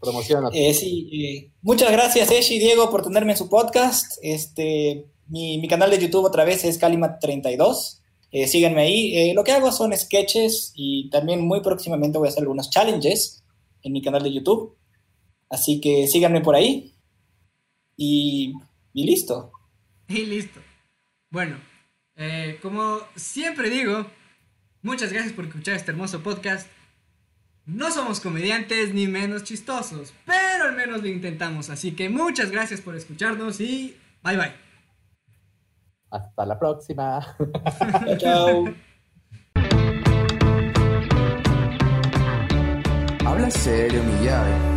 Promociona. 0.00 0.48
Eh, 0.52 0.74
sí, 0.74 1.08
eh, 1.12 1.50
muchas 1.62 1.90
gracias, 1.90 2.30
Eshi 2.30 2.56
y 2.56 2.58
Diego, 2.58 2.90
por 2.90 3.02
tenerme 3.02 3.32
en 3.32 3.38
su 3.38 3.48
podcast. 3.48 4.18
Este, 4.22 5.06
mi, 5.28 5.58
mi 5.58 5.66
canal 5.68 5.90
de 5.90 5.98
YouTube 5.98 6.24
otra 6.24 6.44
vez 6.44 6.64
es 6.64 6.80
Calima32. 6.80 8.00
Eh, 8.32 8.46
síganme 8.46 8.82
ahí. 8.82 9.16
Eh, 9.16 9.34
lo 9.34 9.42
que 9.44 9.52
hago 9.52 9.72
son 9.72 9.96
sketches 9.96 10.72
y 10.74 11.08
también 11.10 11.46
muy 11.46 11.62
próximamente 11.62 12.18
voy 12.18 12.28
a 12.28 12.30
hacer 12.30 12.42
algunos 12.42 12.70
challenges 12.70 13.42
en 13.82 13.92
mi 13.92 14.02
canal 14.02 14.22
de 14.22 14.32
YouTube. 14.34 14.76
Así 15.48 15.80
que 15.80 16.06
síganme 16.06 16.42
por 16.42 16.54
ahí. 16.54 16.92
Y, 17.96 18.52
y 18.92 19.04
listo. 19.04 19.52
Y 20.08 20.24
listo. 20.26 20.60
Bueno, 21.30 21.56
eh, 22.14 22.58
como 22.62 23.00
siempre 23.16 23.70
digo, 23.70 24.06
muchas 24.82 25.12
gracias 25.12 25.32
por 25.32 25.46
escuchar 25.46 25.74
este 25.74 25.90
hermoso 25.90 26.22
podcast. 26.22 26.68
No 27.64 27.90
somos 27.90 28.20
comediantes 28.20 28.94
ni 28.94 29.08
menos 29.08 29.42
chistosos, 29.42 30.14
pero 30.24 30.64
al 30.64 30.76
menos 30.76 31.02
lo 31.02 31.08
intentamos. 31.08 31.68
Así 31.68 31.92
que 31.92 32.08
muchas 32.08 32.52
gracias 32.52 32.80
por 32.80 32.94
escucharnos 32.94 33.60
y 33.60 33.96
bye 34.22 34.36
bye. 34.36 34.54
Hasta 36.10 36.46
la 36.46 36.58
próxima. 36.58 37.36
Chao. 38.18 38.72
Habla 43.26 43.50
serio, 43.50 44.00
mi 44.04 44.24
llave. 44.24 44.75